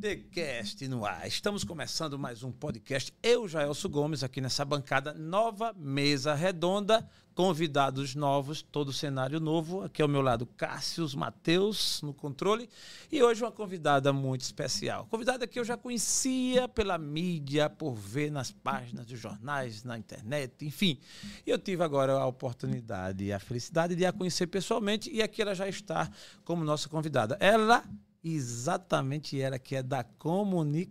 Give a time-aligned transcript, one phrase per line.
[0.00, 1.28] TheCast no ar.
[1.28, 3.12] Estamos começando mais um podcast.
[3.22, 9.82] Eu, Jaelso Gomes, aqui nessa bancada, nova mesa redonda, convidados novos, todo cenário novo.
[9.82, 12.66] Aqui ao meu lado, Cássius Mateus, no controle.
[13.12, 15.06] E hoje uma convidada muito especial.
[15.10, 20.64] Convidada que eu já conhecia pela mídia, por ver nas páginas dos jornais, na internet,
[20.64, 20.98] enfim.
[21.46, 25.10] E eu tive agora a oportunidade e a felicidade de a conhecer pessoalmente.
[25.12, 26.10] E aqui ela já está
[26.42, 27.36] como nossa convidada.
[27.38, 27.84] Ela
[28.22, 30.88] exatamente ela que é da comunicação.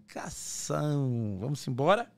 [1.39, 2.11] Vamos embora?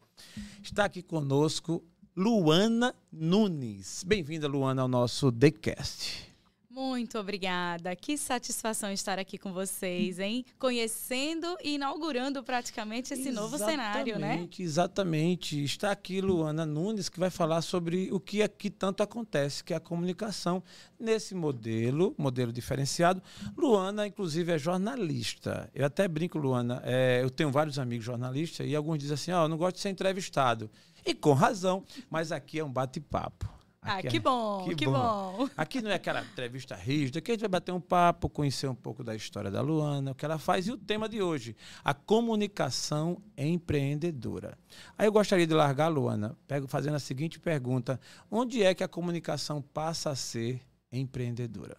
[0.64, 1.84] Está aqui conosco
[2.16, 4.04] Luana Nunes.
[4.06, 6.31] Bem-vinda, Luana, ao nosso TheCast.
[6.74, 7.94] Muito obrigada.
[7.98, 10.46] Que satisfação estar aqui com vocês, hein?
[10.58, 14.48] Conhecendo e inaugurando praticamente esse exatamente, novo cenário, né?
[14.58, 15.62] Exatamente.
[15.62, 19.76] Está aqui Luana Nunes, que vai falar sobre o que aqui tanto acontece, que é
[19.76, 20.64] a comunicação
[20.98, 23.22] nesse modelo, modelo diferenciado.
[23.58, 25.70] Luana, inclusive, é jornalista.
[25.76, 29.42] Eu até brinco, Luana, é, eu tenho vários amigos jornalistas e alguns dizem assim, ó,
[29.42, 30.72] oh, eu não gosto de ser entrevistado.
[31.06, 33.61] E com razão, mas aqui é um bate-papo.
[33.84, 34.92] Ah, que, é, bom, que, que bom.
[34.94, 35.50] bom.
[35.58, 38.76] Aqui não é aquela entrevista rígida, aqui a gente vai bater um papo, conhecer um
[38.76, 41.92] pouco da história da Luana, o que ela faz e o tema de hoje, a
[41.92, 44.56] comunicação empreendedora.
[44.96, 46.38] Aí eu gostaria de largar a Luana,
[46.68, 48.00] fazendo a seguinte pergunta:
[48.30, 51.76] onde é que a comunicação passa a ser empreendedora?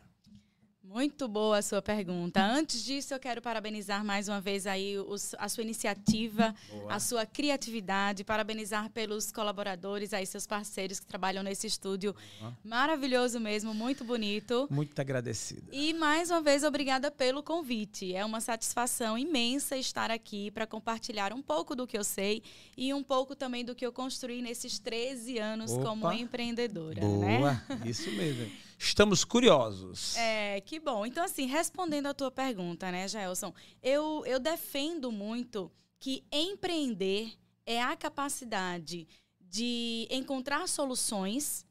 [0.93, 2.45] Muito boa a sua pergunta.
[2.45, 6.93] Antes disso, eu quero parabenizar mais uma vez aí os, a sua iniciativa, boa.
[6.93, 12.15] a sua criatividade, parabenizar pelos colaboradores, aí seus parceiros que trabalham nesse estúdio.
[12.39, 12.59] Boa.
[12.63, 14.69] Maravilhoso mesmo, muito bonito.
[14.71, 15.63] Muito agradecida.
[15.73, 18.15] E mais uma vez, obrigada pelo convite.
[18.15, 22.43] É uma satisfação imensa estar aqui para compartilhar um pouco do que eu sei
[22.77, 25.85] e um pouco também do que eu construí nesses 13 anos Opa.
[25.85, 27.01] como empreendedora.
[27.01, 27.63] Boa, né?
[27.87, 28.53] isso mesmo.
[28.83, 30.17] Estamos curiosos.
[30.17, 31.07] É, que bom.
[31.07, 35.71] Então, assim, respondendo a tua pergunta, né, Jaelson, eu, eu defendo muito
[36.01, 37.33] que empreender
[37.65, 39.07] é a capacidade
[39.41, 41.65] de encontrar soluções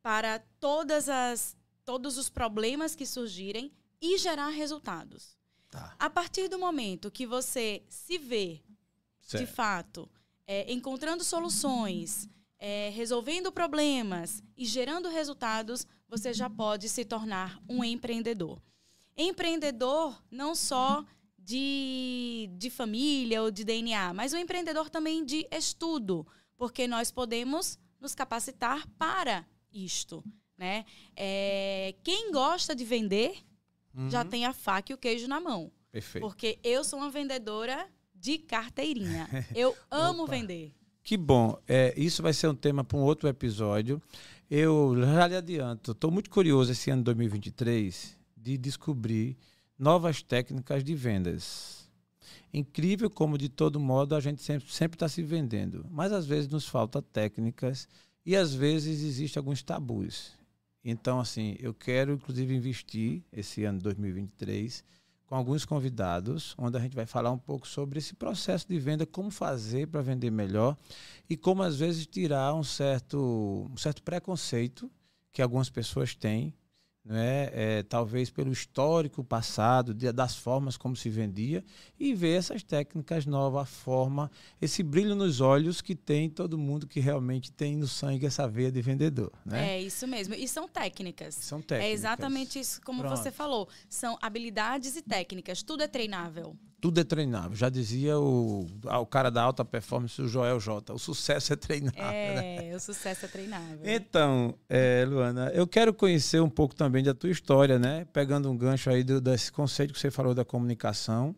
[0.00, 5.36] para todas as, todos os problemas que surgirem e gerar resultados.
[5.70, 5.96] Tá.
[5.98, 8.62] A partir do momento que você se vê,
[9.20, 9.44] certo.
[9.44, 10.08] de fato,
[10.46, 12.28] é, encontrando soluções,
[12.58, 18.62] é, resolvendo problemas e gerando resultados, você já pode se tornar um empreendedor.
[19.16, 21.04] Empreendedor não só
[21.38, 26.26] de, de família ou de DNA, mas um empreendedor também de estudo,
[26.56, 30.24] porque nós podemos nos capacitar para isto.
[30.56, 30.84] Né?
[31.16, 33.44] É, quem gosta de vender
[33.94, 34.08] uhum.
[34.08, 35.70] já tem a faca e o queijo na mão.
[35.90, 36.26] Perfeito.
[36.26, 39.28] Porque eu sou uma vendedora de carteirinha.
[39.54, 40.74] Eu amo vender.
[41.04, 41.60] Que bom.
[41.68, 44.00] É, isso vai ser um tema para um outro episódio.
[44.50, 49.36] Eu já lhe adianto, estou muito curioso esse ano 2023 de descobrir
[49.78, 51.90] novas técnicas de vendas.
[52.54, 55.84] Incrível como, de todo modo, a gente sempre está se vendendo.
[55.90, 57.86] Mas às vezes nos falta técnicas
[58.24, 60.32] e às vezes existem alguns tabus.
[60.82, 64.82] Então, assim, eu quero, inclusive, investir esse ano 2023
[65.34, 69.04] com alguns convidados, onde a gente vai falar um pouco sobre esse processo de venda,
[69.04, 70.76] como fazer para vender melhor
[71.28, 74.88] e como às vezes tirar um certo, um certo preconceito
[75.32, 76.54] que algumas pessoas têm
[77.04, 77.50] né?
[77.52, 81.62] É, talvez pelo histórico passado, de, das formas como se vendia,
[81.98, 84.30] e ver essas técnicas novas, a forma,
[84.60, 88.72] esse brilho nos olhos que tem todo mundo que realmente tem no sangue essa veia
[88.72, 89.32] de vendedor.
[89.44, 89.74] Né?
[89.74, 90.34] É isso mesmo.
[90.34, 91.34] E são técnicas.
[91.34, 91.90] São técnicas.
[91.90, 93.16] É exatamente isso como Pronto.
[93.16, 93.68] você falou.
[93.88, 95.62] São habilidades e técnicas.
[95.62, 97.56] Tudo é treinável tudo é treinável.
[97.56, 100.92] Já dizia o, ah, o cara da alta performance, o Joel J.
[100.92, 102.02] O sucesso é treinável.
[102.02, 102.76] É, né?
[102.76, 103.78] o sucesso é treinável.
[103.82, 108.06] Então, é, Luana, eu quero conhecer um pouco também da tua história, né?
[108.12, 111.34] Pegando um gancho aí do, desse conceito que você falou da comunicação.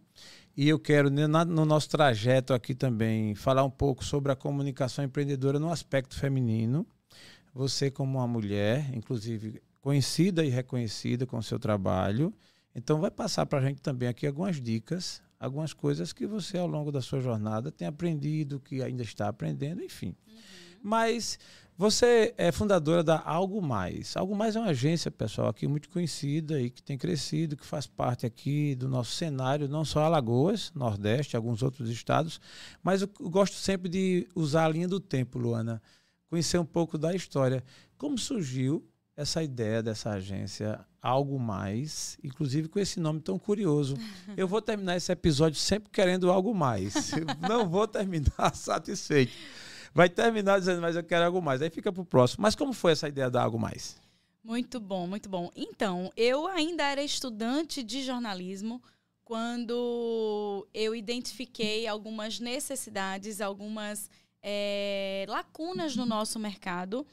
[0.57, 5.05] E eu quero, na, no nosso trajeto aqui também, falar um pouco sobre a comunicação
[5.05, 6.85] empreendedora no aspecto feminino.
[7.55, 12.35] Você, como uma mulher, inclusive conhecida e reconhecida com o seu trabalho.
[12.75, 16.67] Então, vai passar para a gente também aqui algumas dicas algumas coisas que você, ao
[16.67, 20.15] longo da sua jornada, tem aprendido, que ainda está aprendendo, enfim.
[20.27, 20.35] Uhum.
[20.83, 21.39] Mas
[21.79, 24.17] você é fundadora da Algo Mais.
[24.17, 27.87] Algo Mais é uma agência, pessoal, aqui muito conhecida e que tem crescido, que faz
[27.87, 32.41] parte aqui do nosso cenário, não só Alagoas, Nordeste, alguns outros estados,
[32.83, 35.83] mas eu gosto sempre de usar a linha do tempo, Luana,
[36.31, 37.63] conhecer um pouco da história.
[37.99, 38.83] Como surgiu
[39.15, 43.97] essa ideia dessa agência algo mais, inclusive com esse nome tão curioso.
[44.37, 47.13] Eu vou terminar esse episódio sempre querendo algo mais.
[47.49, 49.33] Não vou terminar satisfeito.
[49.95, 51.63] Vai terminar dizendo, mas eu quero algo mais.
[51.63, 52.43] Aí fica para o próximo.
[52.43, 53.97] Mas como foi essa ideia da algo mais?
[54.43, 55.51] Muito bom, muito bom.
[55.55, 58.83] Então, eu ainda era estudante de jornalismo
[59.25, 64.11] quando eu identifiquei algumas necessidades, algumas
[64.43, 67.07] é, lacunas no nosso mercado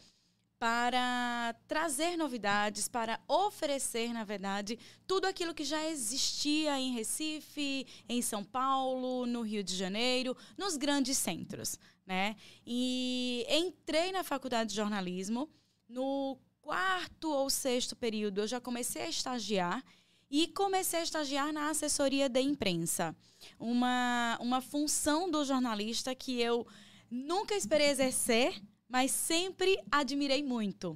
[0.64, 8.22] para trazer novidades, para oferecer, na verdade, tudo aquilo que já existia em Recife, em
[8.22, 12.38] São Paulo, no Rio de Janeiro, nos grandes centros, né?
[12.66, 15.50] E entrei na faculdade de jornalismo
[15.90, 19.84] no quarto ou sexto período, eu já comecei a estagiar
[20.32, 23.14] e comecei a estagiar na assessoria de imprensa.
[23.60, 26.66] Uma, uma função do jornalista que eu
[27.12, 28.64] nunca esperei exercer,
[28.94, 30.96] mas sempre admirei muito.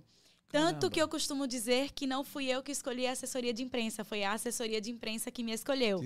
[0.49, 0.89] Tanto Caramba.
[0.91, 4.23] que eu costumo dizer que não fui eu que escolhi a assessoria de imprensa, foi
[4.23, 5.99] a assessoria de imprensa que me escolheu.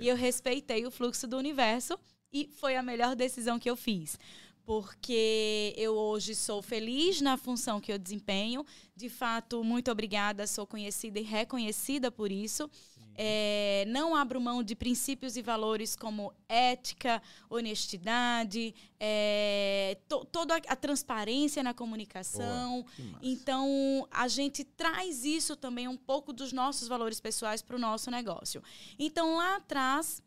[0.00, 1.98] E eu respeitei o fluxo do universo
[2.32, 4.18] e foi a melhor decisão que eu fiz
[4.64, 8.64] porque eu hoje sou feliz na função que eu desempenho.
[8.96, 12.70] De fato, muito obrigada, sou conhecida e reconhecida por isso.
[13.16, 20.76] É, não abro mão de princípios e valores como ética, honestidade, é, to, toda a,
[20.76, 22.84] transparência na comunicação.
[23.22, 28.10] então, a gente traz isso também, um pouco dos nossos valores pessoais para o nosso
[28.10, 28.62] negócio.
[28.98, 30.22] Então, lá atrás,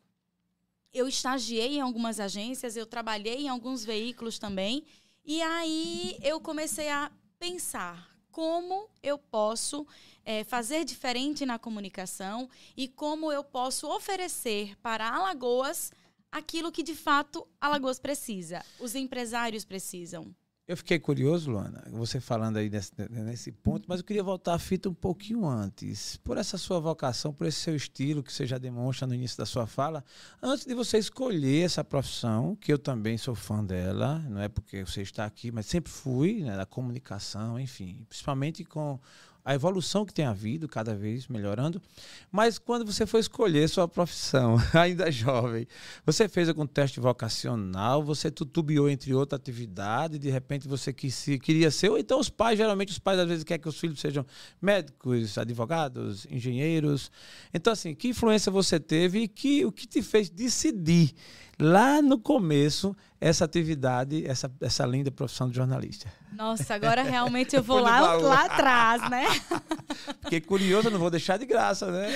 [0.94, 4.86] eu estagiei em algumas agências, eu trabalhei em alguns veículos também.
[5.26, 9.86] E aí eu comecei a pensar como eu posso
[10.28, 15.90] é, fazer diferente na comunicação e como eu posso oferecer para Alagoas
[16.30, 20.36] aquilo que de fato Alagoas precisa, os empresários precisam.
[20.68, 24.60] Eu fiquei curioso, Luana, você falando aí nesse, nesse, ponto, mas eu queria voltar a
[24.60, 26.18] fita um pouquinho antes.
[26.18, 29.46] Por essa sua vocação, por esse seu estilo que você já demonstra no início da
[29.46, 30.04] sua fala,
[30.44, 34.84] antes de você escolher essa profissão, que eu também sou fã dela, não é porque
[34.84, 39.00] você está aqui, mas sempre fui, né, da comunicação, enfim, principalmente com
[39.48, 41.82] a evolução que tem havido, cada vez melhorando.
[42.30, 45.66] Mas quando você foi escolher sua profissão, ainda jovem,
[46.06, 51.72] você fez algum teste vocacional, você tutubiou entre outra atividade, de repente você quis, queria
[51.72, 54.26] ser, ou então os pais, geralmente os pais às vezes querem que os filhos sejam
[54.62, 57.10] médicos, advogados, engenheiros.
[57.54, 61.14] Então, assim, que influência você teve e que, o que te fez decidir
[61.58, 66.12] lá no começo essa atividade, essa, essa linda profissão de jornalista?
[66.38, 69.26] Nossa, agora realmente eu vou lá, lá atrás, né?
[70.22, 72.10] Porque curioso, eu não vou deixar de graça, né?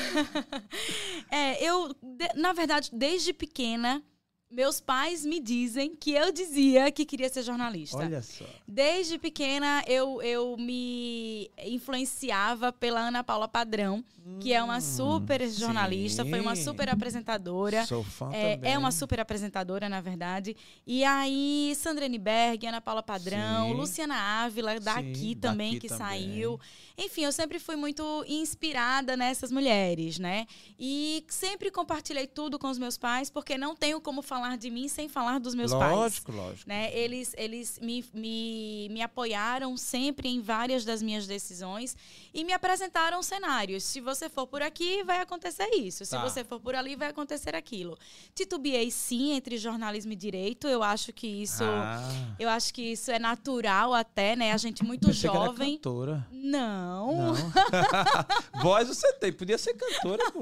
[1.32, 1.96] É, eu,
[2.36, 4.04] na verdade, desde pequena,
[4.51, 7.98] meus pais me dizem que eu dizia que queria ser jornalista.
[7.98, 8.43] Olha só.
[8.67, 14.81] Desde pequena eu, eu me influenciava pela Ana Paula Padrão, hum, que é uma hum,
[14.81, 16.29] super jornalista, sim.
[16.29, 17.86] foi uma super apresentadora.
[17.86, 18.74] Sou fã é, também.
[18.74, 20.55] É uma super apresentadora, na verdade.
[20.86, 23.74] E aí, Sandrine Berg, Ana Paula Padrão, sim.
[23.74, 26.08] Luciana Ávila, daqui sim, também, daqui que também.
[26.08, 26.60] saiu.
[26.98, 30.46] Enfim, eu sempre fui muito inspirada nessas mulheres, né?
[30.80, 34.88] E sempre compartilhei tudo com os meus pais, porque não tenho como falar de mim
[34.88, 36.02] sem falar dos meus lógico, pais.
[36.02, 36.70] Lógico, lógico.
[36.70, 36.96] Né?
[36.98, 41.96] Eles, eles me, me, me apoiaram sempre em várias das minhas decisões
[42.34, 43.84] e me apresentaram cenários.
[43.84, 46.06] Se você for por aqui, vai acontecer isso.
[46.06, 46.22] Se tá.
[46.22, 47.98] você for por ali, vai acontecer aquilo.
[48.34, 50.68] Titubeei sim entre jornalismo e direito.
[50.68, 52.36] Eu acho que isso, ah.
[52.40, 54.52] eu acho que isso é natural até, né?
[54.52, 55.56] A gente muito Pensei jovem.
[55.56, 56.28] Que era cantora.
[56.32, 56.91] Não.
[56.92, 57.34] Não.
[58.62, 60.42] Voz você tem, podia ser cantora, pô.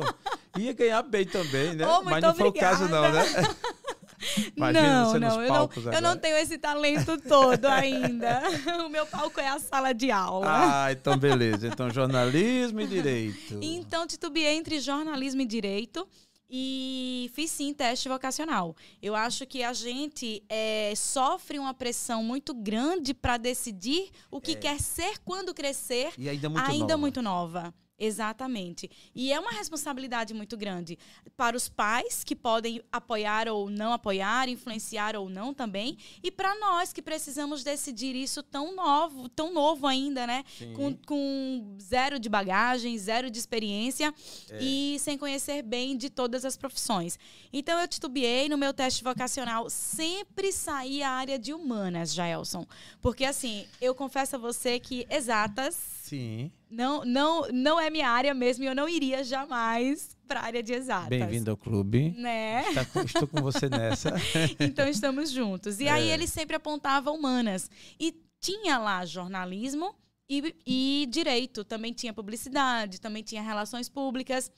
[0.58, 1.86] Ia ganhar bem também, né?
[1.86, 2.36] Oh, Mas não obrigada.
[2.36, 3.24] foi o caso não, né?
[4.56, 8.42] Imagina não, não, eu não, eu não tenho esse talento todo ainda.
[8.86, 10.48] o meu palco é a sala de aula.
[10.86, 11.68] Ah, então beleza.
[11.68, 13.58] Então jornalismo e direito.
[13.62, 16.06] Então titubeei entre jornalismo e direito
[16.50, 18.76] e fiz sim teste vocacional.
[19.02, 24.54] Eu acho que a gente é, sofre uma pressão muito grande para decidir o que
[24.54, 24.56] é.
[24.56, 26.98] quer ser quando crescer, e ainda muito ainda nova.
[26.98, 27.74] muito nova.
[28.00, 28.90] Exatamente.
[29.14, 30.98] E é uma responsabilidade muito grande
[31.36, 36.58] para os pais, que podem apoiar ou não apoiar, influenciar ou não também, e para
[36.60, 40.46] nós que precisamos decidir isso tão novo, tão novo ainda, né?
[40.76, 44.14] Com, com, zero de bagagem, zero de experiência
[44.50, 44.60] é.
[44.62, 47.20] e sem conhecer bem de todas as profissões.
[47.52, 52.66] Então eu titubeei no meu teste vocacional, sempre saí a área de humanas, Jaelson.
[53.02, 56.52] Porque assim, eu confesso a você que exatas Sim.
[56.72, 60.64] Não, não, não é minha área mesmo e eu não iria jamais para a área
[60.64, 61.08] de exatas.
[61.08, 62.16] Bem-vindo ao clube.
[62.18, 62.64] Né?
[62.92, 64.12] Com, estou com você nessa.
[64.60, 65.80] então estamos juntos.
[65.80, 65.92] E é.
[65.92, 67.70] aí ele sempre apontava humanas.
[68.00, 69.94] E tinha lá jornalismo
[70.28, 71.64] e, e direito.
[71.64, 74.52] Também tinha publicidade, também tinha relações públicas.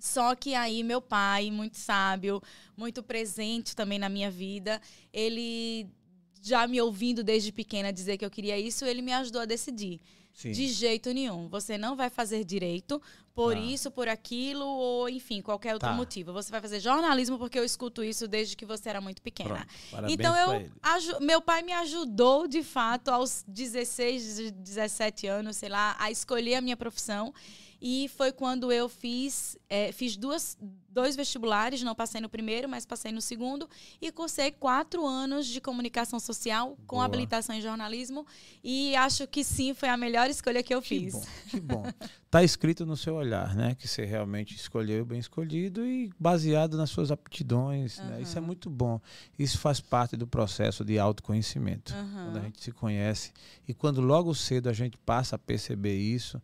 [0.00, 2.40] Só que aí meu pai, muito sábio,
[2.74, 4.80] muito presente também na minha vida,
[5.12, 5.86] ele
[6.40, 10.00] já me ouvindo desde pequena dizer que eu queria isso, ele me ajudou a decidir.
[10.36, 10.52] Sim.
[10.52, 11.48] De jeito nenhum.
[11.48, 13.00] Você não vai fazer direito
[13.34, 13.58] por tá.
[13.58, 15.94] isso, por aquilo, ou enfim, qualquer outro tá.
[15.94, 16.30] motivo.
[16.34, 19.66] Você vai fazer jornalismo porque eu escuto isso desde que você era muito pequena.
[20.06, 20.70] Então eu
[21.20, 26.60] meu pai me ajudou de fato aos 16, 17 anos, sei lá, a escolher a
[26.60, 27.32] minha profissão.
[27.80, 30.56] E foi quando eu fiz, é, fiz duas,
[30.88, 33.68] dois vestibulares, não passei no primeiro, mas passei no segundo,
[34.00, 37.04] e cursei quatro anos de comunicação social com Boa.
[37.04, 38.26] habilitação em jornalismo.
[38.64, 41.14] E acho que sim, foi a melhor escolha que eu que fiz.
[41.14, 41.84] Bom, que bom.
[42.24, 43.74] Está escrito no seu olhar, né?
[43.74, 47.98] Que você realmente escolheu bem escolhido e baseado nas suas aptidões.
[47.98, 48.06] Uhum.
[48.06, 48.22] Né?
[48.22, 49.00] Isso é muito bom.
[49.38, 51.94] Isso faz parte do processo de autoconhecimento.
[51.94, 52.24] Uhum.
[52.24, 53.32] Quando a gente se conhece
[53.68, 56.40] e quando logo cedo a gente passa a perceber isso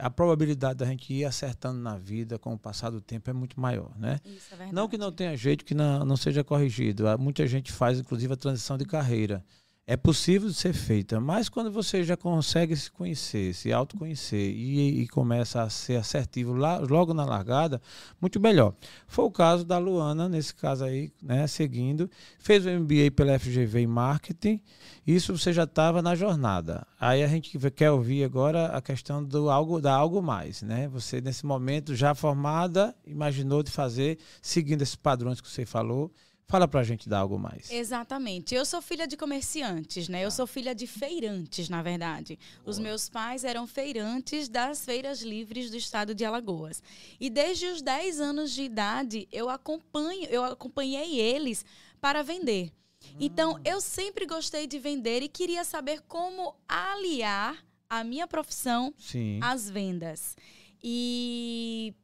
[0.00, 3.60] a probabilidade da gente ir acertando na vida com o passar do tempo é muito
[3.60, 4.18] maior, né?
[4.24, 4.74] Isso é verdade.
[4.74, 7.04] Não que não tenha jeito que não, não seja corrigido.
[7.18, 9.44] Muita gente faz, inclusive, a transição de carreira
[9.90, 15.00] é possível de ser feita, mas quando você já consegue se conhecer, se autoconhecer e,
[15.02, 17.82] e começa a ser assertivo lá, logo na largada,
[18.20, 18.72] muito melhor.
[19.08, 23.80] Foi o caso da Luana, nesse caso aí, né, seguindo, fez o MBA pela FGV
[23.80, 24.62] em Marketing,
[25.04, 26.86] isso você já estava na jornada.
[27.00, 30.86] Aí a gente quer ouvir agora a questão do algo, da algo mais, né?
[30.86, 36.12] Você nesse momento já formada, imaginou de fazer, seguindo esses padrões que você falou,
[36.50, 37.70] Fala pra gente dar algo mais.
[37.70, 38.56] Exatamente.
[38.56, 40.24] Eu sou filha de comerciantes, né?
[40.24, 40.32] Eu ah.
[40.32, 42.36] sou filha de feirantes, na verdade.
[42.56, 42.70] Boa.
[42.70, 46.82] Os meus pais eram feirantes das feiras livres do estado de Alagoas.
[47.20, 51.64] E desde os 10 anos de idade, eu acompanho, eu acompanhei eles
[52.00, 52.72] para vender.
[53.20, 53.60] Então, hum.
[53.64, 59.38] eu sempre gostei de vender e queria saber como aliar a minha profissão Sim.
[59.40, 60.36] às vendas.
[60.82, 61.94] E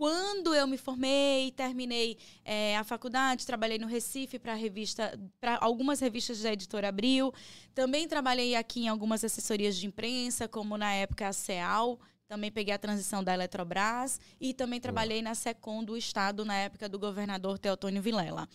[0.00, 6.00] quando eu me formei, terminei é, a faculdade, trabalhei no Recife para revista, para algumas
[6.00, 7.34] revistas da editora Abril.
[7.74, 12.00] Também trabalhei aqui em algumas assessorias de imprensa, como na época a CEAL.
[12.26, 16.88] Também peguei a transição da Eletrobras e também trabalhei na SECOM do Estado na época
[16.88, 18.48] do governador Teotônio Vilela.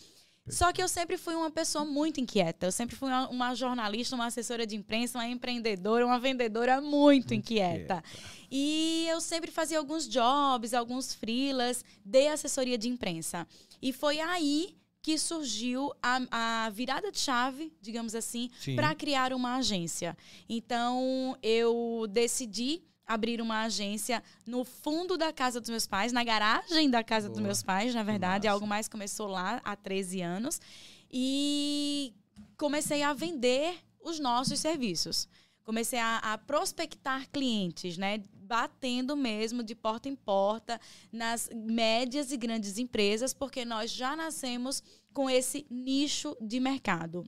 [0.48, 2.68] Só que eu sempre fui uma pessoa muito inquieta.
[2.68, 7.34] Eu sempre fui uma, uma jornalista, uma assessora de imprensa, uma empreendedora, uma vendedora muito,
[7.34, 7.96] inquieta.
[7.96, 8.04] inquieta.
[8.52, 13.48] E eu sempre fazia alguns jobs, alguns freelas de assessoria de imprensa.
[13.82, 19.58] E foi aí que surgiu a, a virada de chave, digamos assim, para criar uma
[19.58, 20.18] agência.
[20.50, 26.90] Então, eu decidi abrir uma agência no fundo da casa dos meus pais, na garagem
[26.90, 27.36] da casa Boa.
[27.36, 28.48] dos meus pais, na verdade.
[28.48, 30.60] Algo mais começou lá há 13 anos.
[31.12, 32.14] E
[32.58, 35.28] comecei a vender os nossos serviços.
[35.64, 38.22] Comecei a, a prospectar clientes, né?
[38.34, 40.80] Batendo mesmo de porta em porta
[41.12, 47.26] nas médias e grandes empresas, porque nós já nascemos com esse nicho de mercado.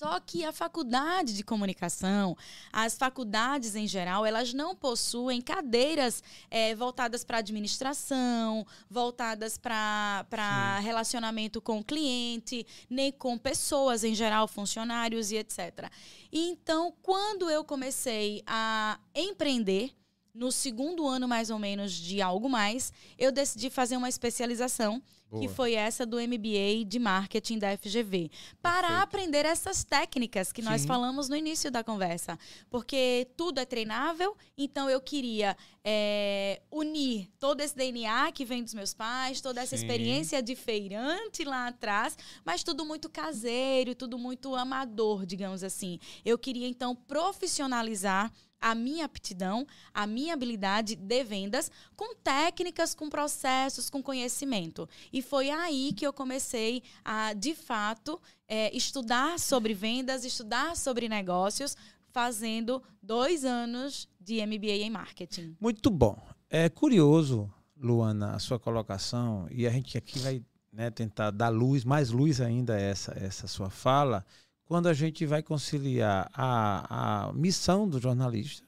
[0.00, 2.34] Só que a faculdade de comunicação,
[2.72, 11.60] as faculdades em geral, elas não possuem cadeiras é, voltadas para administração, voltadas para relacionamento
[11.60, 15.90] com o cliente, nem com pessoas em geral, funcionários e etc.
[16.32, 19.94] E então, quando eu comecei a empreender,
[20.40, 25.42] no segundo ano mais ou menos de algo mais, eu decidi fazer uma especialização Boa.
[25.42, 28.30] que foi essa do MBA de marketing da FGV,
[28.62, 29.02] para Perfeito.
[29.02, 30.68] aprender essas técnicas que Sim.
[30.70, 32.38] nós falamos no início da conversa,
[32.70, 34.34] porque tudo é treinável.
[34.56, 35.54] Então eu queria
[35.84, 39.84] é, unir todo esse DNA que vem dos meus pais, toda essa Sim.
[39.84, 42.16] experiência de feirante lá atrás,
[42.46, 46.00] mas tudo muito caseiro, tudo muito amador, digamos assim.
[46.24, 53.08] Eu queria então profissionalizar a minha aptidão, a minha habilidade de vendas com técnicas, com
[53.08, 54.88] processos, com conhecimento.
[55.12, 61.08] E foi aí que eu comecei a, de fato, é, estudar sobre vendas, estudar sobre
[61.08, 61.76] negócios,
[62.12, 65.56] fazendo dois anos de MBA em marketing.
[65.60, 66.18] Muito bom.
[66.48, 71.84] É curioso, Luana, a sua colocação, e a gente aqui vai né, tentar dar luz,
[71.84, 74.24] mais luz ainda a essa, essa sua fala
[74.70, 78.64] quando a gente vai conciliar a, a missão do jornalista,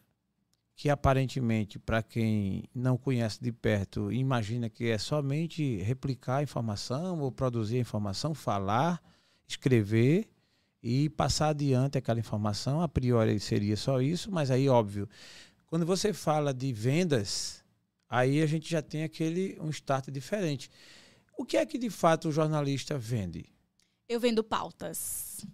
[0.75, 7.21] que aparentemente, para quem não conhece de perto, imagina que é somente replicar a informação
[7.21, 9.00] ou produzir a informação, falar,
[9.47, 10.28] escrever
[10.82, 12.82] e passar adiante aquela informação.
[12.82, 15.09] A priori seria só isso, mas aí, óbvio,
[15.68, 17.64] quando você fala de vendas,
[18.09, 20.68] aí a gente já tem aquele um start diferente.
[21.38, 23.44] O que é que de fato o jornalista vende?
[24.09, 25.47] Eu vendo pautas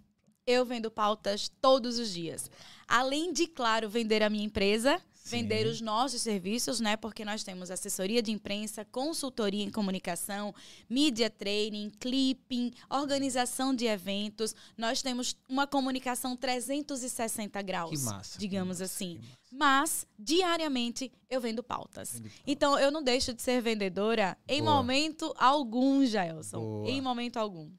[0.49, 2.49] eu vendo pautas todos os dias.
[2.87, 6.97] Além de, claro, vender a minha empresa, vender os nossos serviços, né?
[6.97, 10.53] Porque nós temos assessoria de imprensa, consultoria em comunicação,
[10.89, 14.55] mídia training, clipping, organização de eventos.
[14.75, 19.21] Nós temos uma comunicação 360 graus, que massa, digamos massa, assim.
[19.51, 22.13] Mas diariamente eu vendo pautas.
[22.13, 24.75] Vendo então eu não deixo de ser vendedora em Boa.
[24.75, 26.59] momento algum, Jaelson.
[26.59, 26.89] Boa.
[26.89, 27.69] Em momento algum.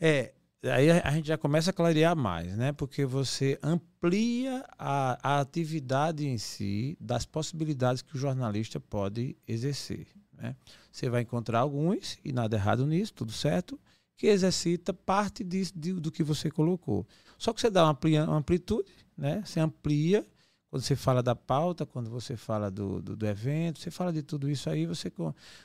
[0.00, 0.32] É,
[0.70, 2.72] aí a gente já começa a clarear mais, né?
[2.72, 10.06] Porque você amplia a, a atividade em si das possibilidades que o jornalista pode exercer.
[10.32, 10.54] Né?
[10.90, 13.78] Você vai encontrar alguns, e nada errado nisso, tudo certo,
[14.16, 17.06] que exercita parte disso, de, do que você colocou.
[17.38, 17.98] Só que você dá uma,
[18.36, 19.42] amplitude, né?
[19.44, 20.24] você amplia
[20.72, 24.22] quando você fala da pauta, quando você fala do, do, do evento, você fala de
[24.22, 25.12] tudo isso aí, você,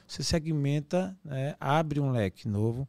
[0.06, 2.86] você segmenta, né, abre um leque novo.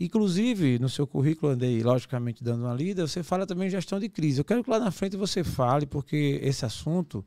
[0.00, 4.40] Inclusive, no seu currículo, andei logicamente dando uma lida, você fala também gestão de crise.
[4.40, 7.22] Eu quero que lá na frente você fale, porque esse assunto,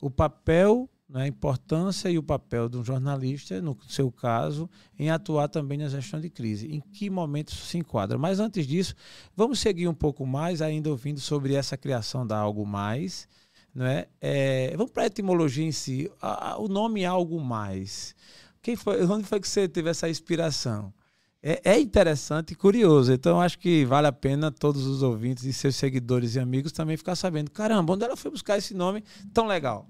[0.00, 4.66] o papel né, a importância e o papel de um jornalista, no seu caso,
[4.98, 6.74] em atuar também na gestão de crise.
[6.74, 8.16] Em que momento isso se enquadra?
[8.16, 8.94] Mas antes disso,
[9.36, 13.28] vamos seguir um pouco mais, ainda ouvindo sobre essa criação da Algo Mais.
[13.74, 14.06] Não é?
[14.20, 16.10] é vamos para a etimologia em si.
[16.20, 18.14] A, a, o nome é algo mais.
[18.62, 20.92] Quem foi, onde foi que você teve essa inspiração?
[21.46, 23.12] É, é, interessante e curioso.
[23.12, 26.96] Então, acho que vale a pena todos os ouvintes e seus seguidores e amigos também
[26.96, 27.50] ficar sabendo.
[27.50, 29.86] Caramba, onde ela foi buscar esse nome tão legal?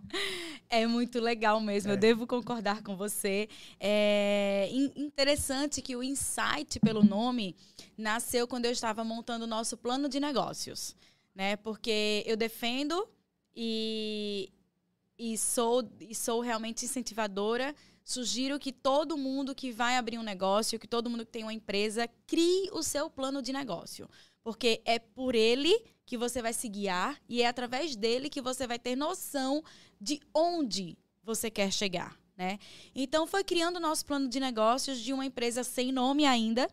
[0.68, 1.94] É muito legal mesmo, é.
[1.94, 3.48] eu devo concordar com você.
[3.78, 7.54] É interessante que o insight pelo nome
[7.96, 10.96] nasceu quando eu estava montando o nosso plano de negócios.
[11.32, 11.54] Né?
[11.56, 13.06] Porque eu defendo
[13.54, 14.50] e,
[15.18, 17.74] e, sou, e sou realmente incentivadora.
[18.04, 21.54] Sugiro que todo mundo que vai abrir um negócio, que todo mundo que tem uma
[21.54, 24.08] empresa, crie o seu plano de negócio.
[24.42, 28.66] Porque é por ele que você vai se guiar e é através dele que você
[28.66, 29.64] vai ter noção
[29.98, 32.18] de onde você quer chegar.
[32.36, 32.58] Né?
[32.94, 36.68] Então, foi criando o nosso plano de negócios de uma empresa sem nome ainda,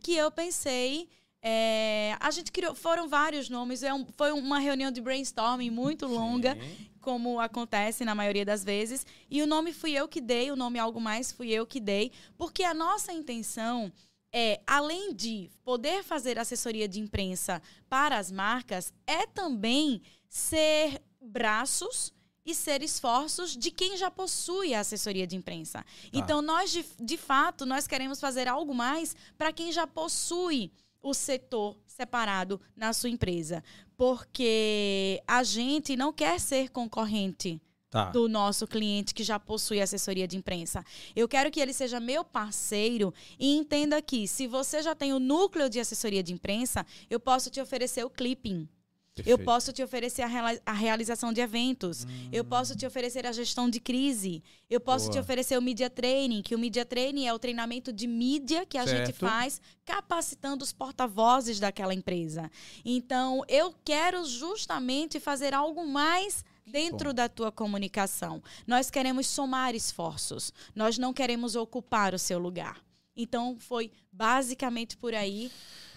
[0.00, 1.08] que eu pensei
[1.48, 6.04] é, a gente criou, foram vários nomes, é um, foi uma reunião de brainstorming muito
[6.04, 6.90] longa, Sim.
[7.00, 9.06] como acontece na maioria das vezes.
[9.30, 12.10] E o nome fui eu que dei, o nome Algo Mais fui eu que dei,
[12.36, 13.92] porque a nossa intenção
[14.34, 22.12] é, além de poder fazer assessoria de imprensa para as marcas, é também ser braços
[22.44, 25.78] e ser esforços de quem já possui a assessoria de imprensa.
[25.78, 25.86] Tá.
[26.12, 30.72] Então, nós, de, de fato, nós queremos fazer algo mais para quem já possui
[31.06, 33.62] o setor separado na sua empresa.
[33.96, 38.10] Porque a gente não quer ser concorrente tá.
[38.10, 40.84] do nosso cliente que já possui assessoria de imprensa.
[41.14, 45.20] Eu quero que ele seja meu parceiro e entenda que se você já tem o
[45.20, 48.68] núcleo de assessoria de imprensa, eu posso te oferecer o clipping.
[49.16, 49.40] Perfeito.
[49.40, 52.04] Eu posso te oferecer a, reala a realização de eventos.
[52.04, 52.28] Hum.
[52.30, 54.44] Eu posso te oferecer a gestão de crise.
[54.68, 55.14] Eu posso Boa.
[55.14, 58.76] te oferecer o media training, que o media training é o treinamento de mídia que
[58.76, 59.06] a certo.
[59.06, 62.50] gente faz, capacitando os porta-vozes daquela empresa.
[62.84, 67.14] Então, eu quero justamente fazer algo mais dentro Bom.
[67.14, 68.42] da tua comunicação.
[68.66, 70.52] Nós queremos somar esforços.
[70.74, 72.85] Nós não queremos ocupar o seu lugar.
[73.16, 75.50] Então, foi basicamente por aí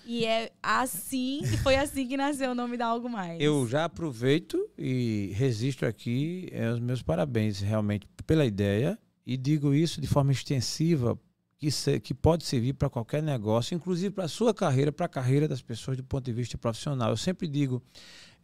[0.06, 3.40] e é assim, foi assim que nasceu o nome da Algo Mais.
[3.40, 9.74] Eu já aproveito e registro aqui é, os meus parabéns realmente pela ideia e digo
[9.74, 11.20] isso de forma extensiva
[11.60, 15.10] que, se, que pode servir para qualquer negócio, inclusive para a sua carreira, para a
[15.10, 17.10] carreira das pessoas do ponto de vista profissional.
[17.10, 17.84] Eu sempre digo,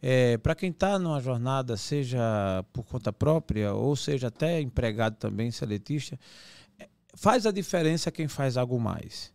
[0.02, 5.50] é, para quem está numa jornada, seja por conta própria ou seja até empregado também,
[5.50, 6.18] seletista,
[7.16, 9.34] faz a diferença quem faz algo mais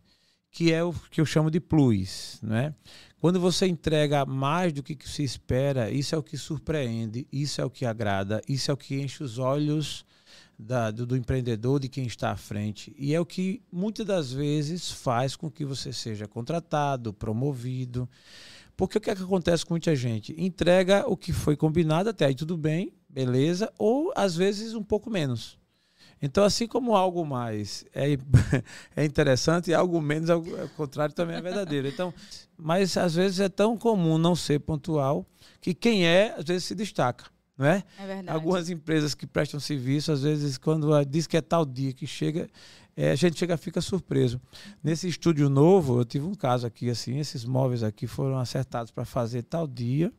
[0.52, 2.74] que é o que eu chamo de plus, né?
[3.18, 7.64] Quando você entrega mais do que se espera, isso é o que surpreende, isso é
[7.64, 10.04] o que agrada, isso é o que enche os olhos
[10.58, 12.94] da, do, do, empreendedor, de quem está à frente.
[12.98, 18.08] E é o que muitas das vezes faz com que você seja contratado, promovido.
[18.76, 20.34] Porque o que, é que acontece com muita gente?
[20.36, 25.08] Entrega o que foi combinado, até aí tudo bem, beleza, ou às vezes um pouco
[25.08, 25.61] menos.
[26.22, 28.16] Então, assim como algo mais é,
[28.94, 30.40] é interessante, algo menos, ao
[30.76, 31.88] contrário, também é verdadeiro.
[31.88, 32.14] Então,
[32.56, 35.26] mas às vezes é tão comum não ser pontual
[35.60, 37.24] que quem é, às vezes se destaca.
[37.58, 37.82] Não é?
[37.98, 38.30] é verdade.
[38.30, 42.48] Algumas empresas que prestam serviço, às vezes, quando diz que é tal dia que chega,
[42.96, 44.40] é, a gente chega fica surpreso.
[44.82, 49.04] Nesse estúdio novo, eu tive um caso aqui, assim, esses móveis aqui foram acertados para
[49.04, 50.12] fazer tal dia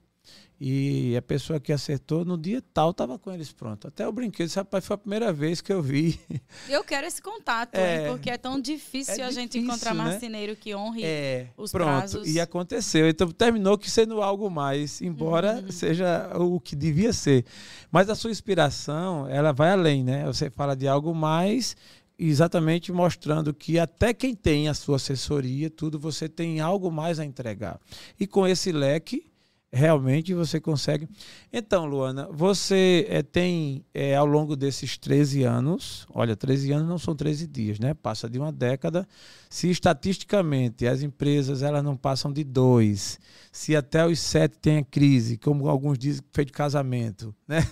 [0.60, 3.88] E a pessoa que acertou, no dia tal, estava com eles pronto.
[3.88, 6.20] Até o brinquedo, rapaz, foi a primeira vez que eu vi.
[6.70, 10.04] Eu quero esse contato, é, hein, porque é tão difícil é a gente encontrar né?
[10.04, 12.28] marceneiro que honre é, os pronto, prazos.
[12.28, 13.10] E aconteceu.
[13.10, 15.72] Então terminou que sendo algo mais, embora uhum.
[15.72, 17.46] seja o que devia ser.
[17.92, 20.26] Mas a sua inspiração, ela vai além, né?
[20.26, 21.76] Você fala de algo mais
[22.18, 27.26] exatamente mostrando que até quem tem a sua assessoria, tudo, você tem algo mais a
[27.26, 27.80] entregar.
[28.20, 29.26] E com esse leque,
[29.74, 31.10] realmente você consegue.
[31.52, 37.00] Então, Luana, você é, tem é, ao longo desses 13 anos, olha, 13 anos não
[37.00, 37.96] são 13 dias, né?
[37.96, 39.08] Passa de uma década.
[39.50, 43.20] Se estatisticamente as empresas elas não passam de dois,
[43.52, 47.64] se até os sete tem a crise, como alguns dizem, feito de casamento, né?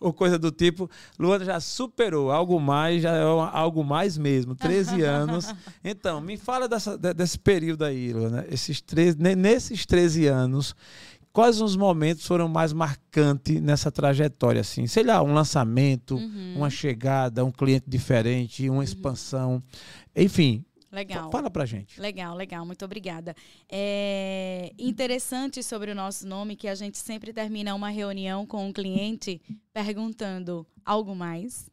[0.00, 5.02] Ou coisa do tipo, Luana já superou algo mais, já é algo mais mesmo, 13
[5.02, 5.52] anos.
[5.82, 10.76] Então, me fala dessa, desse período aí, Luana, esses 13, nesses 13 anos
[11.38, 14.60] quais os momentos foram mais marcantes nessa trajetória?
[14.60, 16.54] Assim, sei lá, um lançamento, uhum.
[16.56, 18.82] uma chegada, um cliente diferente, uma uhum.
[18.82, 19.62] expansão,
[20.16, 20.64] enfim.
[20.90, 21.30] Legal.
[21.30, 22.00] Fala pra gente.
[22.00, 22.66] Legal, legal.
[22.66, 23.36] Muito obrigada.
[23.70, 28.72] É interessante sobre o nosso nome que a gente sempre termina uma reunião com um
[28.72, 29.40] cliente
[29.72, 31.70] perguntando algo mais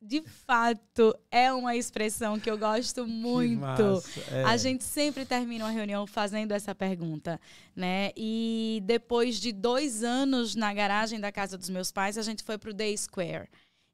[0.00, 4.02] de fato, é uma expressão que eu gosto muito.
[4.30, 4.44] É.
[4.44, 7.38] A gente sempre termina uma reunião fazendo essa pergunta,
[7.76, 8.10] né?
[8.16, 12.56] E depois de dois anos na garagem da casa dos meus pais, a gente foi
[12.56, 13.48] para o Day Square.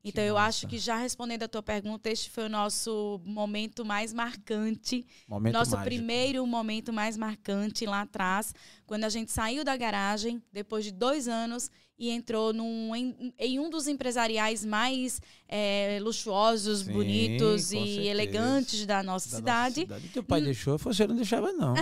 [0.04, 0.48] Então, que eu massa.
[0.48, 5.04] acho que já respondendo a tua pergunta, este foi o nosso momento mais marcante.
[5.26, 5.84] Momento nosso mágico.
[5.84, 8.54] primeiro momento mais marcante lá atrás,
[8.86, 13.58] quando a gente saiu da garagem, depois de dois anos, e entrou num, em, em
[13.58, 18.00] um dos empresariais mais é, luxuosos, Sim, bonitos e certeza.
[18.02, 19.80] elegantes da nossa da cidade.
[19.80, 20.12] Nossa cidade.
[20.12, 21.74] Teu pai deixou, você não deixava, não.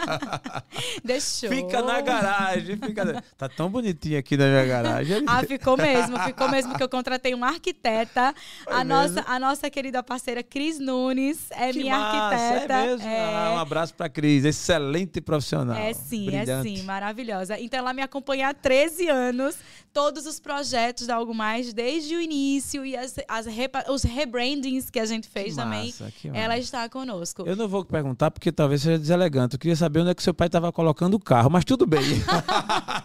[1.04, 1.50] deixou.
[1.50, 2.76] Fica na garagem.
[2.76, 3.22] Fica...
[3.36, 5.22] Tá tão bonitinho aqui na minha garagem.
[5.26, 6.18] ah, ficou mesmo.
[6.20, 8.34] Ficou mesmo que eu contratei uma arquiteta.
[8.66, 12.72] a nossa, a nossa querida parceira Cris Nunes é que minha massa, é arquiteta.
[12.74, 13.08] É mesmo?
[13.08, 13.34] É...
[13.34, 14.44] Ah, um abraço pra Cris.
[14.44, 15.76] Excelente profissional.
[15.76, 16.68] É sim, é Brilhante.
[16.68, 16.82] é sim.
[16.84, 17.58] Maravilhosa.
[17.60, 19.56] Então ela me acompanha há 13 anos,
[19.92, 23.46] todos os projetos da Algo Mais, desde o início e as, as
[23.88, 25.86] os rebrandings que a gente fez que também.
[25.86, 27.42] Massa, ela está conosco.
[27.46, 29.54] Eu não vou perguntar porque talvez seja deselegante.
[29.54, 32.00] Eu queria saber onde é que seu pai estava colocando o carro, mas tudo bem.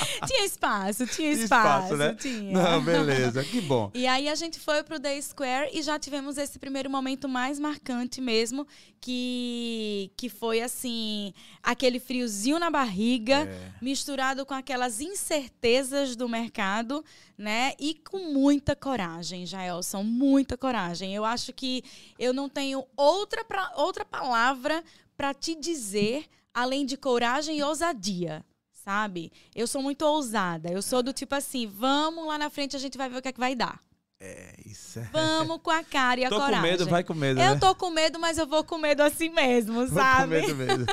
[0.26, 1.94] tinha espaço, tinha espaço.
[1.94, 2.14] espaço né?
[2.14, 2.52] Tinha.
[2.52, 3.90] Não, beleza, que bom.
[3.94, 7.58] E aí a gente foi pro Day Square e já tivemos esse primeiro momento mais
[7.58, 8.66] marcante mesmo,
[9.00, 11.32] que, que foi assim,
[11.62, 13.72] aquele friozinho na barriga, é.
[13.80, 17.04] misturado com aquelas incertezas do mercado,
[17.36, 17.72] né?
[17.78, 21.14] E com muita coragem, Jaelson, muita coragem.
[21.14, 21.82] Eu acho que
[22.18, 24.82] eu não tenho outra, pra, outra palavra
[25.16, 28.44] para te dizer além de coragem e ousadia
[28.84, 29.32] sabe?
[29.54, 30.70] Eu sou muito ousada.
[30.70, 33.28] Eu sou do tipo assim, vamos lá na frente, a gente vai ver o que
[33.28, 33.80] é que vai dar.
[34.22, 35.08] É, isso é.
[35.10, 36.56] Vamos com a cara e a tô coragem.
[36.56, 37.40] Tô com medo, vai com medo.
[37.40, 37.58] Eu né?
[37.58, 40.40] tô com medo, mas eu vou com medo assim mesmo, sabe?
[40.40, 40.86] Vou com medo mesmo.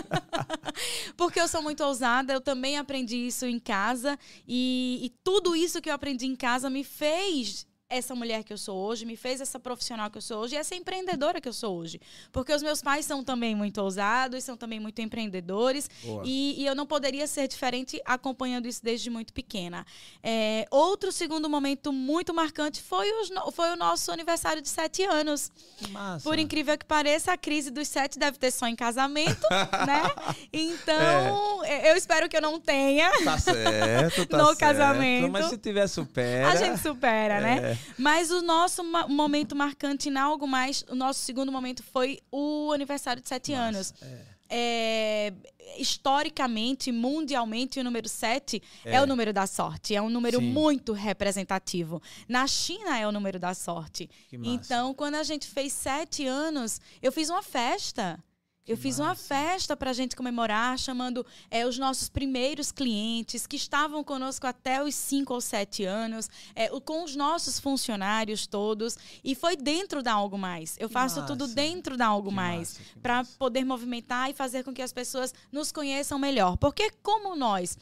[1.18, 4.18] Porque eu sou muito ousada, eu também aprendi isso em casa.
[4.48, 8.58] E, e tudo isso que eu aprendi em casa me fez essa mulher que eu
[8.58, 11.54] sou hoje, me fez essa profissional que eu sou hoje e essa empreendedora que eu
[11.54, 12.02] sou hoje.
[12.34, 15.90] Porque os meus pais são também muito ousados, são também muito empreendedores
[16.24, 19.86] e, e, eu não poderia ser diferente acompanhando isso desde muito pequena.
[20.22, 25.50] É, outro segundo momento muito marcante foi, os, foi o nosso aniversário de sete anos.
[25.90, 26.24] Massa.
[26.24, 29.48] Por incrível que pareça, a crise dos sete deve ter só em casamento,
[29.88, 30.36] né?
[30.52, 31.92] Então, é.
[31.92, 33.10] eu espero que eu não tenha.
[33.24, 34.60] Tá certo, tá no certo.
[34.60, 35.32] casamento.
[35.32, 36.50] Mas se tiver, supera.
[36.50, 37.58] A gente supera, né?
[37.58, 37.62] é.
[37.62, 37.77] né?
[37.98, 43.22] Mas o nosso momento marcante em algo mais, o nosso segundo momento foi o aniversário
[43.22, 43.94] de sete Nossa, anos.
[44.02, 44.38] É.
[44.50, 45.34] É,
[45.78, 48.96] historicamente, mundialmente, o número 7 é.
[48.96, 49.02] é.
[49.02, 49.94] o número da sorte.
[49.94, 50.52] É um número Sim.
[50.52, 52.02] muito representativo.
[52.28, 54.10] Na China é o número da sorte.
[54.32, 58.18] Então, quando a gente fez sete anos, eu fiz uma festa.
[58.68, 63.56] Eu fiz uma festa para a gente comemorar, chamando é, os nossos primeiros clientes que
[63.56, 68.98] estavam conosco até os cinco ou sete anos, é, com os nossos funcionários todos.
[69.24, 70.76] E foi dentro da Algo Mais.
[70.80, 71.34] Eu que faço massa.
[71.34, 75.34] tudo dentro da Algo que Mais para poder movimentar e fazer com que as pessoas
[75.52, 76.58] nos conheçam melhor.
[76.58, 77.78] Porque, como nós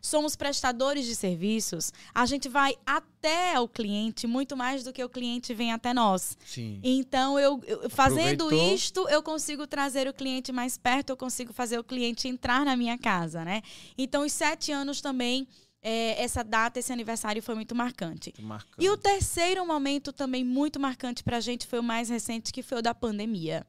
[0.00, 5.08] somos prestadores de serviços, a gente vai até o cliente muito mais do que o
[5.08, 6.36] cliente vem até nós.
[6.44, 6.80] Sim.
[6.82, 8.74] Então, eu, eu fazendo Aproveitou.
[8.74, 12.76] isto, eu consigo trazer o cliente mais perto, eu consigo fazer o cliente entrar na
[12.76, 13.62] minha casa, né?
[13.96, 15.46] Então, os sete anos também
[15.82, 18.32] é, essa data, esse aniversário foi muito marcante.
[18.36, 18.84] Muito marcante.
[18.84, 22.62] E o terceiro momento também muito marcante para a gente foi o mais recente, que
[22.62, 23.66] foi o da pandemia.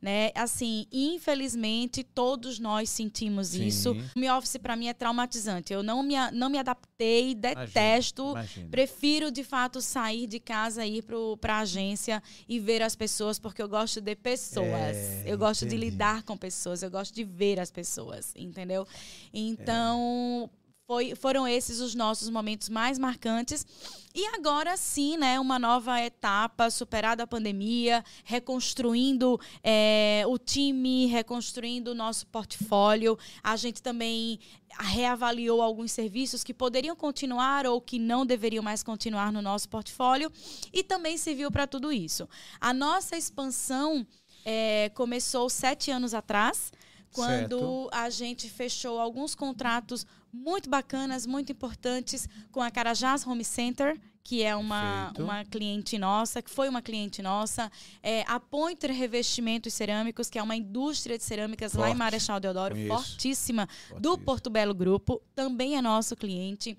[0.00, 0.30] Né?
[0.34, 3.66] Assim, infelizmente, todos nós sentimos Sim.
[3.66, 3.92] isso.
[3.92, 5.72] O home office para mim é traumatizante.
[5.72, 8.30] Eu não me, não me adaptei, detesto.
[8.30, 8.68] Imagina.
[8.68, 11.04] Prefiro, de fato, sair de casa, ir
[11.40, 14.66] para a agência e ver as pessoas, porque eu gosto de pessoas.
[14.68, 18.86] É, eu gosto de lidar com pessoas, eu gosto de ver as pessoas, entendeu?
[19.32, 20.48] Então,
[20.86, 23.66] foi, foram esses os nossos momentos mais marcantes.
[24.14, 31.92] E agora sim, né, uma nova etapa, superada a pandemia, reconstruindo eh, o time, reconstruindo
[31.92, 33.18] o nosso portfólio.
[33.42, 34.38] A gente também
[34.78, 40.30] reavaliou alguns serviços que poderiam continuar ou que não deveriam mais continuar no nosso portfólio
[40.72, 42.28] e também serviu para tudo isso.
[42.60, 44.06] A nossa expansão
[44.44, 46.70] eh, começou sete anos atrás,
[47.10, 47.88] quando Certo.
[47.92, 54.42] a gente fechou alguns contratos muito bacanas, muito importantes com a Carajás Home Center, que
[54.42, 55.22] é uma, Perfeito.
[55.22, 57.70] uma cliente nossa, que foi uma cliente nossa.
[58.02, 61.98] É, a Pointer Revestimentos Cerâmicos, que é uma indústria de cerâmicas lá em Forte.
[61.98, 63.68] Marechal Deodoro, fortíssima,
[64.00, 64.18] do.
[64.18, 66.76] Porto Belo Grupo, também é nosso cliente.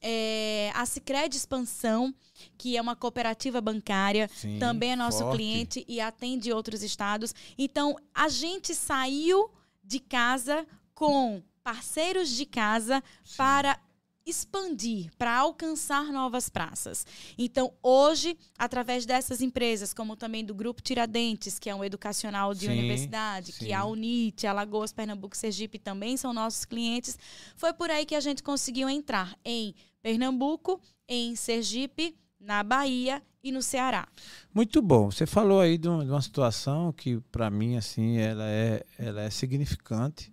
[0.00, 2.14] É, a Cicred Expansão,
[2.56, 5.36] que é uma cooperativa bancária, Sim, também é nosso forte.
[5.36, 7.34] cliente e atende outros estados.
[7.58, 9.50] Então, a gente saiu
[9.82, 13.36] de casa com parceiros de casa Sim.
[13.38, 13.80] para
[14.26, 17.06] expandir, para alcançar novas praças.
[17.36, 22.66] Então, hoje, através dessas empresas, como também do Grupo Tiradentes, que é um educacional de
[22.66, 23.66] Sim, universidade, sim.
[23.66, 27.18] que a UNIT, a Lagoas, Pernambuco, Sergipe também são nossos clientes,
[27.56, 33.52] foi por aí que a gente conseguiu entrar em Pernambuco, em Sergipe, na Bahia e
[33.52, 34.08] no Ceará.
[34.54, 35.10] Muito bom.
[35.10, 39.22] Você falou aí de uma, de uma situação que, para mim, assim, ela é, ela
[39.22, 40.32] é significante.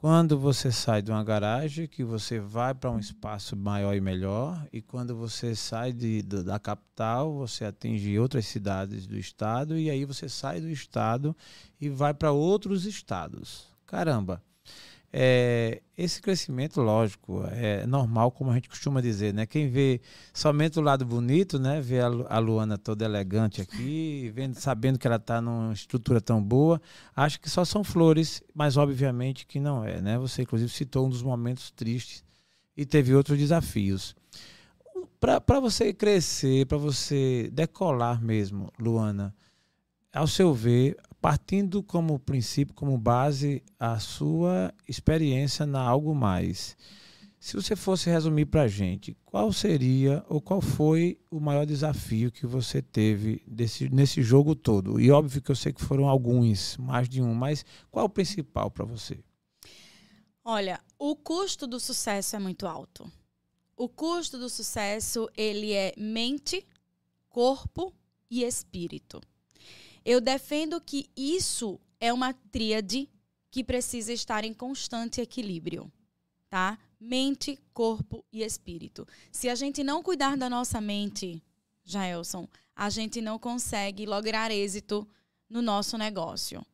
[0.00, 4.64] Quando você sai de uma garagem, que você vai para um espaço maior e melhor,
[4.72, 10.04] e quando você sai de, da capital, você atinge outras cidades do estado, e aí
[10.04, 11.36] você sai do estado
[11.80, 13.66] e vai para outros estados.
[13.86, 14.40] Caramba!
[15.10, 19.46] É, esse crescimento, lógico, é normal, como a gente costuma dizer, né?
[19.46, 20.00] Quem vê
[20.34, 21.80] somente o lado bonito, né?
[21.80, 26.20] Vê a Lu- a Luana toda elegante aqui, vendo, sabendo que ela está numa estrutura
[26.20, 26.80] tão boa,
[27.16, 30.18] acha que só são flores, mas obviamente que não é, né?
[30.18, 32.22] Você inclusive citou um dos momentos tristes
[32.76, 34.14] e teve outros desafios.
[35.18, 39.34] Para você crescer, para você decolar mesmo, Luana,
[40.12, 46.76] ao seu ver, partindo como princípio, como base, a sua experiência na Algo Mais.
[47.40, 52.32] Se você fosse resumir para a gente, qual seria ou qual foi o maior desafio
[52.32, 54.98] que você teve desse, nesse jogo todo?
[55.00, 58.70] E óbvio que eu sei que foram alguns, mais de um, mas qual o principal
[58.70, 59.22] para você?
[60.44, 63.10] Olha, o custo do sucesso é muito alto.
[63.76, 66.66] O custo do sucesso, ele é mente,
[67.28, 67.94] corpo
[68.28, 69.20] e espírito.
[70.10, 73.10] Eu defendo que isso é uma tríade
[73.50, 75.92] que precisa estar em constante equilíbrio,
[76.48, 76.78] tá?
[76.98, 79.06] Mente, corpo e espírito.
[79.30, 81.42] Se a gente não cuidar da nossa mente,
[81.84, 85.06] Jaelson, a gente não consegue lograr êxito
[85.46, 86.64] no nosso negócio.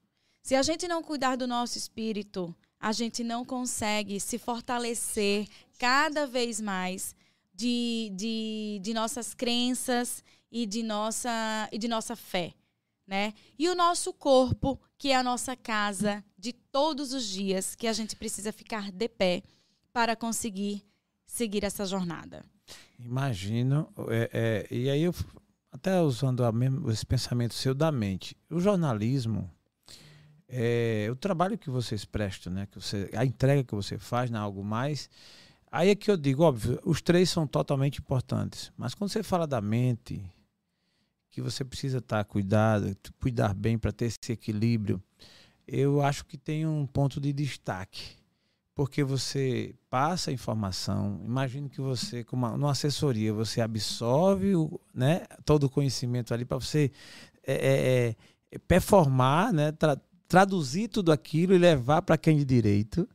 [0.41, 6.25] Se a gente não cuidar do nosso espírito, a gente não consegue se fortalecer cada
[6.25, 7.17] vez mais
[7.53, 12.55] de, de, de nossas crenças e de nossa, e de nossa fé.
[13.07, 13.35] Né?
[13.59, 17.93] E o nosso corpo, que é a nossa casa de todos os dias, que a
[17.93, 19.43] gente precisa ficar de pé
[19.93, 20.83] para conseguir
[21.27, 22.45] seguir essa jornada.
[22.99, 23.93] Imagino.
[24.09, 25.15] é, é, e aí, eu,
[25.71, 29.51] até usando a mesmo, esse pensamento seu da mente, o jornalismo,
[30.49, 34.41] é, o trabalho que vocês prestam, né, que você, a entrega que você faz na
[34.41, 35.11] Algo Mais,
[35.71, 38.73] aí é que eu digo, óbvio, os três são totalmente importantes.
[38.77, 40.25] Mas quando você fala da mente,
[41.35, 45.03] que você precisa estar cuidado, cuidar bem para ter esse equilíbrio,
[45.67, 48.17] eu acho que tem um ponto de destaque
[48.75, 51.21] porque você passa a informação.
[51.25, 56.45] Imagino que você, como uma, numa assessoria, você absorve o, né, todo o conhecimento ali
[56.45, 56.91] para você
[57.47, 58.17] é, é,
[58.51, 63.09] é, performar, né, tra, traduzir tudo aquilo e levar para quem de direito.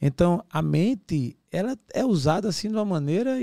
[0.00, 3.38] Então, a mente ela é usada assim de uma maneira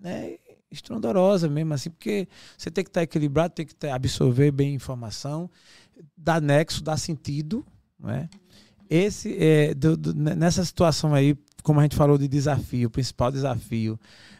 [0.00, 0.38] né,
[0.70, 4.74] estrondorosa mesmo, assim, porque você tem que estar equilibrado, tem que ter, absorver bem a
[4.74, 5.50] informação,
[6.16, 7.64] dar nexo, dar sentido,
[7.98, 8.28] não é?
[8.88, 13.30] esse é, do, do, nessa situação aí, como a gente falou de desafio, o principal
[13.30, 13.98] desafio,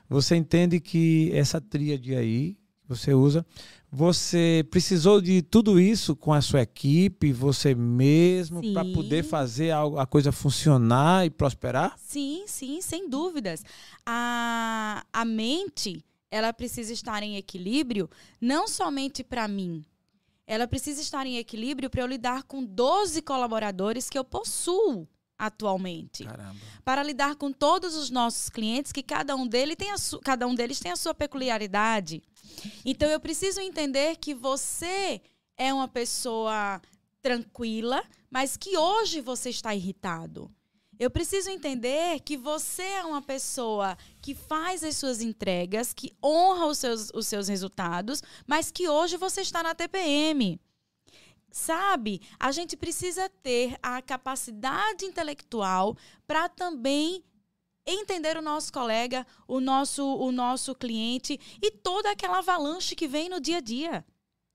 [0.09, 2.57] você entende que essa tríade aí,
[2.89, 3.45] você usa.
[3.91, 9.83] Você precisou de tudo isso com a sua equipe, você mesmo, para poder fazer a,
[10.03, 11.95] a, coisa funcionar e prosperar?
[11.99, 13.63] Sim, sim, sem dúvidas.
[14.05, 18.09] A, a mente, ela precisa estar em equilíbrio,
[18.41, 19.85] não somente para mim.
[20.47, 25.07] Ela precisa estar em equilíbrio para eu lidar com 12 colaboradores que eu possuo
[25.39, 26.25] atualmente.
[26.25, 26.59] Caramba.
[26.85, 30.55] Para lidar com todos os nossos clientes, que cada um, dele tem a cada um
[30.55, 32.23] deles tem a sua peculiaridade.
[32.85, 35.21] Então eu preciso entender que você
[35.57, 36.81] é uma pessoa
[37.23, 40.51] tranquila, mas que hoje você está irritado.
[40.99, 46.67] Eu preciso entender que você é uma pessoa que faz as suas entregas, que honra
[46.67, 50.61] os seus, os seus resultados, mas que hoje você está na TPM.
[51.53, 52.21] Sabe?
[52.39, 57.25] A gente precisa ter a capacidade intelectual para também
[57.87, 63.29] entender o nosso colega, o nosso, o nosso cliente e toda aquela avalanche que vem
[63.29, 64.05] no dia a dia.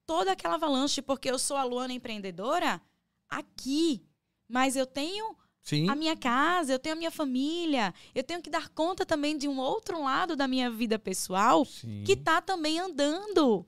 [0.05, 2.81] Toda aquela avalanche, porque eu sou a Luana empreendedora
[3.29, 4.05] aqui,
[4.47, 5.89] mas eu tenho Sim.
[5.89, 9.47] a minha casa, eu tenho a minha família, eu tenho que dar conta também de
[9.47, 12.03] um outro lado da minha vida pessoal Sim.
[12.05, 13.65] que está também andando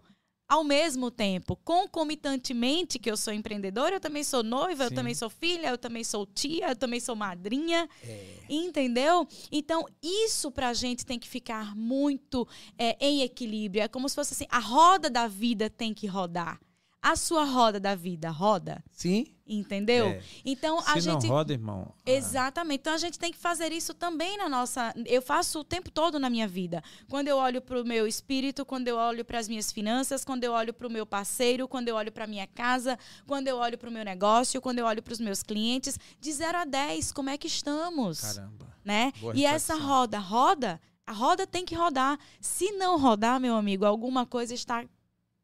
[0.48, 4.90] ao mesmo tempo, concomitantemente que eu sou empreendedora, eu também sou noiva, Sim.
[4.92, 8.44] eu também sou filha, eu também sou tia, eu também sou madrinha, é.
[8.48, 9.28] entendeu?
[9.52, 13.82] Então, isso pra gente tem que ficar muito é, em equilíbrio.
[13.82, 16.60] É como se fosse assim, a roda da vida tem que rodar
[17.06, 18.84] a sua roda da vida roda?
[18.92, 19.28] Sim.
[19.46, 20.08] Entendeu?
[20.08, 20.24] É.
[20.44, 21.28] Então Se a gente.
[21.28, 21.94] não roda, irmão.
[21.98, 22.02] Ah.
[22.04, 22.80] Exatamente.
[22.80, 24.92] Então a gente tem que fazer isso também na nossa.
[25.06, 26.84] Eu faço o tempo todo na minha vida.
[27.08, 30.46] Quando eu olho para o meu espírito, quando eu olho para as minhas finanças, quando
[30.46, 33.78] eu olho para o meu parceiro, quando eu olho para minha casa, quando eu olho
[33.78, 37.12] para o meu negócio, quando eu olho para os meus clientes, de 0 a 10,
[37.12, 38.20] como é que estamos?
[38.22, 38.66] Caramba.
[38.84, 39.14] Né?
[39.36, 40.82] e essa roda roda.
[41.06, 42.18] A roda tem que rodar.
[42.42, 44.84] Se não rodar, meu amigo, alguma coisa está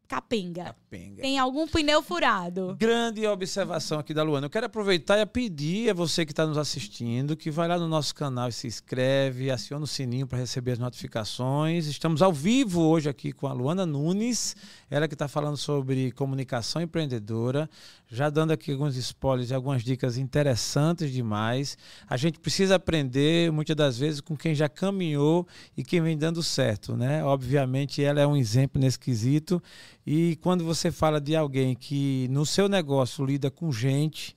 [0.08, 0.76] capenga.
[0.92, 1.22] Capenga.
[1.22, 2.76] Tem algum pneu furado.
[2.78, 4.46] Grande observação aqui da Luana.
[4.46, 7.88] Eu quero aproveitar e pedir a você que está nos assistindo que vai lá no
[7.88, 11.88] nosso canal e se inscreve, aciona o sininho para receber as notificações.
[11.88, 14.56] Estamos ao vivo hoje aqui com a Luana Nunes,
[14.90, 17.70] ela que está falando sobre comunicação empreendedora,
[18.10, 21.78] já dando aqui alguns spoilers e algumas dicas interessantes demais.
[22.08, 26.44] A gente precisa aprender muitas das vezes com quem já caminhou e quem vem dando
[26.44, 27.24] certo, né?
[27.24, 29.62] Obviamente ela é um exemplo nesse quesito
[30.06, 34.36] e quando você fala de alguém que no seu negócio lida com gente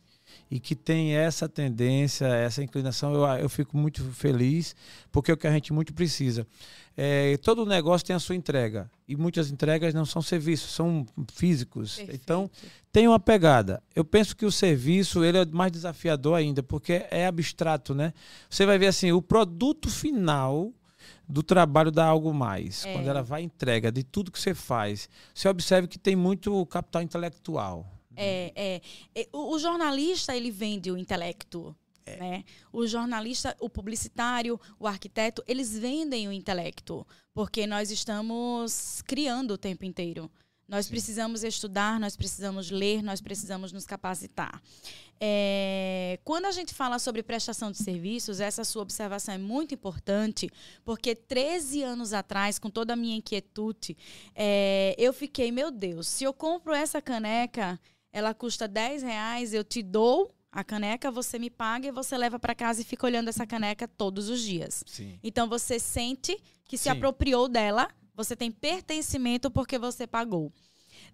[0.50, 4.74] e que tem essa tendência, essa inclinação, eu, eu fico muito feliz,
[5.10, 6.46] porque é o que a gente muito precisa.
[6.96, 11.96] É, todo negócio tem a sua entrega e muitas entregas não são serviços, são físicos.
[11.96, 12.20] Perfeito.
[12.22, 12.50] Então
[12.92, 13.82] tem uma pegada.
[13.94, 18.12] Eu penso que o serviço ele é mais desafiador ainda, porque é abstrato, né?
[18.48, 20.72] Você vai ver assim, o produto final
[21.28, 22.84] do trabalho da algo mais.
[22.84, 22.92] É.
[22.92, 27.02] Quando ela vai entrega de tudo que você faz, você observa que tem muito capital
[27.02, 27.86] intelectual.
[28.16, 28.80] É, é.
[29.14, 31.74] é o, o jornalista ele vende o intelecto.
[32.06, 32.16] É.
[32.16, 32.44] Né?
[32.72, 39.58] O jornalista, o publicitário, o arquiteto, eles vendem o intelecto, porque nós estamos criando o
[39.58, 40.30] tempo inteiro.
[40.66, 40.92] Nós Sim.
[40.92, 44.62] precisamos estudar, nós precisamos ler, nós precisamos nos capacitar.
[45.20, 50.50] É, quando a gente fala sobre prestação de serviços, essa sua observação é muito importante,
[50.84, 53.96] porque 13 anos atrás, com toda a minha inquietude,
[54.34, 57.78] é, eu fiquei, meu Deus, se eu compro essa caneca,
[58.12, 62.38] ela custa 10 reais, eu te dou a caneca, você me paga e você leva
[62.38, 64.84] para casa e fica olhando essa caneca todos os dias.
[64.86, 65.18] Sim.
[65.22, 66.90] Então você sente que se Sim.
[66.90, 70.52] apropriou dela você tem pertencimento porque você pagou.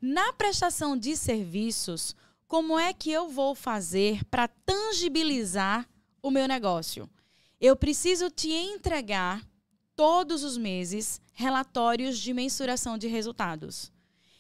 [0.01, 2.15] Na prestação de serviços,
[2.47, 5.89] como é que eu vou fazer para tangibilizar
[6.23, 7.09] o meu negócio?
[7.61, 9.47] Eu preciso te entregar
[9.95, 13.93] todos os meses relatórios de mensuração de resultados.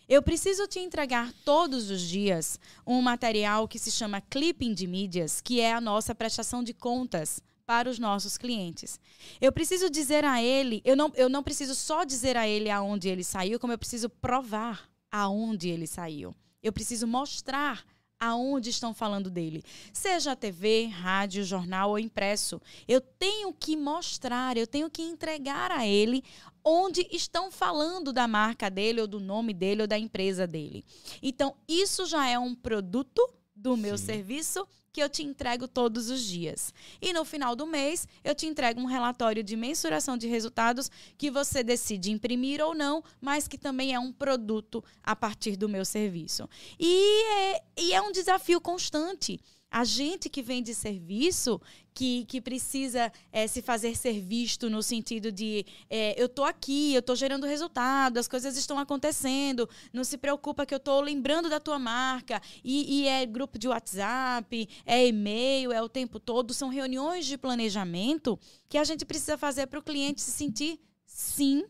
[0.09, 5.41] Eu preciso te entregar todos os dias um material que se chama Clipping de Mídias,
[5.41, 7.41] que é a nossa prestação de contas
[7.71, 8.99] para os nossos clientes.
[9.41, 13.09] Eu preciso dizer a ele, eu não, eu não preciso só dizer a ele aonde
[13.09, 16.35] ele saiu, como eu preciso provar aonde ele saiu.
[16.61, 17.85] Eu preciso mostrar
[18.18, 19.62] aonde estão falando dele.
[19.93, 22.61] Seja TV, rádio, jornal ou impresso.
[22.89, 26.25] Eu tenho que mostrar, eu tenho que entregar a ele
[26.64, 30.85] onde estão falando da marca dele, ou do nome dele, ou da empresa dele.
[31.23, 33.23] Então, isso já é um produto
[33.61, 34.07] do meu Sim.
[34.07, 36.75] serviço que eu te entrego todos os dias.
[37.01, 41.31] E no final do mês, eu te entrego um relatório de mensuração de resultados que
[41.31, 45.85] você decide imprimir ou não, mas que também é um produto a partir do meu
[45.85, 46.49] serviço.
[46.79, 49.39] E é, e é um desafio constante.
[49.71, 51.61] A gente que vende serviço,
[51.95, 56.93] que, que precisa é, se fazer ser visto no sentido de é, eu estou aqui,
[56.93, 61.49] eu estou gerando resultado, as coisas estão acontecendo, não se preocupa que eu estou lembrando
[61.49, 62.43] da tua marca.
[62.64, 67.39] E, e, é grupo de WhatsApp, é e-mail, é o tempo todo, são reuniões de
[67.39, 71.64] planejamento que a gente precisa fazer para o cliente se sentir, sim,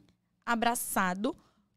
[0.46, 1.36] abraçado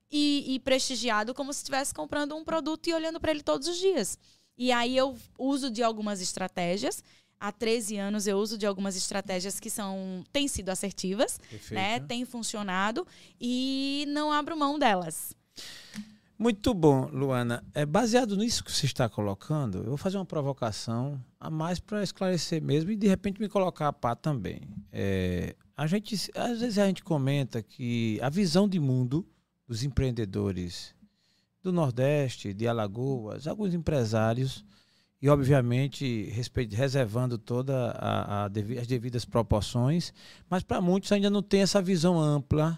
[0.09, 3.77] e, e prestigiado, como se estivesse comprando um produto e olhando para ele todos os
[3.77, 4.17] dias.
[4.57, 7.03] E aí eu uso de algumas estratégias.
[7.39, 11.73] Há 13 anos eu uso de algumas estratégias que são têm sido assertivas, Perfeito.
[11.73, 11.99] né?
[11.99, 13.05] Tem funcionado
[13.39, 15.35] e não abro mão delas.
[16.37, 17.63] Muito bom, Luana.
[17.73, 22.01] É baseado nisso que você está colocando, eu vou fazer uma provocação a mais para
[22.03, 24.61] esclarecer mesmo e de repente me colocar a pá também.
[24.91, 29.25] É, a gente, às vezes a gente comenta que a visão de mundo
[29.67, 30.95] dos empreendedores
[31.63, 34.65] do Nordeste, de Alagoas, alguns empresários,
[35.21, 37.93] e obviamente respeito, reservando todas
[38.77, 40.13] as devidas proporções,
[40.49, 42.77] mas para muitos ainda não tem essa visão ampla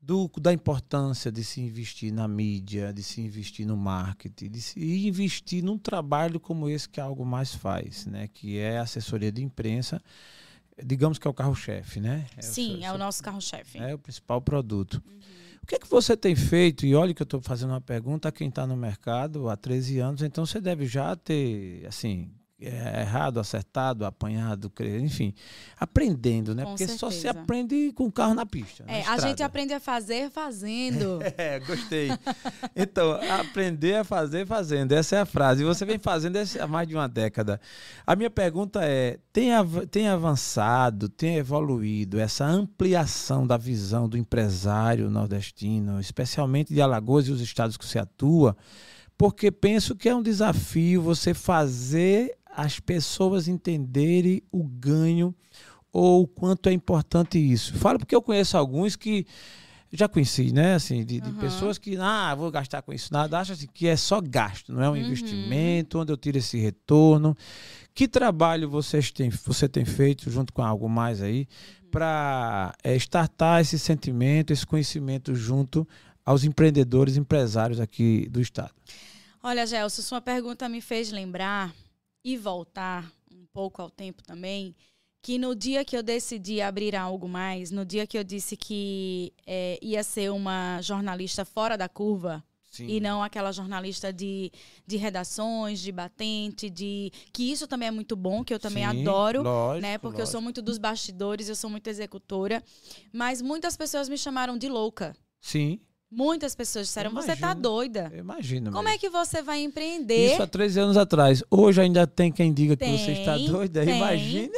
[0.00, 5.06] do, da importância de se investir na mídia, de se investir no marketing, de se
[5.06, 8.26] investir num trabalho como esse que algo mais faz, né?
[8.28, 10.00] que é a assessoria de imprensa,
[10.82, 12.26] digamos que é o carro-chefe, né?
[12.36, 13.78] É Sim, o, é o nosso carro-chefe.
[13.78, 15.02] É o principal produto.
[15.06, 15.45] Uhum.
[15.66, 16.86] O que é que você tem feito?
[16.86, 19.98] E olha que eu estou fazendo uma pergunta a quem está no mercado há 13
[19.98, 25.34] anos, então você deve já ter, assim, é, errado, acertado, apanhado, enfim,
[25.78, 26.62] aprendendo, né?
[26.62, 26.98] Com Porque certeza.
[26.98, 28.84] só se aprende com o carro na pista.
[28.86, 31.18] É, na a gente aprende a fazer fazendo.
[31.36, 32.08] é, gostei.
[32.74, 35.62] Então, aprender a fazer fazendo, essa é a frase.
[35.62, 37.60] E você vem fazendo há mais de uma década.
[38.06, 44.16] A minha pergunta é: tem, av tem avançado, tem evoluído essa ampliação da visão do
[44.16, 48.56] empresário nordestino, especialmente de Alagoas e os estados que você atua?
[49.18, 55.34] porque penso que é um desafio você fazer as pessoas entenderem o ganho
[55.92, 57.74] ou o quanto é importante isso.
[57.74, 59.26] Falo porque eu conheço alguns que
[59.92, 63.54] já conheci, né, assim, de, de pessoas que, ah, vou gastar com isso nada, acham
[63.54, 64.98] assim, que é só gasto, não é um uhum.
[64.98, 67.36] investimento, onde eu tiro esse retorno.
[67.94, 71.46] Que trabalho vocês têm, você tem feito junto com algo mais aí
[71.90, 75.86] para é, startar esse sentimento, esse conhecimento junto
[76.24, 78.72] aos empreendedores, empresários aqui do estado?
[79.42, 81.72] Olha, Gelson, sua pergunta me fez lembrar
[82.26, 84.74] e voltar um pouco ao tempo também,
[85.22, 89.32] que no dia que eu decidi abrir algo mais, no dia que eu disse que
[89.46, 92.88] é, ia ser uma jornalista fora da curva, Sim.
[92.88, 94.52] E não aquela jornalista de,
[94.86, 97.10] de redações, de batente, de.
[97.32, 99.96] Que isso também é muito bom, que eu também Sim, adoro, lógico, né?
[99.96, 100.20] Porque lógico.
[100.20, 102.62] eu sou muito dos bastidores, eu sou muito executora.
[103.10, 105.16] Mas muitas pessoas me chamaram de louca.
[105.40, 105.80] Sim.
[106.10, 108.12] Muitas pessoas disseram, imagino, você tá doida.
[108.16, 108.70] Imagina.
[108.70, 110.32] Como é que você vai empreender?
[110.32, 111.42] Isso há 13 anos atrás.
[111.50, 113.84] Hoje ainda tem quem diga tem, que você está doida.
[113.84, 114.54] Tem, Imagina.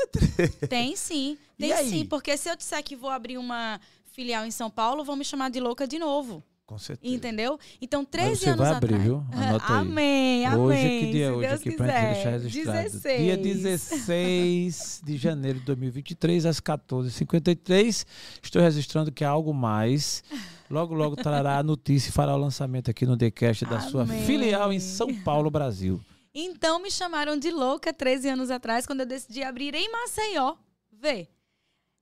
[0.69, 1.39] Tem sim.
[1.59, 2.05] Tem sim.
[2.05, 3.81] Porque se eu disser que vou abrir uma
[4.13, 6.43] filial em São Paulo, vão me chamar de louca de novo.
[6.67, 7.15] Com certeza.
[7.15, 7.59] Entendeu?
[7.81, 9.03] Então, 13 você anos vai abrir, atrás.
[9.03, 9.25] Viu?
[9.33, 9.79] Anota aí.
[9.79, 10.61] Amém, amém.
[10.61, 12.83] Hoje, que dia é hoje Deus aqui, pra gente deixar registrado?
[12.83, 13.21] 16.
[13.23, 18.05] Dia 16 de janeiro de 2023, às 14h53.
[18.43, 20.23] Estou registrando que há algo mais.
[20.71, 23.91] Logo, logo trará a notícia e fará o lançamento aqui no TheCast da amém.
[23.91, 26.01] sua filial em São Paulo, Brasil.
[26.35, 30.57] Então, me chamaram de louca 13 anos atrás, quando eu decidi abrir em Maceió.
[30.93, 31.29] Vê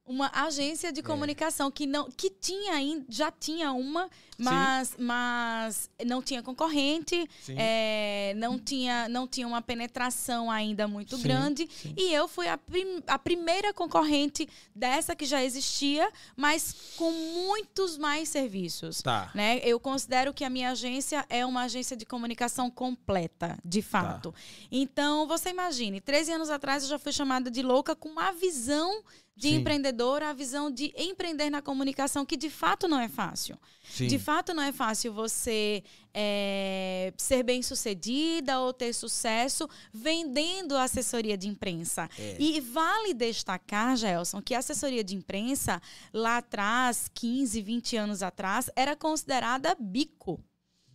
[0.07, 1.03] uma agência de é.
[1.03, 1.71] comunicação é.
[1.71, 2.75] que não que tinha
[3.09, 10.51] já tinha uma mas mas não tinha concorrente é, não tinha não tinha uma penetração
[10.51, 11.95] ainda muito sim, grande sim.
[11.97, 17.99] e eu fui a, prim, a primeira concorrente dessa que já existia mas com muitos
[17.99, 19.31] mais serviços tá.
[19.35, 23.89] né eu considero que a minha agência é uma agência de comunicação completa de tá.
[23.89, 24.39] fato tá.
[24.71, 29.03] então você imagine 13 anos atrás eu já fui chamada de louca com uma visão
[29.37, 29.57] de Sim.
[29.57, 33.59] empreendedor a visão de empreender na comunicação, que de fato não é fácil.
[33.85, 34.07] Sim.
[34.07, 35.85] De fato não é fácil você
[36.15, 42.09] é, ser bem sucedida ou ter sucesso vendendo assessoria de imprensa.
[42.19, 42.37] É.
[42.41, 45.83] E vale destacar, Gelson, que a assessoria de imprensa,
[46.13, 50.43] lá atrás, 15, 20 anos atrás, era considerada bico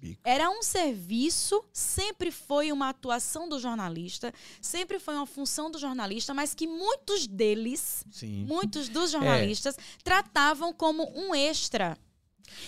[0.02, 0.22] bico.
[0.24, 6.34] Era um serviço, sempre foi uma atuação do jornalista, sempre foi uma função do jornalista,
[6.34, 8.46] mas que muitos deles, Sim.
[8.46, 9.12] muitos dos é.
[9.12, 9.82] jornalistas, é.
[10.04, 11.98] tratavam como um extra.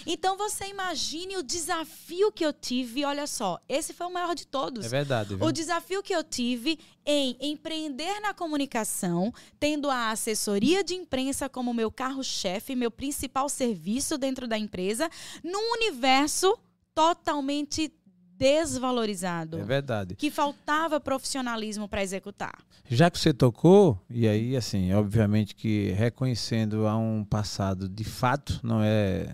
[0.05, 4.47] Então você imagine o desafio que eu tive, olha só, esse foi o maior de
[4.47, 4.85] todos.
[4.85, 5.35] É verdade.
[5.35, 5.45] Viu?
[5.45, 11.73] O desafio que eu tive em empreender na comunicação, tendo a assessoria de imprensa como
[11.73, 15.09] meu carro-chefe, meu principal serviço dentro da empresa,
[15.43, 16.57] num universo
[16.93, 17.91] totalmente
[18.37, 19.57] desvalorizado.
[19.59, 20.15] É verdade.
[20.15, 22.53] Que faltava profissionalismo para executar.
[22.89, 28.59] Já que você tocou, e aí, assim, obviamente que reconhecendo a um passado de fato,
[28.63, 29.27] não é.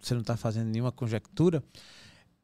[0.00, 1.62] Você não está fazendo nenhuma conjectura.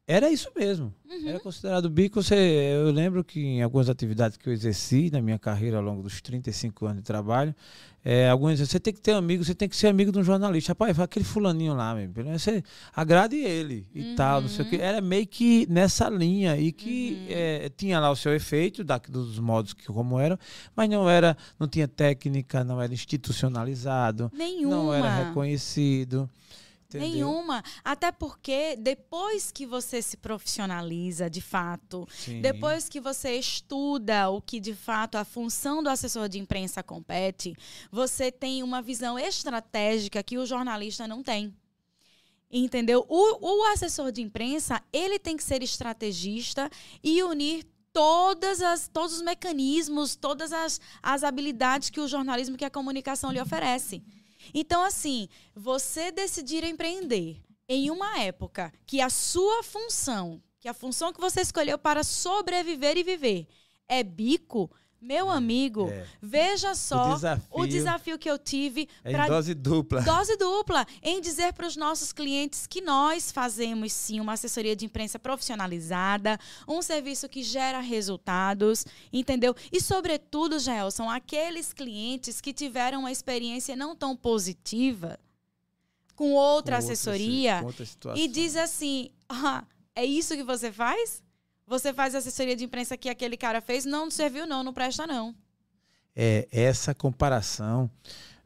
[0.09, 0.93] Era isso mesmo.
[1.09, 1.27] Uhum.
[1.27, 2.23] Era considerado bico.
[2.23, 6.01] Você, eu lembro que em algumas atividades que eu exerci na minha carreira ao longo
[6.01, 7.53] dos 35 anos de trabalho,
[8.05, 10.71] é, alguns você tem que ter amigo, você tem que ser amigo de um jornalista.
[10.71, 12.13] Rapaz, vai aquele fulaninho lá, mesmo.
[12.39, 12.63] Você
[12.95, 14.15] agrade ele e Uhum.
[14.15, 14.77] tal, não sei o que.
[14.77, 17.25] Era meio que nessa linha e que Uhum.
[17.29, 20.39] é, tinha lá o seu efeito, da, dos modos que como eram,
[20.73, 24.73] mas não era, não tinha técnica, não era institucionalizado, Nenhuma.
[24.75, 26.29] não era reconhecido.
[26.89, 27.09] Entendeu?
[27.09, 27.61] Nenhuma.
[27.83, 32.41] Até porque depois que você se profissionaliza de fato, Sim.
[32.41, 37.53] depois que você estuda o que de fato a função do assessor de imprensa compete,
[37.91, 41.53] você tem uma visão estratégica que o jornalista não tem.
[42.49, 43.05] Entendeu?
[43.09, 46.69] O, o assessor de imprensa, ele tem que ser estrategista
[47.03, 52.63] e unir todas as, todos os mecanismos, todas as, as habilidades que o jornalismo, que
[52.63, 54.01] a comunicação lhe oferece.
[54.53, 61.11] Então, assim, você decidir empreender em uma época que a sua função, que a função
[61.11, 63.47] que você escolheu para sobreviver e viver
[63.87, 64.69] é bico,
[64.99, 66.07] meu amigo, é.
[66.21, 70.01] veja só o desafio, o desafio que eu tive é para em dose dupla.
[70.01, 74.85] Dose dupla em dizer para os nossos clientes que nós fazemos sim uma assessoria de
[74.85, 79.55] imprensa profissionalizada, um serviço que gera resultados, entendeu?
[79.71, 85.19] E sobretudo, Gelson, aqueles clientes que tiveram uma experiência não tão positiva
[86.15, 87.85] com outra Com assessoria com outra
[88.15, 89.63] e diz assim: ah,
[89.95, 91.21] é isso que você faz?
[91.67, 93.83] Você faz a assessoria de imprensa que aquele cara fez?
[93.83, 95.35] Não, serviu, não, não presta, não.
[96.15, 97.91] é, essa comparação,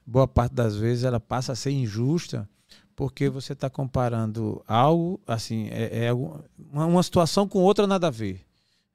[0.05, 2.49] boa parte das vezes, ela passa a ser injusta,
[2.95, 6.13] porque você está comparando algo, assim, é, é
[6.73, 8.45] uma situação com outra nada a ver,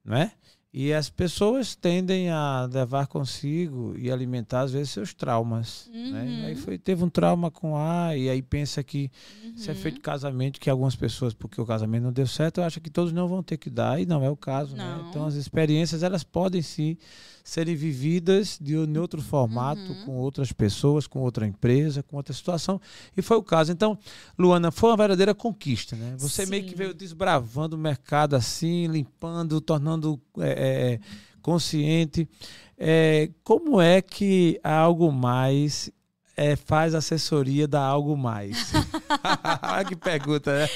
[0.04, 0.32] não é?
[0.78, 5.88] E as pessoas tendem a levar consigo e alimentar, às vezes, seus traumas.
[5.90, 6.22] Né?
[6.22, 6.46] Uhum.
[6.48, 9.10] Aí foi, teve um trauma com A, e aí pensa que
[9.56, 9.78] se é Uhum.
[9.80, 13.26] feito casamento, que algumas pessoas, porque o casamento não deu certo, acham que todos não
[13.26, 14.76] vão ter que dar, e não é o caso.
[14.76, 15.06] Né?
[15.08, 16.98] Então, as experiências, elas podem sim
[17.46, 20.04] serem vividas de em outro formato, Uhum.
[20.04, 22.80] com outras pessoas, com outra empresa, com outra situação.
[23.16, 23.70] E foi o caso.
[23.70, 23.96] Então,
[24.36, 26.16] Luana, foi uma verdadeira conquista, né?
[26.18, 26.76] Você meio que Sim.
[26.76, 31.00] veio desbravando o mercado assim, limpando, tornando é, é,
[31.40, 32.28] consciente.
[32.76, 35.88] É, como é que Algo Mais
[36.36, 38.72] é, faz assessoria da Algo Mais?
[39.88, 40.68] Que pergunta, né?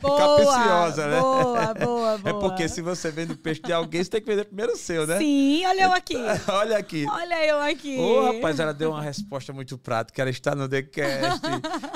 [0.00, 1.20] Boa, capiciosa, né?
[1.20, 2.20] Boa, boa, boa.
[2.24, 4.76] É porque se você vende o peixe de alguém, você tem que vender primeiro o
[4.76, 5.18] seu, né?
[5.18, 6.16] Sim, olha eu aqui.
[6.48, 7.06] Olha aqui.
[7.08, 7.98] Olha eu aqui.
[7.98, 10.22] Ô, rapaz, ela deu uma resposta muito prática.
[10.22, 11.40] Ela está no TheCast.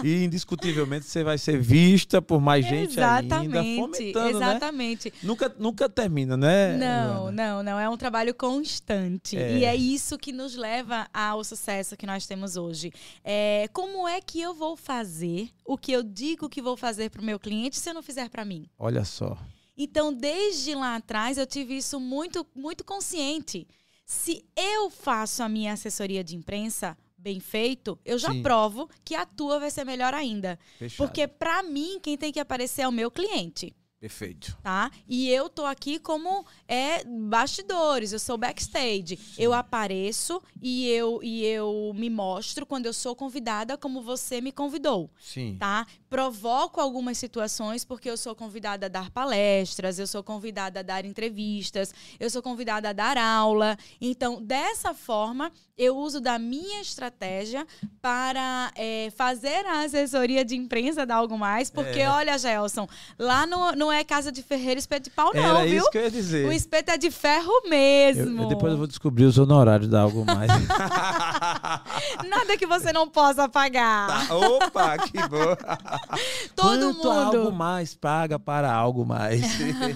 [0.04, 4.46] e indiscutivelmente você vai ser vista por mais gente ainda, Exatamente, fomentando, né?
[4.50, 5.12] exatamente.
[5.22, 6.76] Nunca, nunca termina, né?
[6.76, 7.78] Não, não, não.
[7.78, 9.36] É um trabalho constante.
[9.36, 9.58] É.
[9.58, 12.92] E é isso que nos leva ao sucesso que nós temos hoje.
[13.22, 17.22] É, como é que eu vou fazer o que eu digo que vou fazer para
[17.22, 18.68] o meu cliente se eu não fizer para mim?
[18.78, 19.36] Olha só.
[19.76, 23.66] Então, desde lá atrás, eu tive isso muito, muito consciente.
[24.04, 28.42] Se eu faço a minha assessoria de imprensa bem feito, eu já Sim.
[28.42, 30.58] provo que a tua vai ser melhor ainda.
[30.78, 30.96] Fechado.
[30.96, 33.74] Porque, para mim, quem tem que aparecer é o meu cliente.
[34.00, 34.56] Perfeito.
[34.62, 34.90] tá?
[35.08, 39.18] E eu tô aqui como é bastidores, eu sou backstage.
[39.36, 44.52] Eu apareço e eu e eu me mostro quando eu sou convidada como você me
[44.52, 45.56] convidou, Sim.
[45.58, 45.84] tá?
[46.08, 51.04] Provoco algumas situações porque eu sou convidada a dar palestras, eu sou convidada a dar
[51.04, 53.76] entrevistas, eu sou convidada a dar aula.
[54.00, 57.66] Então, dessa forma, eu uso da minha estratégia
[58.00, 62.08] para é, fazer a assessoria de imprensa da Algo Mais, porque, É.
[62.08, 62.88] olha, Gelson,
[63.18, 65.78] lá no, não é casa de ferreira espeto de pau, não, Era viu?
[65.78, 66.46] isso que eu ia dizer.
[66.46, 68.42] O espeto é de ferro Eu- mesmo.
[68.42, 70.50] eu- depois eu vou descobrir os honorários da Algo Mais.
[72.28, 74.28] Nada que você não possa pagar.
[74.28, 75.56] Tá, Opa, que bom.
[76.54, 77.52] Todo Quanto algo mundo.
[77.52, 79.40] mais paga para algo mais.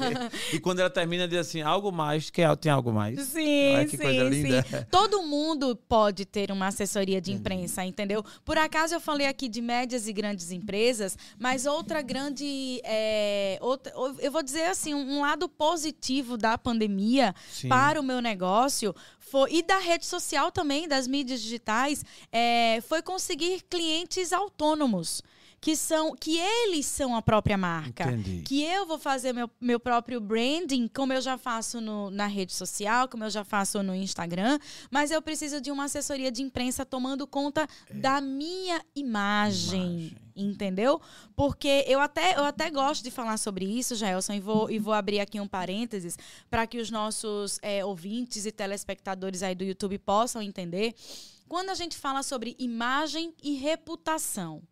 [0.52, 3.20] e quando ela termina, diz assim, algo mais, que tem algo mais.
[3.26, 4.62] Sim, Olha que sim, coisa linda.
[4.62, 4.86] sim.
[4.90, 8.24] Todo mundo pode ter uma assessoria de imprensa, entendeu?
[8.44, 12.80] Por acaso eu falei aqui de médias e grandes empresas, mas outra grande.
[12.84, 13.81] é, outra,
[14.18, 17.68] eu vou dizer assim, um lado positivo da pandemia Sim.
[17.68, 23.02] para o meu negócio foi, e da rede social também, das mídias digitais, é, foi
[23.02, 25.22] conseguir clientes autônomos.
[25.62, 28.10] Que são que eles são a própria marca.
[28.10, 28.42] Entendi.
[28.42, 32.52] Que eu vou fazer meu, meu próprio branding, como eu já faço no, na rede
[32.52, 34.58] social, como eu já faço no Instagram,
[34.90, 39.82] mas eu preciso de uma assessoria de imprensa tomando conta da minha imagem.
[39.82, 40.16] Imagem.
[40.34, 41.00] Entendeu?
[41.36, 44.94] Porque eu até, eu até gosto de falar sobre isso, Jaelson, e vou, e vou
[44.94, 46.18] abrir aqui um parênteses
[46.50, 50.94] para que os nossos é, ouvintes e telespectadores aí do YouTube possam entender.
[51.46, 54.62] Quando a gente fala sobre imagem e reputação,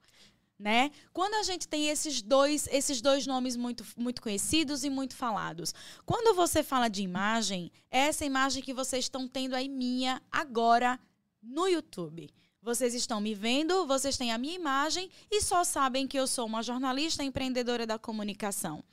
[0.60, 0.90] né?
[1.10, 5.74] Quando a gente tem esses dois, esses dois nomes muito, muito conhecidos e muito falados.
[6.04, 11.00] Quando você fala de imagem, é essa imagem que vocês estão tendo aí minha agora
[11.42, 12.28] no YouTube.
[12.62, 16.44] Vocês estão me vendo, vocês têm a minha imagem e só sabem que eu sou
[16.44, 18.84] uma jornalista empreendedora da comunicação.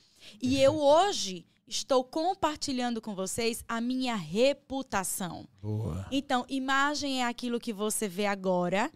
[0.42, 5.46] E eu hoje estou compartilhando com vocês a minha reputação.
[5.62, 6.08] Boa.
[6.10, 8.90] Então, imagem é aquilo que você vê agora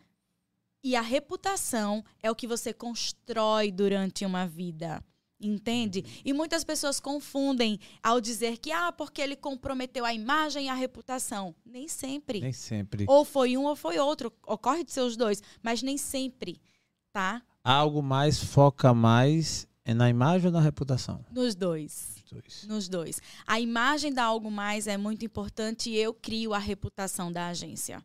[0.83, 5.03] e a reputação é o que você constrói durante uma vida.
[5.43, 6.05] Entende?
[6.23, 10.73] E muitas pessoas confundem ao dizer que, ah, porque ele comprometeu a imagem e a
[10.75, 11.55] reputação.
[11.65, 12.39] Nem sempre.
[12.39, 13.05] Nem sempre.
[13.07, 14.31] Ou foi um ou foi outro.
[14.45, 16.61] Ocorre de ser os dois, mas nem sempre,
[17.11, 17.41] tá?
[17.63, 21.25] Algo mais foca mais é na imagem ou na reputação?
[21.31, 22.15] Nos dois.
[22.17, 22.67] Os dois.
[22.67, 23.21] Nos dois.
[23.47, 28.03] A imagem da algo mais é muito importante e eu crio a reputação da agência.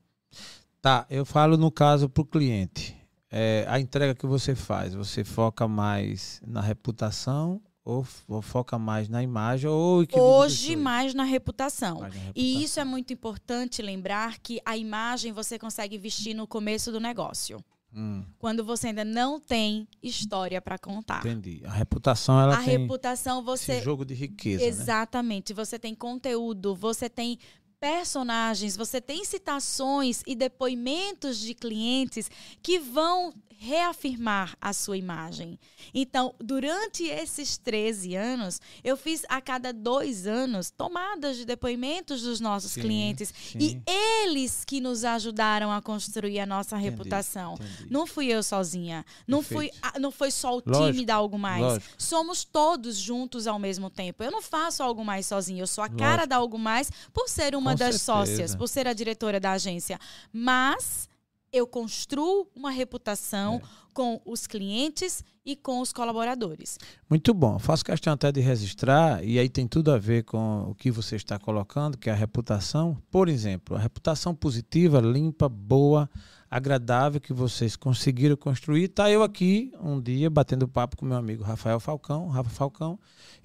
[0.86, 2.96] Tá, eu falo no caso para o cliente.
[3.28, 9.08] É, a entrega que você faz, você foca mais na reputação ou, ou foca mais
[9.08, 11.98] na imagem ou Hoje, mais na reputação.
[12.02, 12.62] Mais na E reputação.
[12.62, 17.58] isso é muito importante lembrar que a imagem você consegue vestir no começo do negócio.
[17.92, 21.18] Hum, Quando você ainda não tem história para contar.
[21.26, 21.62] entendi.
[21.64, 24.68] A reputação ela a tem reputação você esse jogo de riqueza, né?
[24.68, 25.52] Exatamente.
[25.52, 27.40] Você tem conteúdo, você tem
[27.80, 32.30] personagens, você tem citações e depoimentos de clientes
[32.62, 35.58] que vão reafirmar a sua imagem.
[35.94, 42.40] Então, durante esses 13 anos, eu fiz a cada dois anos tomadas de depoimentos dos
[42.40, 43.32] nossos Sim, clientes.
[43.52, 43.58] sim.
[43.58, 43.80] E
[44.24, 47.54] eles que nos ajudaram a construir a nossa Entendi, reputação.
[47.54, 47.86] entendi.
[47.90, 49.04] Não fui eu sozinha.
[49.26, 50.00] Não, fui, Perfeito.
[50.00, 51.62] não foi só o Lógico, time da Algo Mais.
[51.62, 51.94] lógico.
[51.98, 54.22] Somos todos juntos ao mesmo tempo.
[54.22, 55.62] Eu não faço Algo Mais sozinha.
[55.62, 56.28] Eu sou a cara Lógico.
[56.28, 58.04] da Algo Mais por ser uma Com das certeza.
[58.04, 59.98] sócias, por ser a diretora da agência.
[60.32, 61.08] Mas
[61.56, 63.62] eu construo uma reputação É.
[63.94, 66.76] com os clientes e com os colaboradores.
[67.08, 67.58] Muito bom.
[67.58, 71.16] Faço questão até de registrar, e aí tem tudo a ver com o que você
[71.16, 73.00] está colocando, que é a reputação.
[73.10, 76.10] Por exemplo, a reputação positiva, limpa, boa,
[76.50, 78.88] agradável que vocês conseguiram construir.
[78.88, 82.98] Tá eu aqui um dia batendo papo com meu amigo Rafael Falcão, Rafa Falcão,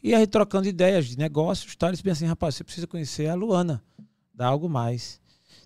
[0.03, 1.87] e aí trocando ideias de negócios, tá?
[1.87, 3.81] Ele disse bem assim, rapaz, você precisa conhecer a Luana,
[4.33, 5.20] dá algo mais.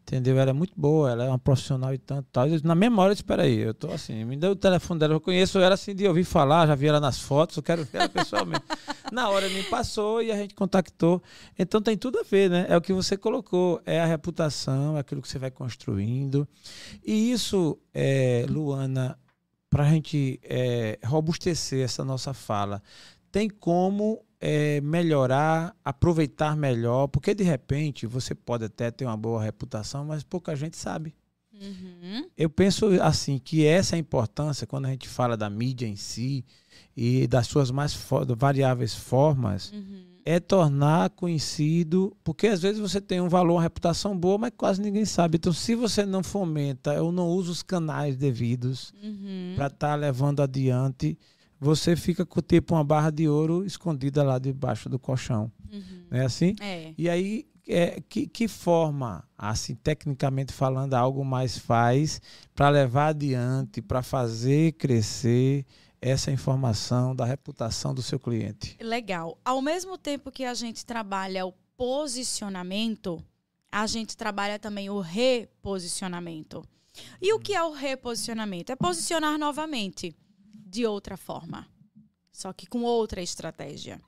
[0.08, 0.38] Entendeu?
[0.38, 2.28] Ela é muito boa, ela é uma profissional e tanto.
[2.32, 2.48] Tal.
[2.48, 5.20] Eu Na mesma hora, espera aí, eu tô assim, me deu o telefone dela, eu
[5.20, 8.10] conheço ela assim de ouvir falar, já vi ela nas fotos, eu quero ver ela
[8.10, 8.64] pessoalmente.
[9.12, 11.24] Na hora me passou e a gente contactou.
[11.58, 12.68] Então tem tudo a ver, né?
[12.70, 16.48] É o que você colocou, é a reputação, é aquilo que você vai construindo.
[17.04, 19.18] E isso, é, Luana,
[19.72, 22.80] para a gente é, robustecer essa nossa fala,
[23.32, 29.42] tem como é, melhorar, aproveitar melhor, porque de repente você pode até ter uma boa
[29.42, 31.16] reputação, mas pouca gente sabe.
[31.52, 32.28] Uhum.
[32.38, 35.96] Eu penso assim que essa é a importância quando a gente fala da mídia em
[35.96, 36.46] si
[36.96, 40.04] e das suas mais fo- variáveis formas, Uhum.
[40.24, 44.82] é tornar conhecido, porque às vezes você tem um valor, uma reputação boa, mas quase
[44.82, 45.38] ninguém sabe.
[45.38, 49.54] Então, se você não fomenta ou não usa os canais devidos Uhum.
[49.56, 51.18] para estar levando adiante,
[51.60, 55.52] você fica com tipo uma barra de ouro escondida lá debaixo do colchão.
[55.72, 56.06] Uhum.
[56.12, 56.56] Não é assim?
[56.60, 56.94] É.
[56.98, 62.22] E aí, é, que, que forma, assim, tecnicamente falando, algo mais faz
[62.54, 65.66] para levar adiante, para fazer crescer
[66.02, 68.78] essa informação da reputação do seu cliente?
[68.80, 69.38] Legal.
[69.44, 73.24] Ao mesmo tempo que a gente trabalha o posicionamento,
[73.72, 76.64] a gente trabalha também o reposicionamento.
[77.22, 78.72] E o que é o reposicionamento?
[78.72, 80.16] É posicionar novamente
[80.66, 81.68] de outra forma,
[82.32, 84.02] só que com outra estratégia,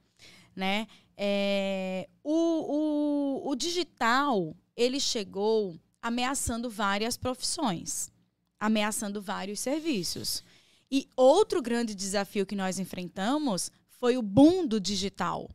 [0.55, 0.87] né?
[1.15, 8.11] É, o, o, o digital ele chegou ameaçando várias profissões,
[8.59, 10.43] ameaçando vários serviços.
[10.89, 15.49] E outro grande desafio que nós enfrentamos foi o boom do digital.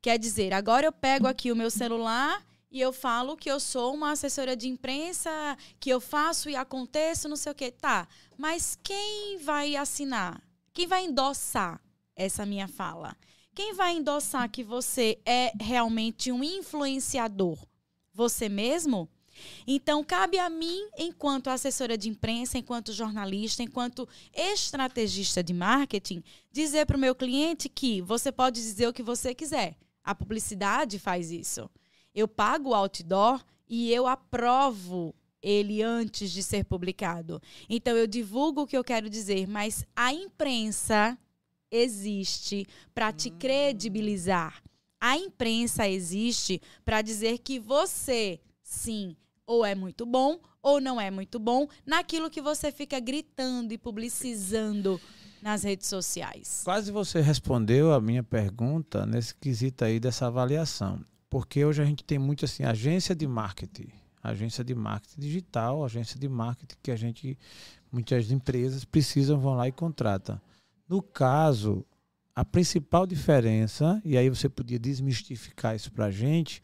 [0.00, 3.94] Quer dizer, agora eu pego aqui o meu celular e eu falo que eu sou
[3.94, 5.30] uma assessora de imprensa,
[5.80, 7.70] que eu faço e aconteço, não sei o quê.
[7.72, 10.45] Tá, mas quem vai assinar?
[10.76, 11.80] Quem vai endossar
[12.14, 13.16] essa minha fala?
[13.54, 17.56] Quem vai endossar que você é realmente um influenciador?
[18.12, 19.08] Você mesmo?
[19.66, 26.22] Então, cabe a mim, enquanto assessora de imprensa, enquanto jornalista, enquanto estrategista de marketing,
[26.52, 29.78] dizer para o meu cliente que você pode dizer o que você quiser.
[30.04, 31.70] A publicidade faz isso.
[32.14, 35.14] Eu pago o outdoor e eu aprovo
[35.46, 37.40] ele antes de ser publicado.
[37.68, 41.16] Então, eu divulgo o que eu quero dizer, mas a imprensa
[41.70, 43.36] existe para te hum.
[43.38, 44.60] credibilizar.
[45.00, 49.14] A imprensa existe para dizer que você, sim,
[49.46, 53.78] ou é muito bom ou não é muito bom naquilo que você fica gritando e
[53.78, 55.00] publicizando
[55.40, 56.62] nas redes sociais.
[56.64, 61.04] Quase você respondeu a minha pergunta nesse quesito aí dessa avaliação.
[61.30, 63.92] Porque hoje a gente tem muito assim, agência de marketing,
[64.30, 67.38] agência de marketing digital, agência de marketing que a gente,
[67.90, 70.40] muitas empresas precisam, vão lá e contratam.
[70.88, 71.84] No caso,
[72.34, 76.62] a principal diferença, e aí você podia desmistificar isso para a gente,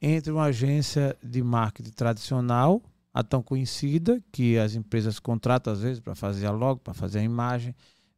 [0.00, 6.00] entre uma agência de marketing tradicional, a tão conhecida, que as empresas contratam às vezes
[6.00, 7.74] para fazer a logo, para fazer a imagem,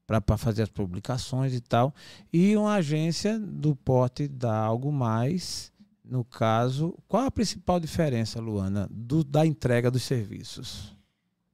[0.07, 1.95] para fazer as publicações e tal,
[2.33, 5.73] e uma agência do porte da algo mais,
[6.07, 10.95] no caso, qual a principal diferença, Luana, do, da entrega dos serviços?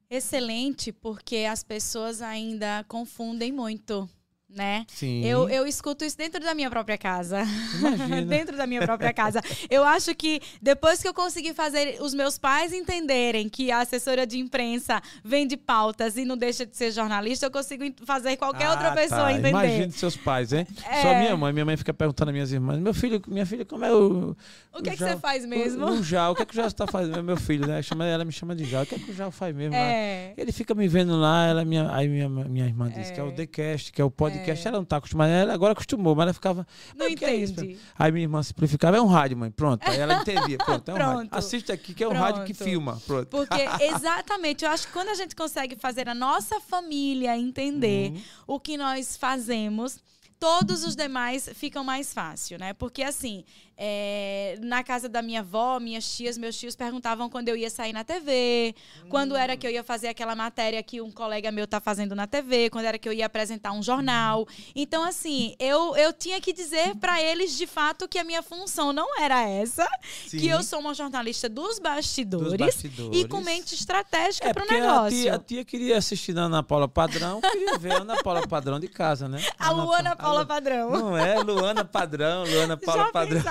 [0.09, 4.07] Excelente, porque as pessoas ainda confundem muito
[4.55, 4.85] né?
[4.87, 5.25] Sim.
[5.25, 7.43] Eu, eu escuto isso dentro da minha própria casa.
[7.77, 8.21] Imagina.
[8.25, 9.41] dentro da minha própria casa.
[9.69, 14.25] Eu acho que depois que eu consegui fazer os meus pais entenderem que a assessora
[14.25, 18.71] de imprensa vende pautas e não deixa de ser jornalista, eu consigo fazer qualquer ah,
[18.71, 19.31] outra pessoa tá.
[19.33, 19.49] entender.
[19.49, 20.67] Imagine seus pais, hein?
[20.85, 21.01] É...
[21.01, 21.53] Só minha mãe.
[21.53, 24.35] Minha mãe fica perguntando às minhas irmãs: meu filho, minha filha, como é o.
[24.73, 25.85] O que, o é que você faz mesmo?
[25.85, 27.23] O, o Jal, o que é que o Jal está fazendo?
[27.23, 27.81] Meu filho, né?
[27.81, 28.83] Chama, ela me chama de Jal.
[28.83, 29.75] O que é que o Jal faz mesmo?
[29.75, 30.33] É...
[30.37, 33.13] Ele fica me vendo lá, ela, minha, aí minha, minha irmã diz é...
[33.13, 34.42] que é o TheCast, que é o podcast.
[34.51, 34.61] É.
[34.63, 36.67] Ela não está acostumada, ela agora acostumou, mas ela ficava.
[36.95, 37.73] Não entendi.
[37.73, 39.51] É aí minha irmã simplificava, é um rádio, mãe.
[39.51, 39.87] Pronto.
[39.87, 40.57] Aí ela entendia.
[40.63, 41.15] Pronto, é um Pronto.
[41.15, 41.29] rádio.
[41.31, 42.23] Assiste aqui, que é um Pronto.
[42.23, 43.01] rádio que filma.
[43.05, 43.27] Pronto.
[43.27, 48.21] Porque, exatamente, eu acho que quando a gente consegue fazer a nossa família entender uhum.
[48.47, 49.99] o que nós fazemos
[50.43, 52.73] todos os demais ficam mais fácil, né?
[52.73, 53.45] Porque assim,
[53.77, 57.93] é, na casa da minha avó, minhas tias, meus tios perguntavam quando eu ia sair
[57.93, 59.09] na TV, hum.
[59.09, 62.27] quando era que eu ia fazer aquela matéria que um colega meu tá fazendo na
[62.27, 64.47] TV, quando era que eu ia apresentar um jornal.
[64.75, 68.93] Então, assim, eu, eu tinha que dizer para eles de fato que a minha função
[68.93, 69.87] não era essa,
[70.27, 70.37] Sim.
[70.37, 73.19] que eu sou uma jornalista dos bastidores, dos bastidores.
[73.19, 75.05] e com mente estratégica é, para o negócio.
[75.05, 78.47] A tia, a tia, queria assistir a Ana Paula Padrão, queria ver a Ana Paula
[78.47, 79.43] Padrão de casa, né?
[79.57, 80.89] A Luana Paula Padrão.
[80.91, 83.41] Não é, Luana Padrão, Luana Paula Já Padrão.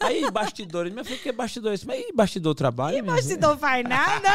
[0.00, 0.92] Aí, bastidores.
[0.92, 1.84] Minha filha, que é bastidores?
[1.84, 2.98] Mas e bastidor trabalha?
[2.98, 4.28] E bastidor faz nada?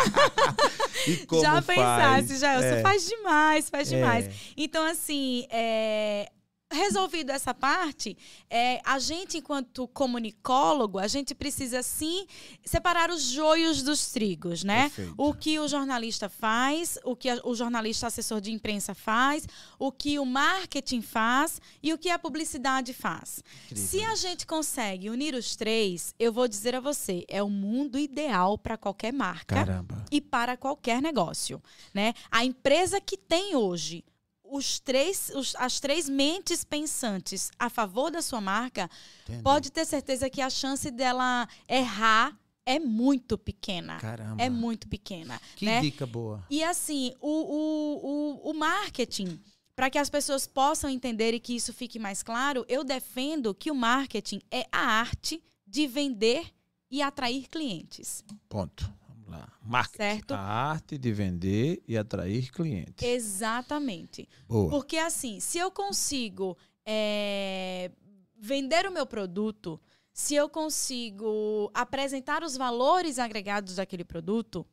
[1.08, 1.66] e como já faz?
[1.66, 2.82] pensasse, já, é.
[2.82, 3.96] faz demais, faz é.
[3.96, 4.30] demais.
[4.58, 6.30] Então, assim, é,
[6.72, 8.16] resolvido essa parte,
[8.50, 12.28] é, a gente, enquanto comunicólogo, a gente precisa sim
[12.64, 14.84] separar os joios dos trigos, né?
[14.84, 15.14] Perfeito.
[15.18, 19.48] O que o jornalista faz, o que a, o jornalista assessor de imprensa faz,
[19.80, 23.44] o que o marketing faz e o que a publicidade faz.
[23.66, 23.88] Incrível.
[23.88, 27.98] Se a gente consegue unir os três, eu vou dizer a você, é o mundo
[27.98, 30.06] ideal para qualquer marca Caramba.
[30.12, 31.62] e para qualquer negócio,
[31.94, 32.14] né?
[32.30, 34.04] A empresa que tem hoje
[34.52, 38.90] os três, os, as três mentes pensantes a favor da sua marca,
[39.24, 39.44] Entendi.
[39.44, 44.00] pode ter certeza que a chance dela errar é muito pequena.
[44.00, 44.42] Caramba.
[44.42, 45.42] É muito pequena.
[45.56, 45.82] Que né?
[45.82, 46.46] dica boa.
[46.50, 49.40] E assim, o, o, o, o marketing,
[49.76, 53.72] para que as pessoas possam entender e que isso fique mais claro, eu defendo que
[53.72, 56.54] o marketing é a arte de vender
[56.92, 58.24] e atrair clientes.
[58.48, 58.99] Ponto
[59.30, 59.52] lá.
[59.62, 59.98] Marketing.
[59.98, 60.34] Certo?
[60.34, 63.08] A arte de vender e atrair clientes.
[63.08, 64.28] Exatamente.
[64.48, 64.70] Boa.
[64.70, 67.92] Porque assim, se eu consigo é,
[68.38, 69.80] vender o meu produto,
[70.12, 74.66] se eu consigo apresentar os valores agregados daquele produto,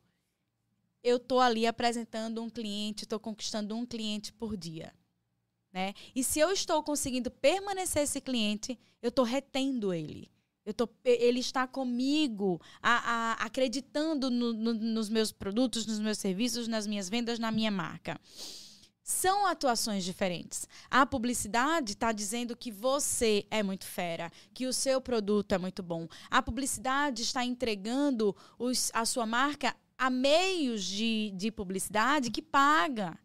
[1.03, 4.93] eu estou ali apresentando um cliente, estou conquistando um cliente por dia.
[5.71, 5.93] Né?
[6.15, 10.29] E se eu estou conseguindo permanecer esse cliente, eu estou retendo ele.
[10.67, 16.17] Eu tô, ele está comigo, a, a, acreditando no, no, nos meus produtos, nos meus
[16.17, 18.19] serviços, nas minhas vendas, na minha marca.
[19.01, 20.67] São atuações diferentes.
[20.91, 25.81] A publicidade está dizendo que você é muito fera, que o seu produto é muito
[25.81, 26.05] bom.
[26.29, 33.17] A publicidade está entregando os, a sua marca a meios de, de publicidade que paga.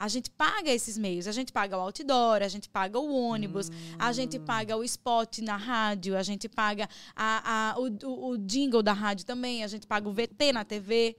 [0.00, 3.68] A gente paga esses meios, a gente paga o outdoor, a gente paga o ônibus,
[3.68, 3.72] hum.
[3.98, 4.44] a gente hum.
[4.46, 8.94] paga o spot na rádio, a gente paga a, a, o, o, o jingle da
[8.94, 11.18] rádio também, a gente paga o VT na TV,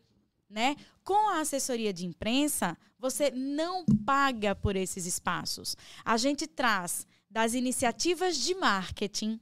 [0.49, 0.75] né?
[1.03, 5.77] Com a assessoria de imprensa, você não paga por esses espaços.
[6.03, 9.39] A gente traz das iniciativas de marketing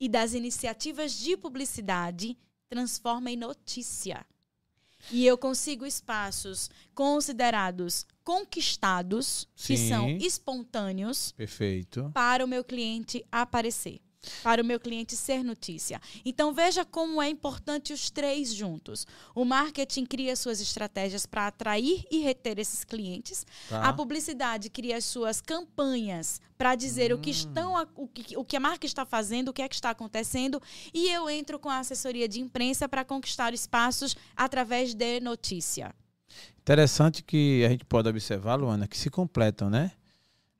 [0.00, 2.34] e das iniciativas de publicidade
[2.66, 4.24] transforma em notícia.
[5.10, 9.74] E eu consigo espaços considerados conquistados, Sim.
[9.74, 12.10] que são espontâneos, Perfeito.
[12.14, 14.00] para o meu cliente aparecer
[14.42, 16.00] para o meu cliente ser notícia.
[16.24, 19.06] Então veja como é importante os três juntos.
[19.34, 23.46] O marketing cria suas estratégias para atrair e reter esses clientes.
[23.68, 23.88] Tá.
[23.88, 27.16] A publicidade cria as suas campanhas para dizer hum.
[27.16, 27.32] o que hum.
[27.32, 30.60] estão o que, o que a marca está fazendo, o que é que está acontecendo,
[30.92, 35.94] e eu entro com a assessoria de imprensa para conquistar espaços através de notícia.
[36.58, 39.92] Interessante que a gente pode observar, Luana, que se completam, né?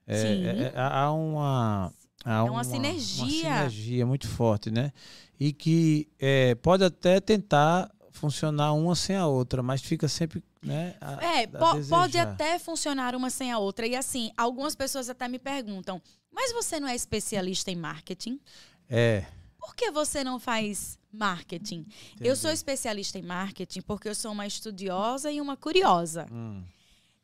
[0.06, 0.46] É, Sim.
[0.46, 1.92] É, é há uma
[2.24, 3.24] Há é uma, sinergia.
[3.24, 4.92] Uma sinergia muito forte, né?
[5.38, 10.94] E que é, pode até tentar funcionar uma sem a outra, mas fica sempre, né?
[11.00, 13.86] A, é, po pode até funcionar uma sem a outra.
[13.86, 18.38] E assim, algumas pessoas até me perguntam, mas você não é especialista em marketing?
[18.88, 19.24] É.
[19.58, 21.86] Por que você não faz marketing?
[22.12, 22.28] Entendi.
[22.28, 26.26] Eu sou especialista em marketing porque eu sou uma estudiosa e uma curiosa.
[26.30, 26.62] Hum.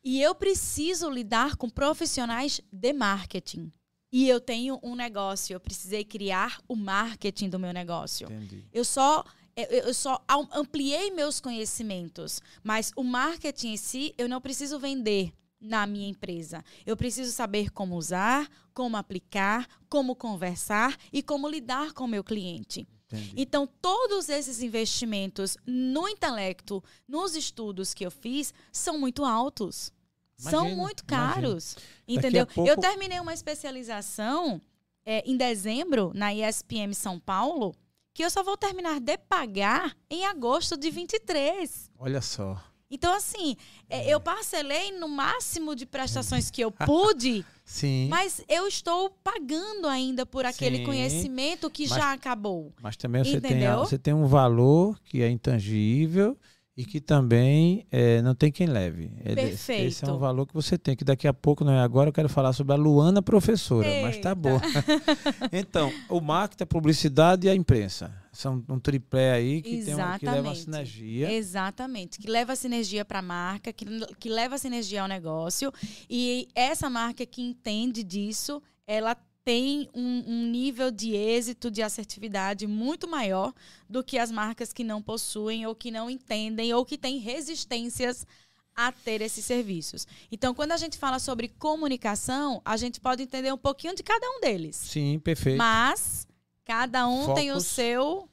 [0.03, 3.71] E eu preciso lidar com profissionais de marketing.
[4.11, 8.27] E eu tenho um negócio, eu precisei criar o marketing do meu negócio.
[8.31, 8.65] Entendi.
[8.73, 9.23] Eu só
[9.71, 15.87] eu só ampliei meus conhecimentos, mas o marketing em si eu não preciso vender na
[15.87, 16.63] minha empresa.
[16.85, 22.23] Eu preciso saber como usar, como aplicar, como conversar e como lidar com o meu
[22.23, 22.87] cliente.
[23.07, 23.33] Entendi.
[23.37, 29.91] Então, todos esses investimentos no intelecto, nos estudos que eu fiz, são muito altos.
[30.39, 31.75] Imagina, são muito caros.
[31.75, 31.83] Imagina.
[32.07, 32.47] Entendeu?
[32.47, 32.69] Pouco...
[32.69, 34.61] Eu terminei uma especialização
[35.05, 37.75] é, em dezembro na ISPM São Paulo,
[38.13, 41.89] que eu só vou terminar de pagar em agosto de 23.
[41.97, 42.61] Olha só.
[42.89, 43.55] Então, assim,
[43.89, 47.45] é, eu parcelei no máximo de prestações que eu pude.
[47.65, 48.07] Sim.
[48.09, 52.73] Mas eu estou pagando ainda por aquele Sim, conhecimento que mas, já acabou.
[52.81, 56.37] Mas também você tem, você tem um valor que é intangível
[56.77, 59.09] e que também é, não tem quem leve.
[59.23, 59.87] Perfeito.
[59.87, 62.13] Esse é um valor que você tem, que daqui a pouco, não é agora, eu
[62.13, 64.05] quero falar sobre a Luana professora, Eita.
[64.05, 64.61] mas tá bom.
[65.51, 68.13] então, o marketing, a publicidade e a imprensa.
[68.31, 71.33] São um triplé aí que, tem um, que leva a sinergia.
[71.33, 72.19] Exatamente.
[72.19, 73.85] Que leva a sinergia para a marca, que,
[74.19, 75.73] que leva a sinergia ao negócio.
[76.07, 79.17] E essa marca que entende disso, ela
[79.47, 83.53] tem um, um, nível de êxito, de assertividade muito maior
[83.89, 88.27] do que as marcas que não possuem ou que não entendem ou que têm resistências
[88.75, 90.05] a ter esses serviços.
[90.29, 94.29] Então, quando a gente fala sobre comunicação, a gente pode entender um pouquinho de cada
[94.31, 94.75] um deles.
[94.75, 95.57] Sim, perfeito.
[95.57, 96.27] Mas
[96.65, 97.35] cada um Focus.
[97.35, 98.29] tem o seu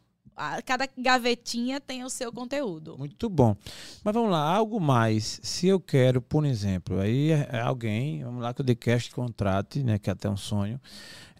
[0.64, 2.96] cada gavetinha tem o seu conteúdo.
[2.98, 3.56] Muito bom.
[4.02, 5.40] Mas vamos lá, algo mais.
[5.42, 9.98] Se eu quero, por exemplo, aí é alguém, vamos lá que o TheCast contrate, né,
[9.98, 10.80] que é até um sonho.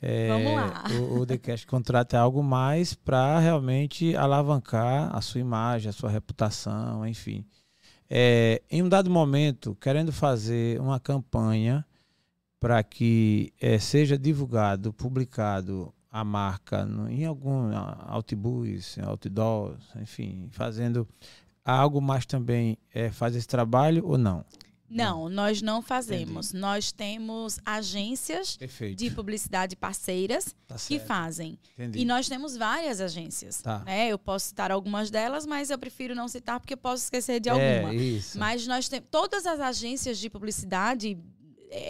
[0.03, 0.85] É, vamos lá.
[1.01, 7.07] O, o TheCast contrata algo mais para realmente alavancar a sua imagem, a sua reputação,
[7.07, 7.45] enfim.
[8.09, 11.85] É, em um dado momento, querendo fazer uma campanha
[12.61, 17.73] para que é, seja divulgado, publicado a marca em algum
[18.09, 21.09] outbus, outdoors, enfim, fazendo
[21.65, 24.45] algo mais também é, faz esse trabalho ou não?
[24.89, 26.51] Não, nós não fazemos.
[26.51, 26.61] Entendi.
[26.61, 28.97] Nós temos agências Perfeito.
[28.97, 31.59] de publicidade parceiras tá que fazem.
[31.73, 31.99] Entendi.
[31.99, 33.61] E nós temos várias agências.
[33.61, 33.81] Tá.
[33.81, 34.09] Né?
[34.11, 37.53] Eu posso citar algumas delas, mas eu prefiro não citar porque posso esquecer de é,
[37.53, 37.93] alguma.
[37.93, 38.39] É, isso.
[38.39, 41.19] Mas nós temos todas as agências de publicidade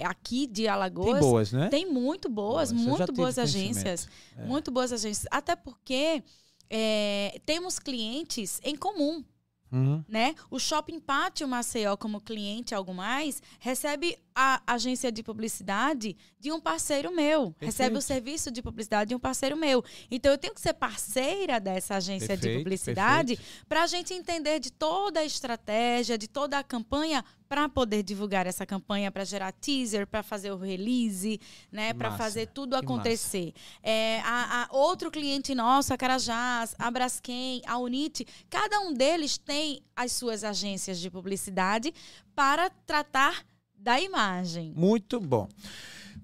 [0.05, 1.21] aqui de Alagoas.
[1.21, 1.69] Tem boas, né?
[1.69, 2.87] Tem muito boas, boas.
[2.87, 4.09] muito boas agências.
[4.37, 4.45] É.
[4.45, 5.27] Muito boas agências.
[5.31, 6.23] Até porque
[6.71, 9.25] é, temos clientes em comum.
[9.73, 10.05] Uhum.
[10.09, 10.35] Né?
[10.51, 16.61] O Shopping Pátio Maceió, como cliente algo mais, recebe a agência de publicidade de um
[16.61, 17.53] parceiro meu.
[17.53, 17.65] Perfeito.
[17.65, 19.85] Recebe o serviço de publicidade de um parceiro meu.
[20.11, 24.59] Então, eu tenho que ser parceira dessa agência perfeito, de publicidade para a gente entender
[24.59, 29.53] de toda a estratégia, de toda a campanha para poder divulgar essa campanha, para gerar
[29.53, 33.53] teaser, para fazer o release, né, para fazer tudo acontecer.
[33.83, 39.39] É, a, a, outro cliente nosso, a Carajás, a Braskem, a Unite, cada um deles
[39.39, 41.95] tem as suas agências de publicidade
[42.35, 43.45] para tratar
[43.85, 44.73] da imagem.
[44.75, 45.47] Muito bom.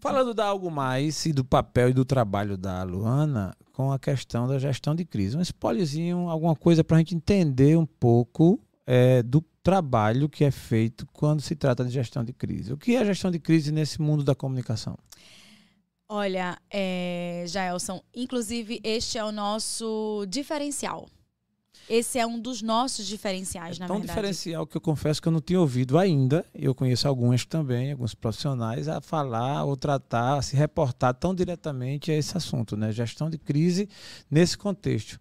[0.00, 4.48] Falando da algo mais e do papel e do trabalho da Luana com a questão
[4.48, 5.36] da gestão de crise.
[5.36, 10.50] Um spoilerzinho, alguma coisa para a gente entender um pouco é, do trabalho que é
[10.50, 12.72] feito quando se trata de gestão de crise.
[12.72, 14.96] O que é gestão de crise nesse mundo da comunicação?
[16.08, 21.06] Olha, é, Jaelson, inclusive este é o nosso diferencial.
[21.90, 24.16] Esse é um dos nossos diferenciais, é na tão verdade.
[24.16, 26.46] diferencial que eu confesso que eu não tinha ouvido ainda.
[26.54, 32.12] Eu conheço alguns também, alguns profissionais, a falar ou tratar, a se reportar tão diretamente
[32.12, 32.92] a esse assunto, né?
[32.92, 33.88] Gestão de crise
[34.30, 35.18] nesse contexto.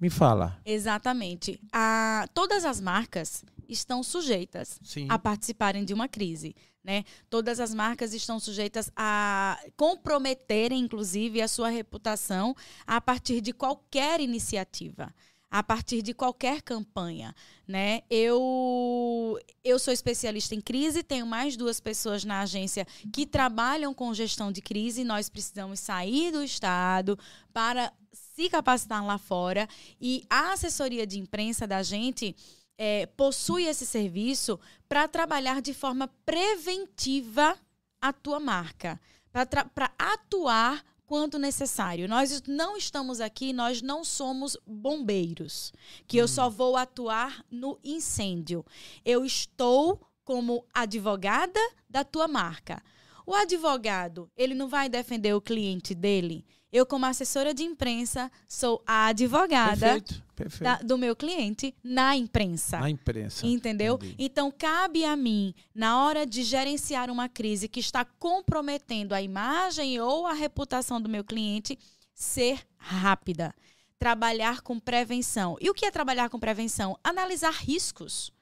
[0.00, 0.58] Me fala.
[0.64, 1.60] Exatamente.
[1.72, 5.06] A, todas as marcas estão sujeitas Sim.
[5.08, 6.56] a participarem de uma crise.
[6.82, 7.04] Né?
[7.28, 12.56] Todas as marcas estão sujeitas a comprometerem, inclusive, a sua reputação
[12.86, 15.14] a partir de qualquer iniciativa,
[15.50, 17.34] a partir de qualquer campanha.
[17.66, 18.02] Né?
[18.08, 24.14] Eu, eu sou especialista em crise, tenho mais duas pessoas na agência que trabalham com
[24.14, 25.02] gestão de crise.
[25.02, 27.18] Nós precisamos sair do Estado
[27.52, 29.68] para se capacitar lá fora.
[30.00, 32.36] E a assessoria de imprensa da gente
[32.78, 37.56] é, possui esse serviço para trabalhar de forma preventiva
[38.00, 38.98] a tua marca,
[39.30, 42.08] para atuar quando necessário.
[42.08, 45.72] Nós não estamos aqui, nós não somos bombeiros,
[46.06, 48.64] que eu só vou atuar no incêndio.
[49.04, 51.58] Eu estou como advogada
[51.88, 52.80] da tua marca.
[53.26, 56.46] O advogado, ele não vai defender o cliente dele?
[56.72, 60.62] Eu, como assessora de imprensa, sou a advogada Perfeito, perfeito.
[60.62, 62.78] da- do meu cliente na imprensa.
[62.78, 63.44] Na imprensa.
[63.44, 63.94] Entendeu?
[63.96, 64.14] Entendi.
[64.18, 70.00] Então, cabe a mim, na hora de gerenciar uma crise que está comprometendo a imagem
[70.00, 71.76] ou a reputação do meu cliente,
[72.14, 73.52] ser rápida.
[73.98, 75.56] Trabalhar com prevenção.
[75.60, 76.96] E o que é trabalhar com prevenção?
[77.02, 78.32] Analisar riscos.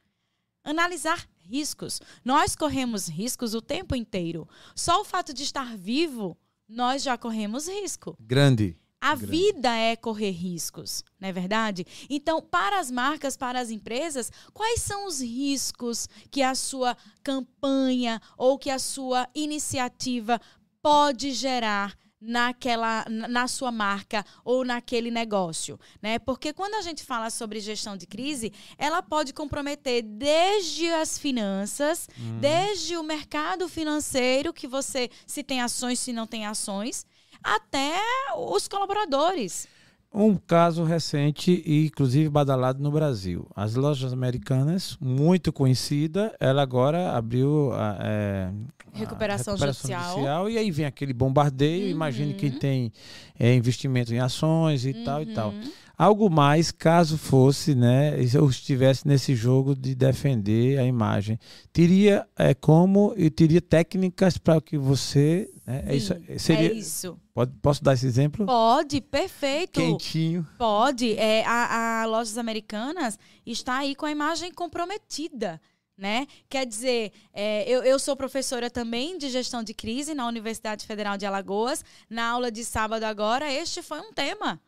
[0.62, 2.00] Analisar riscos.
[2.24, 4.46] Nós corremos riscos o tempo inteiro.
[4.74, 6.36] Só o fato de estar vivo,
[6.68, 8.16] nós já corremos risco.
[8.20, 8.76] Grande.
[9.00, 9.30] A Grande.
[9.30, 11.86] vida é correr riscos, não é verdade?
[12.10, 18.20] Então, para as marcas, para as empresas, quais são os riscos que a sua campanha
[18.36, 20.40] ou que a sua iniciativa
[20.82, 26.18] pode gerar naquela na sua marca ou naquele negócio, né?
[26.18, 32.08] Porque quando a gente fala sobre gestão de crise, ela pode comprometer desde as finanças,
[32.40, 37.06] desde o mercado financeiro que você se tem ações, se não tem ações,
[37.42, 38.00] até
[38.36, 39.68] os colaboradores.
[40.12, 43.46] Um caso recente e inclusive badalado no Brasil.
[43.54, 48.50] As lojas americanas, muito conhecida, ela agora abriu a, é,
[48.94, 50.48] a Recuperação judicial.
[50.48, 51.84] e aí vem aquele bombardeio.
[51.84, 51.90] Uhum.
[51.90, 52.92] Imagine quem tem
[53.38, 55.52] é, investimento em ações e tal e tal.
[55.98, 61.40] Algo mais, caso fosse, né, eu estivesse nesse jogo de defender a imagem,
[61.72, 66.72] teria é, como e teria técnicas para que você, né, é isso, Sim, seria, É
[66.72, 67.18] isso.
[67.34, 68.46] Pode, posso dar esse exemplo?
[68.46, 69.80] Pode, perfeito.
[69.80, 70.46] Quentinho.
[70.56, 71.18] Pode.
[71.18, 75.60] É, a, a Lojas Americanas está aí com a imagem comprometida.
[75.96, 76.28] Né?
[76.48, 81.18] Quer dizer, é, eu, eu sou professora também de gestão de crise na Universidade Federal
[81.18, 81.84] de Alagoas.
[82.08, 84.60] Na aula de sábado agora, este foi um tema.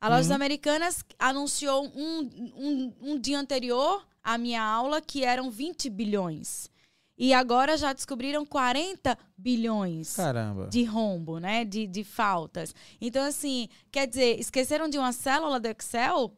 [0.00, 0.34] A Lojas Uhum.
[0.34, 6.68] Americanas anunciou um, um, um dia anterior à minha aula que eram 20 bilhões.
[7.18, 10.68] E agora já descobriram 40 bilhões Caramba.
[10.68, 11.64] de rombo, né?
[11.64, 12.74] De, de faltas.
[13.00, 16.36] Então, assim, quer dizer, esqueceram de uma célula do Excel?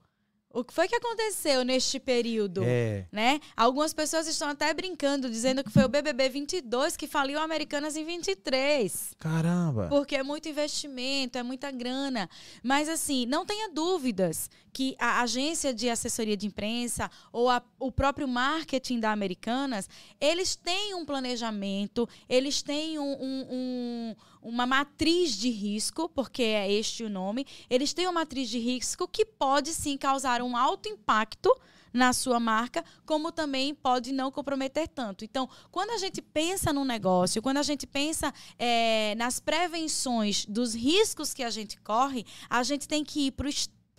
[0.59, 2.63] O que foi que aconteceu neste período?
[2.65, 3.07] É.
[3.13, 3.39] Né?
[3.57, 8.05] Algumas pessoas estão até brincando, dizendo que foi o BBB 22 que faliu Americanas em
[8.05, 9.15] 23.
[9.21, 9.87] Caramba.
[9.89, 12.29] Porque é muito investimento, é muita grana.
[12.61, 17.91] Mas, assim, não tenha dúvidas que a agência de assessoria de imprensa ou a- o
[17.91, 19.89] próprio marketing da Americanas,
[20.21, 26.71] eles têm um planejamento, eles têm um- um- um- uma matriz de risco, porque é
[26.73, 30.89] este o nome, eles têm uma matriz de risco que pode sim causar um alto
[30.89, 31.53] impacto
[31.93, 35.25] na sua marca, como também pode não comprometer tanto.
[35.25, 40.73] Então, quando a gente pensa no negócio, quando a gente pensa é, nas prevenções dos
[40.73, 43.49] riscos que a gente corre, a gente tem que ir para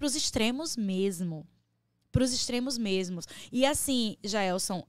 [0.06, 1.48] os extremos mesmo.
[2.12, 3.26] Para os extremos mesmos.
[3.52, 4.86] E assim, Jaelson,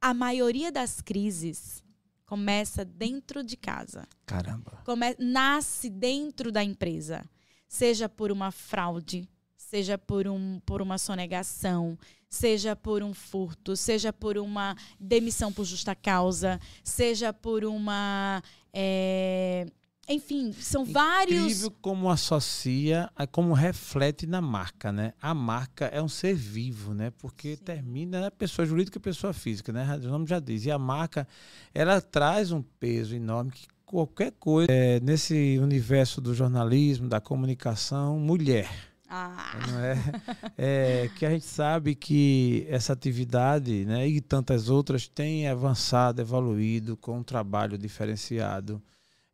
[0.00, 1.82] a maioria das crises
[2.26, 4.82] começa dentro de casa Caramba.
[4.84, 7.24] come- nasce dentro da empresa,
[7.66, 11.98] seja por uma fraude, seja por, um, por uma sonegação,
[12.28, 18.42] seja por um furto, seja por uma demissão por justa causa, seja por uma.
[18.74, 19.66] é,
[20.08, 21.42] enfim, são vários.
[21.42, 25.12] Incrível como associa, como reflete na marca, né?
[25.20, 27.12] A marca é um ser vivo, né?
[27.18, 27.62] Porque Sim.
[27.62, 29.86] termina é pessoa jurídica e pessoa física, né?
[30.02, 30.64] O nome já diz.
[30.64, 31.28] E a marca,
[31.74, 38.18] ela traz um peso enorme que qualquer coisa é, nesse universo do jornalismo, da comunicação,
[38.18, 38.68] mulher.
[39.08, 39.96] Ah, não é?
[40.60, 46.96] É, que a gente sabe que essa atividade né, e tantas outras têm avançado, evoluído
[46.96, 48.82] com um trabalho diferenciado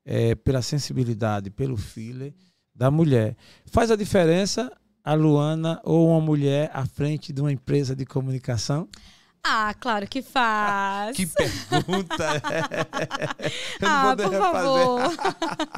[0.04, 2.34] é, pela sensibilidade, pelo feeling
[2.74, 3.36] da mulher.
[3.66, 4.70] Faz a diferença
[5.04, 8.88] a Luana ou uma mulher à frente de uma empresa de comunicação?
[9.46, 11.14] Ah, claro que faz.
[11.14, 12.14] Que pergunta!
[13.78, 15.00] Eu ah, por favor.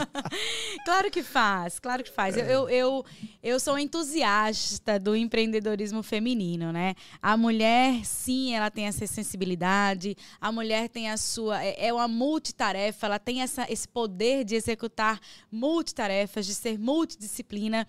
[0.85, 2.37] claro que faz, claro que faz.
[2.37, 3.05] Eu, eu, eu,
[3.43, 6.95] eu sou entusiasta do empreendedorismo feminino, né?
[7.21, 11.61] A mulher, sim, ela tem essa sensibilidade, a mulher tem a sua.
[11.65, 15.19] É, é uma multitarefa, ela tem essa, esse poder de executar
[15.51, 17.85] multitarefas, de ser multidisciplina,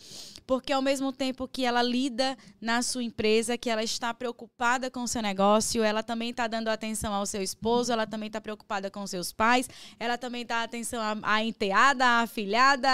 [0.48, 5.04] porque ao mesmo tempo que ela lida na sua empresa, que ela está preocupada com
[5.04, 8.40] o seu negócio, negócio, ela também está dando atenção ao seu esposo, ela também está
[8.40, 12.90] preocupada com seus pais, ela também está atenção à, à enteada, à afilhada,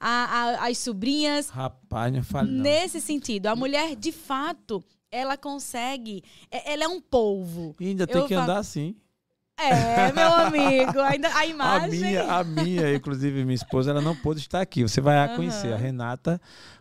[0.00, 1.48] à, às sobrinhas.
[1.48, 2.62] Rapaz, não fale não.
[2.62, 6.22] Nesse sentido, a mulher, de fato, ela consegue.
[6.50, 7.74] É, ela é um polvo.
[7.78, 8.96] E ainda tem Eu que falo, andar assim.
[9.58, 11.86] É, meu amigo, ainda a imagem.
[11.86, 14.82] A minha, a minha, inclusive minha esposa, ela não pôde estar aqui.
[14.82, 16.40] Você vai a conhecer a Renata.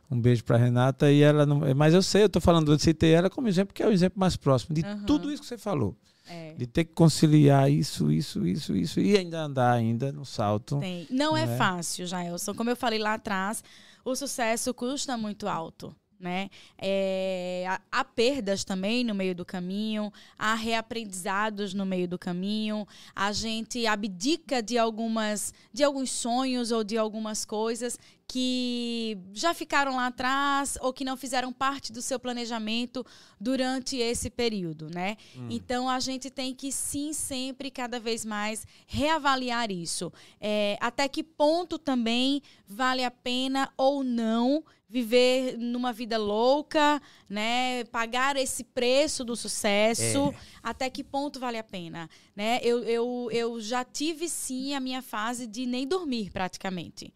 [0.10, 3.14] Um beijo para Renata e ela não, mas eu sei, eu tô falando, eu citei
[3.14, 5.04] ela como exemplo que é o exemplo mais próximo de uhum.
[5.06, 5.96] tudo isso que você falou.
[6.28, 6.54] É.
[6.54, 10.80] De ter que conciliar isso, isso, isso, isso e ainda andar ainda no salto.
[10.80, 11.08] Tem.
[11.10, 12.56] Não, é, é fácil, Jaelson.
[12.56, 13.64] Como eu falei lá atrás,
[14.04, 16.50] o sucesso custa muito alto né?
[16.78, 22.88] É, há, há, perdas também no meio do caminho, há reaprendizados no meio do caminho,
[23.16, 29.96] a gente abdica de algumas de alguns sonhos ou de algumas coisas que já ficaram
[29.96, 33.06] lá atrás ou que não fizeram parte do seu planejamento
[33.40, 35.16] durante esse período, né?
[35.36, 35.48] Hum.
[35.50, 40.12] Então a gente tem que sim sempre cada vez mais reavaliar isso,
[40.42, 47.84] é, até que ponto também vale a pena ou não viver numa vida louca, né?
[47.86, 50.36] Pagar esse preço do sucesso, é.
[50.64, 52.60] até que ponto vale a pena, né?
[52.64, 57.14] Eu, eu, eu já tive sim a minha fase de nem dormir praticamente.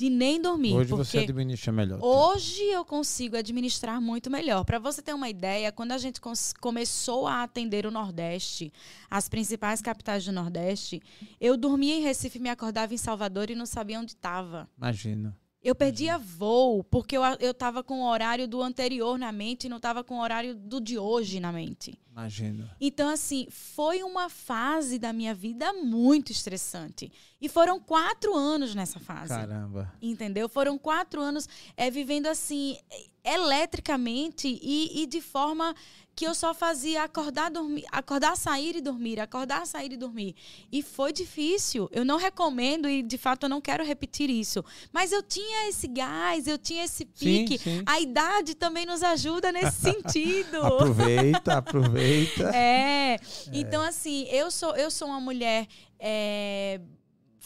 [0.00, 0.72] De nem dormir.
[0.72, 1.98] Hoje você administra melhor.
[2.02, 4.64] Hoje eu consigo administrar muito melhor.
[4.64, 6.22] Para você ter uma ideia, quando a gente
[6.58, 8.72] começou a atender o Nordeste,
[9.10, 11.02] as principais capitais do Nordeste,
[11.38, 14.66] eu dormia em Recife, me acordava em Salvador e não sabia onde estava.
[14.78, 15.36] Imagina.
[15.62, 19.68] Eu perdia voo, porque eu, eu tava com o horário do anterior na mente e
[19.68, 21.98] não tava com o horário do de hoje na mente.
[22.10, 22.74] Imagina.
[22.80, 27.12] Então, assim, foi uma fase da minha vida muito estressante.
[27.38, 29.28] E foram quatro anos nessa fase.
[29.28, 29.92] Caramba.
[30.00, 30.48] Entendeu?
[30.48, 31.46] Foram quatro anos
[31.76, 32.78] é, vivendo assim,
[33.22, 35.74] eletricamente e, e de forma
[36.20, 40.34] que eu só fazia acordar, dormir, acordar, sair e dormir, acordar, sair e dormir.
[40.70, 41.88] E foi difícil.
[41.90, 44.62] Eu não recomendo e de fato eu não quero repetir isso.
[44.92, 47.56] Mas eu tinha esse gás, eu tinha esse pique.
[47.56, 47.82] Sim, sim.
[47.86, 50.58] A idade também nos ajuda nesse sentido.
[50.58, 52.50] aproveita, aproveita.
[52.54, 53.14] É.
[53.14, 53.20] é.
[53.50, 55.66] Então assim, eu sou eu sou uma mulher
[55.98, 56.82] é,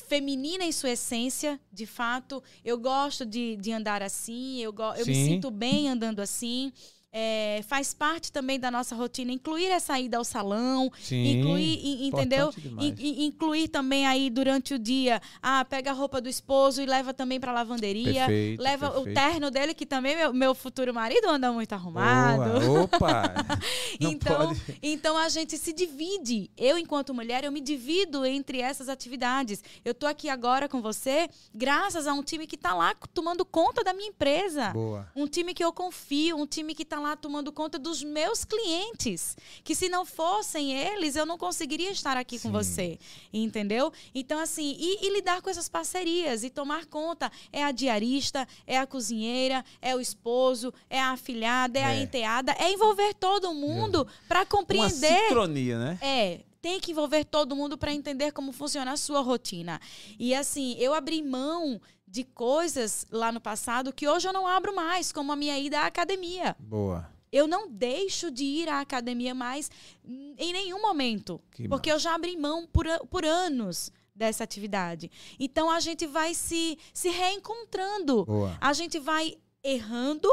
[0.08, 2.42] feminina em sua essência, de fato.
[2.64, 6.72] Eu gosto de, de andar assim, eu, go, eu me sinto bem andando assim.
[7.16, 12.52] É, faz parte também da nossa rotina incluir essa ida ao salão, Sim, incluir, entendeu?
[12.76, 17.14] In, incluir também aí durante o dia, ah, pega a roupa do esposo e leva
[17.14, 19.10] também para lavanderia, perfeito, leva perfeito.
[19.10, 22.58] o terno dele que também meu, meu futuro marido anda muito arrumado.
[22.58, 23.32] Boa, opa.
[24.00, 24.78] então, pode.
[24.82, 26.50] então a gente se divide.
[26.56, 29.62] Eu enquanto mulher, eu me divido entre essas atividades.
[29.84, 33.84] Eu tô aqui agora com você graças a um time que está lá tomando conta
[33.84, 34.70] da minha empresa.
[34.70, 35.08] Boa.
[35.14, 39.36] Um time que eu confio, um time que está lá tomando conta dos meus clientes.
[39.62, 42.48] Que se não fossem eles, eu não conseguiria estar aqui Sim.
[42.48, 42.98] com você.
[43.32, 43.92] Entendeu?
[44.14, 47.30] Então, assim, e, e, lidar com essas parcerias e tomar conta.
[47.52, 51.84] É a diarista, é a cozinheira, é o esposo, é a afilhada, é, é.
[51.84, 52.52] a enteada.
[52.58, 54.28] É envolver todo mundo é.
[54.28, 55.12] para compreender.
[55.12, 55.98] Uma sincronia, né?
[56.00, 59.78] É tem que envolver todo mundo para entender como funciona a sua rotina.
[60.18, 61.78] E assim, eu abri mão
[62.14, 65.80] de coisas lá no passado que hoje eu não abro mais, como a minha ida
[65.80, 66.54] à academia.
[66.60, 67.10] Boa.
[67.32, 69.68] Eu não deixo de ir à academia mais
[70.04, 71.96] em nenhum momento, que porque massa.
[71.96, 75.10] eu já abri mão por, por anos dessa atividade.
[75.40, 78.24] Então a gente vai se, se reencontrando.
[78.24, 78.56] Boa.
[78.60, 80.28] A gente vai errando,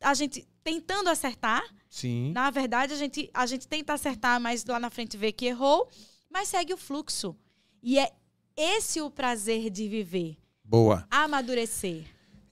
[0.00, 1.62] a gente tentando acertar.
[1.90, 2.32] Sim.
[2.32, 5.86] Na verdade, a gente, a gente tenta acertar, mas lá na frente vê que errou,
[6.30, 7.36] mas segue o fluxo.
[7.82, 8.10] E é
[8.56, 10.38] esse o prazer de viver.
[10.70, 11.04] Boa.
[11.10, 12.04] Amadurecer.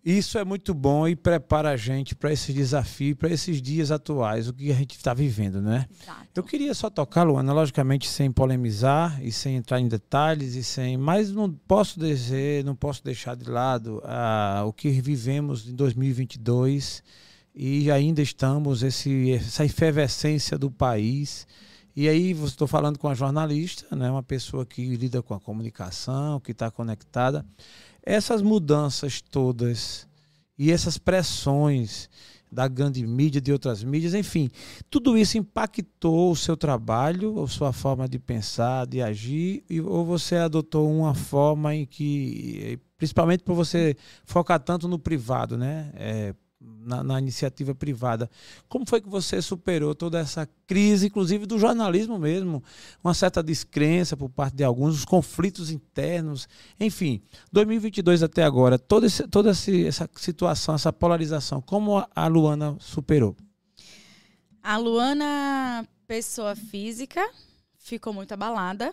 [0.04, 4.48] Isso é muito bom e prepara a gente para esse desafio, para esses dias atuais,
[4.48, 5.86] o que a gente está vivendo, né?
[6.02, 6.26] Exato.
[6.34, 10.96] Eu queria só tocar, Luana, logicamente sem polemizar e sem entrar em detalhes e sem,
[10.96, 17.04] mas não posso dizer, não posso deixar de lado ah, o que vivemos em 2022
[17.54, 21.46] e ainda estamos esse, essa efervescência do país.
[21.94, 26.40] E aí estou falando com a jornalista, né, uma pessoa que lida com a comunicação,
[26.40, 27.46] que está conectada.
[28.02, 30.06] Essas mudanças todas
[30.58, 32.08] e essas pressões,
[32.50, 34.50] da grande mídia, de outras mídias, enfim.
[34.90, 40.36] Tudo isso impactou o seu trabalho, ou sua forma de pensar, de agir, ou você
[40.36, 45.90] adotou uma forma em que, principalmente por você focar tanto no privado, né?
[45.94, 48.28] É, na, na, iniciativa privada.
[48.68, 52.62] Como foi que você superou toda essa crise, inclusive do jornalismo mesmo,
[53.02, 56.48] uma certa descrença por parte de alguns, os conflitos internos,
[56.78, 57.22] enfim,
[57.52, 63.36] 2022 até agora, toda, esse, toda essa situação, essa polarização, como a Luana superou?
[64.62, 67.26] A Luana, pessoa física,
[67.78, 68.92] ficou muito abalada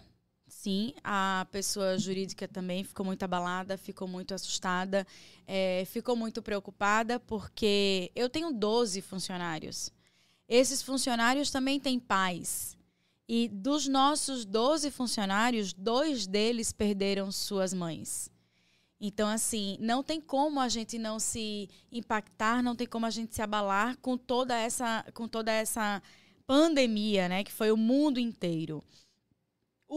[0.65, 0.93] sim.
[1.03, 5.05] A pessoa jurídica também ficou muito abalada, ficou muito assustada,
[5.45, 9.91] é, ficou muito preocupada, porque eu tenho 12 funcionários.
[10.49, 12.75] Esses funcionários também têm pais.
[13.27, 18.31] E dos nossos 12 funcionários, dois deles perderam suas mães.
[18.99, 23.35] Então, assim, não tem como a gente não se impactar, não tem como a gente
[23.35, 26.01] se abalar com toda essa, com toda essa
[26.47, 28.83] pandemia, né, que foi o mundo inteiro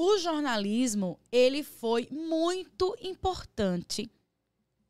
[0.01, 4.09] o jornalismo ele foi muito importante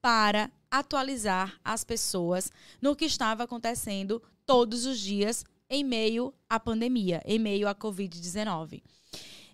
[0.03, 7.23] para atualizar as pessoas no que estava acontecendo todos os dias em meio à pandemia,
[7.25, 8.83] em meio à Covid-19.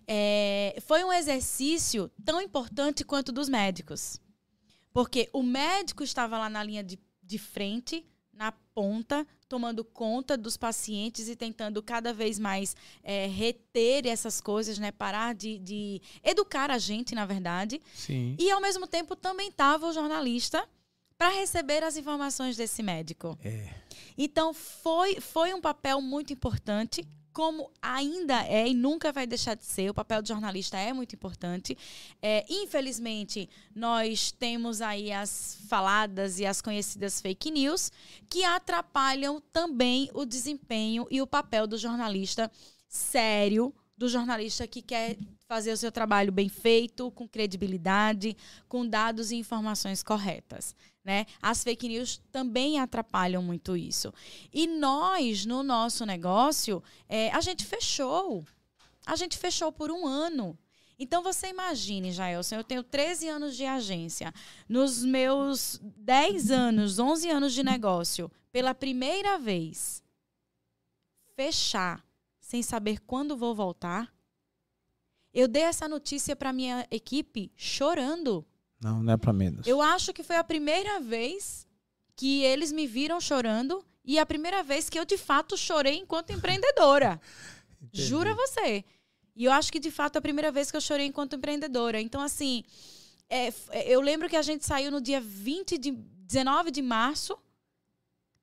[0.05, 4.19] É, foi um exercício tão importante quanto dos médicos.
[4.91, 8.05] Porque o médico estava lá na linha de, de frente,
[8.35, 14.77] na ponta, tomando conta dos pacientes e tentando cada vez mais é, reter essas coisas,
[14.77, 14.91] né?
[14.91, 17.81] Parar de, de, educar a gente, na verdade.
[17.93, 18.35] Sim.
[18.37, 20.67] E ao mesmo tempo também estava o jornalista
[21.17, 23.37] para receber as informações desse médico.
[23.43, 23.73] É.
[24.17, 29.65] Então foi, foi um papel muito importante como ainda é e nunca vai deixar de
[29.65, 31.77] ser, o papel do jornalista é muito importante.
[32.21, 37.91] É, infelizmente, nós temos aí as faladas e as conhecidas fake news
[38.29, 42.49] que atrapalham também o desempenho e o papel do jornalista
[42.87, 48.37] sério, do jornalista que quer fazer o seu trabalho bem feito, com credibilidade,
[48.69, 50.73] com dados e informações corretas.
[51.05, 51.27] Né?
[51.39, 54.11] As fake news também atrapalham muito isso.
[54.51, 58.43] E nós, no nosso negócio, é, a gente fechou.
[59.05, 60.57] A gente fechou por um ano.
[60.97, 64.33] Então você imagine, Jaelson, eu tenho 13 anos de agência.
[64.67, 70.01] Nos meus 10 anos, 11 anos de negócio, pela primeira vez,
[71.35, 72.03] fechar
[72.39, 74.11] sem saber quando vou voltar.
[75.31, 78.43] Eu dei essa notícia para minha equipe chorando.
[78.81, 79.65] Não, não é para menos.
[79.65, 81.65] Eu acho que foi a primeira vez
[82.15, 86.31] que eles me viram chorando e a primeira vez que eu de fato chorei enquanto
[86.31, 87.19] empreendedora.
[87.91, 88.83] Jura você.
[89.35, 91.99] E eu acho que de fato é a primeira vez que eu chorei enquanto empreendedora.
[91.99, 92.63] Então, assim,
[93.29, 97.37] é, é eu lembro que a gente saiu no dia 20 de 19 de março,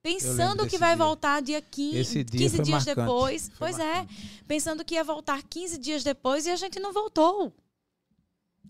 [0.03, 1.05] pensando que vai dia.
[1.05, 2.97] voltar dia 15, Esse dia 15 dias marcante.
[2.97, 3.49] depois.
[3.49, 4.41] Foi pois é, marcante.
[4.41, 7.53] é, pensando que ia voltar 15 dias depois e a gente não voltou.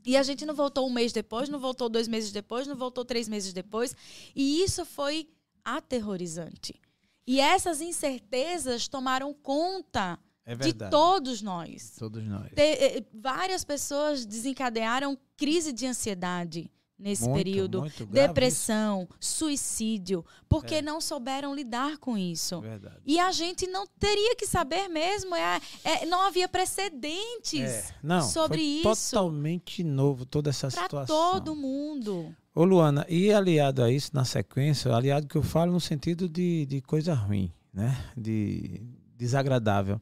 [0.05, 3.05] E a gente não voltou um mês depois, não voltou dois meses depois, não voltou
[3.05, 3.95] três meses depois.
[4.35, 5.29] E isso foi
[5.65, 6.81] aterrorizante.
[7.27, 11.95] E essas incertezas tomaram conta é de todos nós.
[11.99, 12.51] Todos nós.
[12.57, 16.71] Eh, várias pessoas desencadearam crise de ansiedade
[17.03, 17.81] nesse muito, período.
[17.81, 19.35] Muito Depressão, isso.
[19.39, 20.83] suicídio, porque é.
[20.83, 22.61] não souberam lidar com isso.
[22.61, 22.97] Verdade.
[23.05, 27.95] E a gente não teria que saber mesmo, é, é não havia precedentes é.
[28.03, 29.11] não, sobre isso.
[29.11, 31.31] Totalmente novo toda essa pra situação.
[31.31, 32.35] Para todo mundo.
[32.55, 36.67] Ô Luana, e aliado a isso, na sequência, aliado que eu falo no sentido de,
[36.67, 37.99] de coisa ruim, né?
[38.17, 38.83] De
[39.17, 40.01] desagradável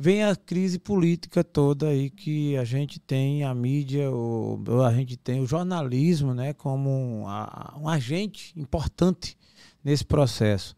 [0.00, 5.16] vem a crise política toda aí que a gente tem a mídia, o, a gente
[5.16, 9.36] tem o jornalismo né, como um, um agente importante
[9.82, 10.76] nesse processo.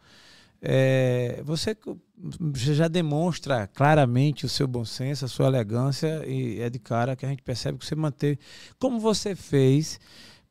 [0.62, 1.76] É, você
[2.54, 7.26] já demonstra claramente o seu bom senso, a sua elegância, e é de cara que
[7.26, 8.38] a gente percebe que você manteve.
[8.78, 10.00] Como você fez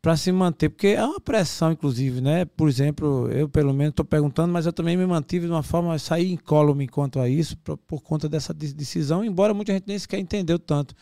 [0.02, 2.46] para se manter, porque é uma pressão, inclusive, né?
[2.46, 6.00] Por exemplo, eu pelo menos estou perguntando, mas eu também me mantive de uma forma,
[6.00, 10.18] sair incólume quanto a isso, por, por, conta dessa decisão, embora muita gente nem sequer
[10.18, 10.96] entendeu tanto,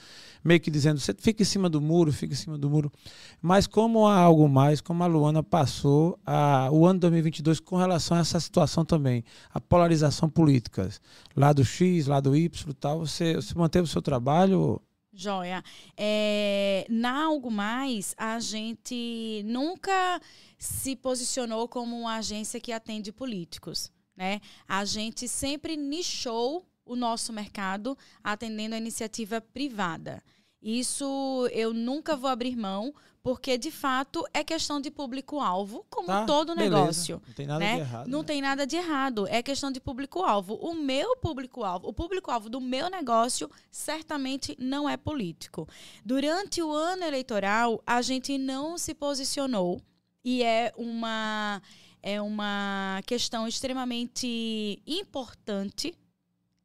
[0.43, 2.91] meio que dizendo, você fica em cima do muro, fica em cima do muro.
[3.39, 8.17] Mas como há algo mais, como a Luana passou a, o ano 2022 com relação
[8.17, 10.89] a essa situação também, a polarização política,
[11.35, 14.81] lado X, lado Y tal, você, você manteve o seu trabalho
[15.17, 15.63] Joia.
[15.97, 20.21] É, na Algo Mais, a gente nunca
[20.57, 23.91] se posicionou como uma agência que atende políticos.
[24.15, 24.39] Né?
[24.67, 30.23] A gente sempre nichou o nosso mercado atendendo a iniciativa privada.
[30.67, 36.25] Isso eu nunca vou abrir mão, porque de fato é questão de público-alvo, como Tá,
[36.25, 36.75] todo beleza.
[36.75, 37.21] negócio.
[37.25, 37.75] Não tem nada né?
[37.75, 38.07] de errado.
[38.09, 38.25] Não né?
[38.25, 40.55] tem nada de errado, é questão de público-alvo.
[40.55, 45.65] O meu público-alvo, o público-alvo do meu negócio, certamente não é político.
[46.03, 49.79] Durante o ano eleitoral, a gente não se posicionou
[50.21, 51.61] e é uma
[52.03, 55.93] é uma questão extremamente importante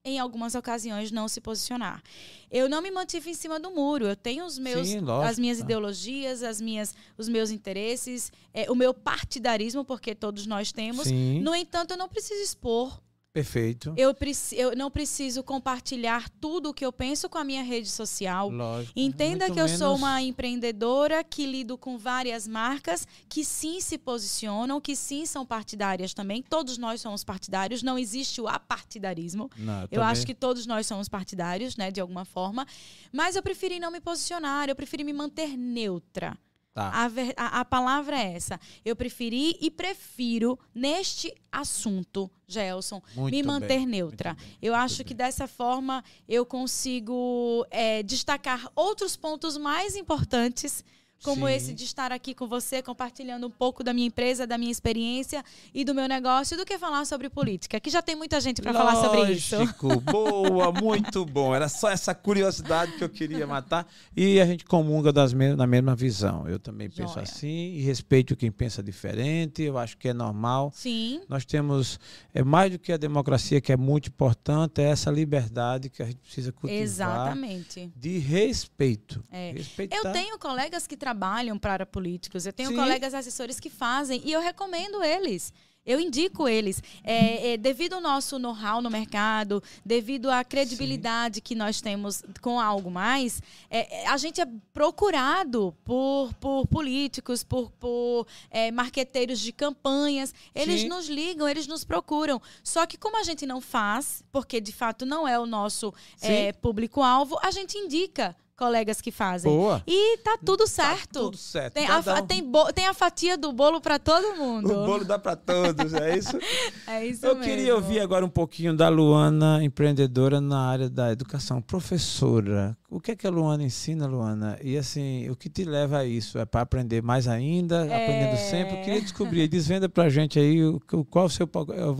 [0.04, 2.02] em algumas ocasiões não se posicionar.
[2.50, 4.06] Eu não me mantive em cima do muro.
[4.06, 5.64] Eu tenho os meus Sim, lógico, as minhas tá.
[5.64, 11.04] ideologias, as minhas os meus interesses, é, o meu partidarismo, porque todos nós temos.
[11.06, 13.00] Sim, No entanto, eu não preciso expor.
[13.32, 13.94] Perfeito.
[13.96, 14.14] Eu,
[14.52, 18.50] eu não preciso compartilhar tudo o que eu penso com a minha rede social.
[18.50, 18.92] Lógico.
[18.98, 23.80] Entenda Muito que eu sou menos- uma empreendedora que lido com várias marcas que sim
[23.80, 26.42] se posicionam, que sim são partidárias também.
[26.42, 29.50] Todos nós somos partidários, não existe o apartidarismo.
[29.56, 32.66] Não, Eu também- acho que todos nós somos partidários, né, de alguma forma.
[33.12, 36.36] Mas eu preferi não me posicionar, eu preferi me manter neutra.
[36.74, 36.88] Tá.
[36.88, 38.58] A, ver- a- a palavra é essa.
[38.82, 44.32] Eu preferi e prefiro, neste assunto, Gelson, Muito me bem, manter neutra.
[44.34, 45.06] bem, Eu muito acho bem.
[45.06, 50.82] que dessa forma eu consigo é, destacar outros pontos mais importantes,
[51.22, 51.52] como Sim.
[51.54, 55.44] esse de estar aqui com você, compartilhando um pouco da minha empresa, da minha experiência
[55.72, 58.72] e do meu negócio, do que falar sobre política, que já tem muita gente para
[58.72, 59.56] falar sobre isso.
[59.56, 61.54] Lógico, boa, muito bom.
[61.54, 63.86] Era só essa curiosidade que eu queria matar.
[64.16, 66.48] E a gente comunga das na mesma visão.
[66.48, 67.22] Eu também penso Joia.
[67.24, 69.62] assim e respeito quem pensa diferente.
[69.62, 70.72] Eu acho que é normal.
[70.74, 71.98] Sim, Nós temos,
[72.34, 76.06] é mais do que a democracia, que é muito importante, é essa liberdade que a
[76.06, 76.82] gente precisa cultivar.
[76.82, 77.92] exatamente.
[77.96, 79.24] De respeito.
[79.30, 79.52] É.
[79.52, 79.96] Respeitar.
[79.96, 81.11] Eu tenho colegas que trabalham
[81.58, 82.76] para políticos, eu tenho Sim.
[82.76, 85.52] colegas assessores que fazem e eu recomendo eles.
[85.84, 86.80] Eu indico eles.
[87.02, 92.60] É, é, devido ao nosso know-how no mercado, devido à credibilidade que nós temos com
[92.60, 99.40] algo mais, é, é, a gente é procurado por, por políticos, por, por é, marqueteiros
[99.40, 100.32] de campanhas.
[100.54, 100.88] Eles Sim.
[100.88, 102.40] nos ligam, eles nos procuram.
[102.62, 106.52] Só que como a gente não faz, porque de fato não é o nosso é,
[106.52, 109.50] público-alvo, a gente indica colegas que fazem.
[109.50, 109.82] Boa.
[109.86, 111.12] E tá tudo certo.
[111.12, 111.74] Tá tudo certo.
[111.74, 114.70] Tem, a, um- tem, bo- tem a fatia do bolo para todo mundo.
[114.72, 116.38] O bolo dá para todos, é isso?
[116.86, 117.44] É isso Eu mesmo.
[117.50, 121.60] queria ouvir agora um pouquinho da Luana, empreendedora na área da educação.
[121.62, 124.58] Professora, o que é que a Luana ensina, Luana?
[124.62, 126.38] E assim, o que te leva a isso?
[126.38, 128.04] É para aprender mais ainda, É.
[128.04, 128.76] aprendendo sempre?
[128.76, 130.78] Eu queria descobrir, desvenda pra gente aí o,
[131.10, 131.48] qual o seu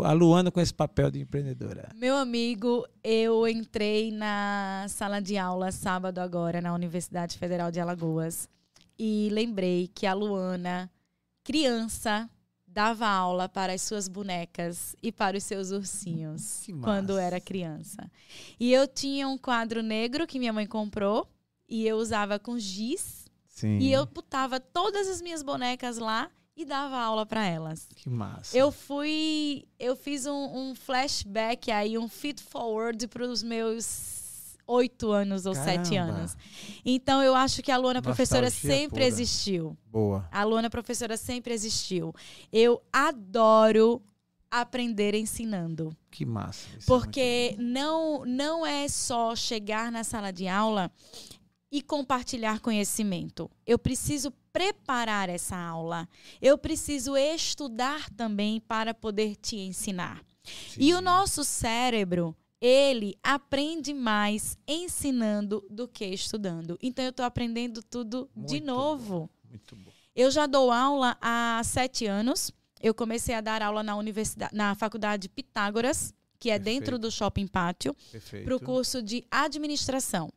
[0.04, 1.88] a Luana com esse papel de empreendedora.
[1.96, 8.48] Meu amigo, eu entrei na sala de aula sábado agora na Universidade Federal de Alagoas
[8.98, 10.90] e lembrei que a Luana,
[11.42, 12.28] criança,
[12.72, 18.10] dava aula para as suas bonecas e para os seus ursinhos quando era criança.
[18.58, 21.28] E eu tinha um quadro negro que minha mãe comprou
[21.68, 23.78] e eu usava com giz Sim.
[23.78, 27.88] e eu botava todas as minhas bonecas lá e dava aula para elas.
[27.94, 28.56] Que massa.
[28.56, 29.64] Eu fui.
[29.78, 34.21] Eu fiz um, um flashback aí, um feed forward para os meus
[34.72, 36.36] oito anos ou sete anos.
[36.84, 39.04] Então eu acho que a Luana professora Nostalgia sempre pura.
[39.04, 39.76] existiu.
[39.86, 40.28] Boa.
[40.30, 42.14] A Luana professora sempre existiu.
[42.52, 44.02] Eu adoro
[44.50, 45.96] aprender ensinando.
[46.10, 46.68] Que massa.
[46.74, 50.90] É Porque não, não é só chegar na sala de aula
[51.70, 53.50] e compartilhar conhecimento.
[53.66, 56.06] Eu preciso preparar essa aula.
[56.40, 60.22] Eu preciso estudar também para poder te ensinar.
[60.44, 61.04] muito E o Sim.
[61.04, 66.78] nosso cérebro, ele aprende mais ensinando do que estudando.
[66.80, 69.30] Então eu estou aprendendo tudo de Muito novo.
[69.50, 69.90] Muito bom.
[70.14, 72.52] Eu já dou aula há sete anos.
[72.80, 77.02] Eu comecei a dar aula na universidade, na faculdade Pitágoras, que é dentro Perfeito.
[77.02, 77.96] do Shopping Pátio,
[78.44, 80.32] para o curso de administração.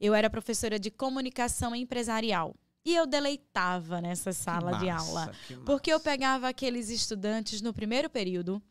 [0.00, 2.56] Eu era professora de comunicação empresarial.
[2.84, 5.32] E eu deleitava nessa sala de massa, aula.
[5.46, 8.62] que Porque eu pegava aqueles estudantes no primeiro período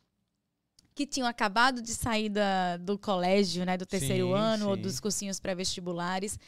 [0.97, 4.81] que tinham acabado de sair da- do colégio, né, do terceiro Sim, ano ou sim.
[4.81, 6.39] dos cursinhos pré-vestibulares.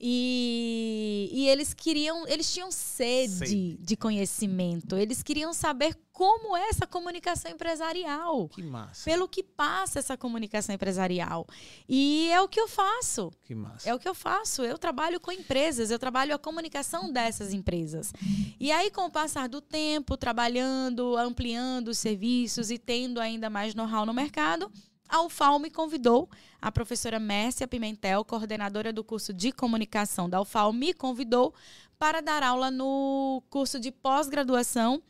[0.00, 3.76] E, e eles queriam, eles tinham sede, Sede.
[3.80, 4.96] de conhecimento.
[4.96, 9.04] Eles queriam saber como é essa comunicação empresarial, Que massa.
[9.04, 11.46] pelo que passa essa comunicação empresarial.
[11.88, 13.32] E é o que eu faço.
[13.44, 13.88] Que massa.
[13.88, 14.62] É o que eu faço.
[14.62, 18.12] Eu trabalho com empresas, eu trabalho a comunicação dessas empresas.
[18.60, 23.74] E aí, com o passar do tempo, trabalhando, ampliando os serviços e tendo ainda mais
[23.74, 24.70] know-how no mercado,
[25.08, 26.28] a UFAL me convidou,
[26.60, 31.54] a professora Mércia Pimentel, coordenadora do curso de comunicação da UFAL, me convidou
[31.98, 35.02] para dar aula no curso de pós-graduação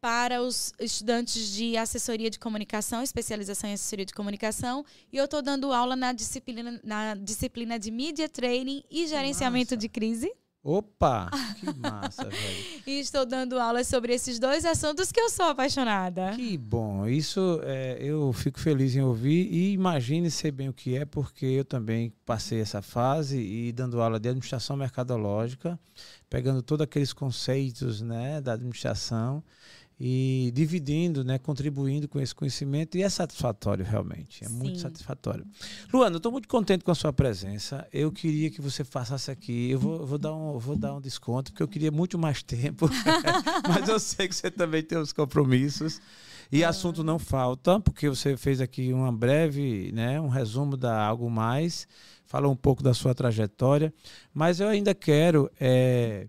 [0.00, 5.42] para os estudantes de assessoria de comunicação, especialização em assessoria de comunicação, e eu estou
[5.42, 10.32] dando aula na disciplina, na disciplina de Media Training e Gerenciamento de Crise.
[10.62, 12.78] Opa, que massa, velho.
[12.86, 16.32] E estou dando aulas sobre esses dois assuntos que eu sou apaixonada.
[16.34, 17.06] Que bom.
[17.06, 21.46] Isso é, eu fico feliz em ouvir e imagine ser bem o que é, porque
[21.46, 25.78] eu também passei essa fase e dando aula de administração mercadológica,
[26.28, 29.44] pegando todos aqueles conceitos né, da administração
[30.00, 34.54] e dividindo, né, contribuindo com esse conhecimento e é satisfatório realmente, é Sim.
[34.54, 35.44] muito satisfatório.
[35.92, 37.86] Luana, eu estou muito contente com a sua presença.
[37.92, 39.70] Eu queria que você passasse aqui.
[39.70, 42.88] Eu vou, vou, dar, um, vou dar um desconto porque eu queria muito mais tempo,
[43.68, 46.00] mas eu sei que você também tem os compromissos.
[46.50, 46.68] E ah.
[46.68, 51.88] assunto não falta, porque você fez aqui uma breve, né, um resumo da algo mais,
[52.24, 53.92] falou um pouco da sua trajetória,
[54.32, 56.26] mas eu ainda quero, é,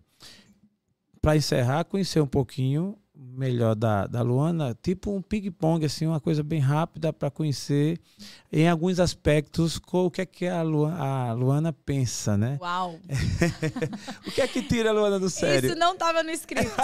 [1.21, 2.97] para encerrar, conhecer um pouquinho
[3.31, 7.99] melhor da, da Luana, tipo um ping-pong, assim, uma coisa bem rápida para conhecer
[8.51, 12.57] em alguns aspectos o que é que a Luana, a Luana pensa, né?
[12.61, 12.99] Uau!
[14.25, 15.69] o que é que tira a Luana do sério?
[15.69, 16.69] Isso não estava no script.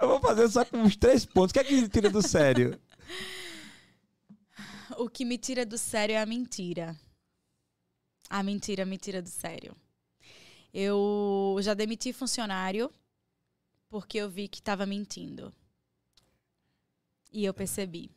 [0.00, 1.50] Eu vou fazer só com uns três pontos.
[1.50, 2.78] O que é que tira do sério?
[4.96, 6.96] O que me tira do sério é a mentira.
[8.28, 9.76] A mentira me tira do sério.
[10.72, 12.90] Eu já demiti funcionário
[13.88, 15.52] porque eu vi que estava mentindo.
[17.32, 18.10] E eu percebi.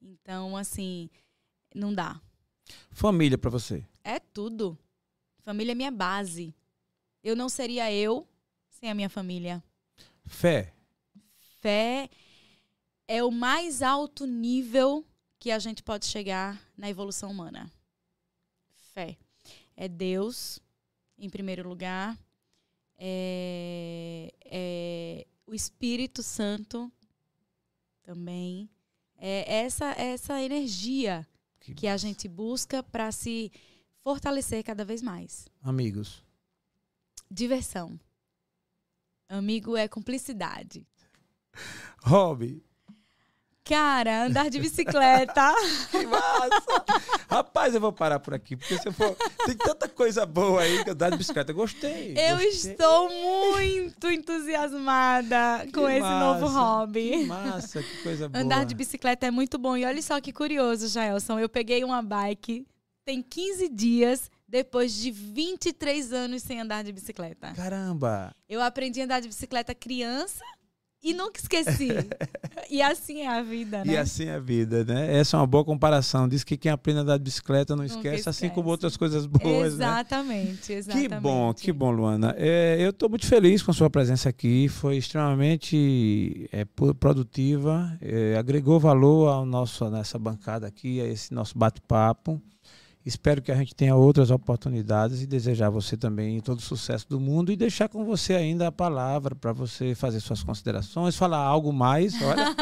[0.00, 1.10] Então, assim,
[1.74, 2.20] não dá.
[2.90, 3.86] Família para você?
[4.02, 4.78] É tudo.
[5.40, 6.54] Família é minha base.
[7.22, 8.28] Eu não seria eu
[8.68, 9.62] sem a minha família.
[10.24, 10.74] Fé.
[11.60, 12.10] Fé
[13.06, 15.06] é o mais alto nível
[15.38, 17.70] que a gente pode chegar na evolução humana.
[18.92, 19.18] Fé.
[19.76, 20.60] É Deus,
[21.18, 22.18] em primeiro lugar
[23.04, 26.90] é, é, o Espírito Santo
[28.04, 28.70] também.
[29.16, 31.26] É essa, essa energia
[31.58, 33.50] que, que a gente busca para se
[34.02, 35.48] fortalecer cada vez mais.
[35.60, 36.24] Amigos.
[37.28, 37.98] Diversão.
[39.28, 40.86] Amigo é cumplicidade.
[42.04, 42.64] Hobby.
[43.64, 45.54] Cara, andar de bicicleta.
[45.90, 46.84] que massa!
[47.28, 49.16] Rapaz, eu vou parar por aqui, porque se eu for.
[49.46, 51.52] Tem tanta coisa boa aí que andar de bicicleta.
[51.52, 52.12] Gostei.
[52.16, 52.72] Eu gostei.
[52.72, 57.10] estou muito entusiasmada que com esse novo hobby.
[57.10, 58.42] Que massa, que coisa boa.
[58.42, 59.76] Andar de bicicleta é muito bom.
[59.76, 61.38] E olha só que curioso, Jaelson.
[61.38, 62.66] Eu peguei uma bike,
[63.04, 67.52] tem 15 dias, depois de 23 anos sem andar de bicicleta.
[67.54, 68.34] Caramba!
[68.48, 70.44] Eu aprendi a andar de bicicleta criança
[71.02, 71.88] e nunca esqueci.
[72.70, 73.92] e assim é a vida, né?
[73.92, 75.16] E assim é a vida, né?
[75.18, 76.28] Essa é uma boa comparação.
[76.28, 78.28] Diz que quem aprende a andar de bicicleta não esquece, esquece.
[78.28, 80.78] assim como outras coisas boas, exatamente, né?
[80.78, 82.34] Exatamente, Que bom, que bom, Luana.
[82.38, 84.68] É, eu estou muito feliz com a sua presença aqui.
[84.68, 86.64] Foi extremamente é,
[86.98, 87.96] produtiva.
[88.00, 92.40] É, agregou valor ao nosso, nessa bancada aqui, a esse nosso bate-papo.
[93.04, 97.08] Espero que a gente tenha outras oportunidades e desejar a você também todo o sucesso
[97.08, 101.38] do mundo e deixar com você ainda a palavra para você fazer suas considerações, falar
[101.38, 102.54] algo mais, olha.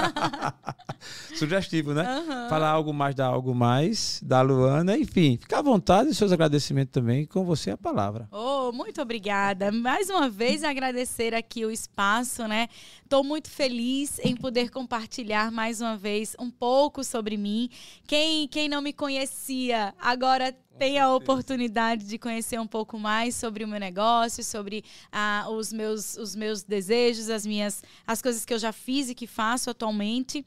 [1.34, 2.18] Sugestivo, né?
[2.18, 2.48] Uhum.
[2.48, 6.92] Falar algo mais da algo mais da Luana, enfim, fica à vontade e seus agradecimentos
[6.92, 8.28] também com você a palavra.
[8.30, 9.70] Oh, muito obrigada.
[9.72, 12.68] Mais uma vez agradecer aqui o espaço, né?
[13.10, 17.68] Estou muito feliz em poder compartilhar mais uma vez um pouco sobre mim.
[18.06, 23.62] Quem quem não me conhecia, agora tem a oportunidade de conhecer um pouco mais sobre
[23.62, 24.82] o meu negócio, sobre
[25.12, 29.14] ah, os, meus, os meus desejos, as minhas as coisas que eu já fiz e
[29.14, 30.42] que faço atualmente.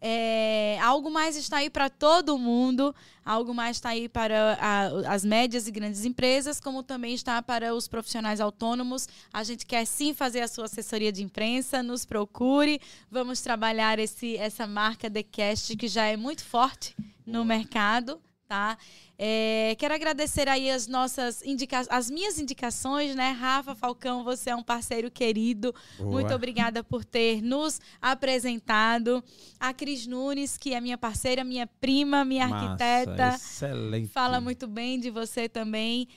[0.00, 5.22] É, algo mais está aí para todo mundo, algo mais está aí para a, as
[5.22, 9.06] médias e grandes empresas, como também está para os profissionais autônomos.
[9.34, 12.80] A gente quer sim fazer a sua assessoria de imprensa, nos procure.
[13.10, 16.96] Vamos trabalhar esse, essa marca The Cast que já é muito forte
[17.26, 18.18] no mercado,
[18.54, 18.78] tá?
[19.16, 23.30] É, quero agradecer aí as nossas indicações, as minhas indicações, né?
[23.30, 25.72] Rafa Falcão, você é um parceiro querido.
[25.98, 26.10] Boa.
[26.10, 29.22] Muito obrigada por ter nos apresentado.
[29.60, 33.34] A Cris Nunes, que é minha parceira, minha prima, minha Massa, arquiteta.
[33.36, 34.08] Excelente.
[34.08, 36.08] Fala muito bem de você também.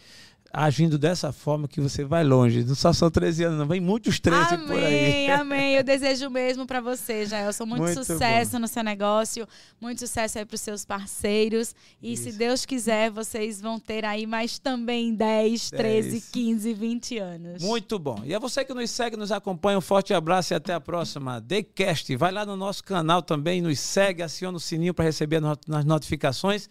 [0.55, 2.63] agindo dessa forma que você vai longe.
[2.63, 3.67] Não só são 13 anos, não.
[3.67, 5.29] Vem muitos 13 amém, por aí.
[5.29, 7.65] Amém, Eu desejo mesmo para você, Jaelson.
[7.65, 8.59] Muito, muito sucesso bom.
[8.59, 9.45] no seu negócio,
[9.81, 11.75] muito sucesso aí para os seus parceiros.
[12.01, 12.23] E Isso.
[12.23, 17.61] se Deus quiser, vocês vão ter aí mais também 10, 13, 15, 20 anos.
[17.61, 18.21] Muito bom.
[18.23, 21.41] E a você que nos segue, nos acompanha, um forte abraço e até a próxima.
[21.41, 22.15] TheCast.
[22.15, 26.63] Vai lá no nosso canal também, nos segue, aciona o sininho para receber as notificações.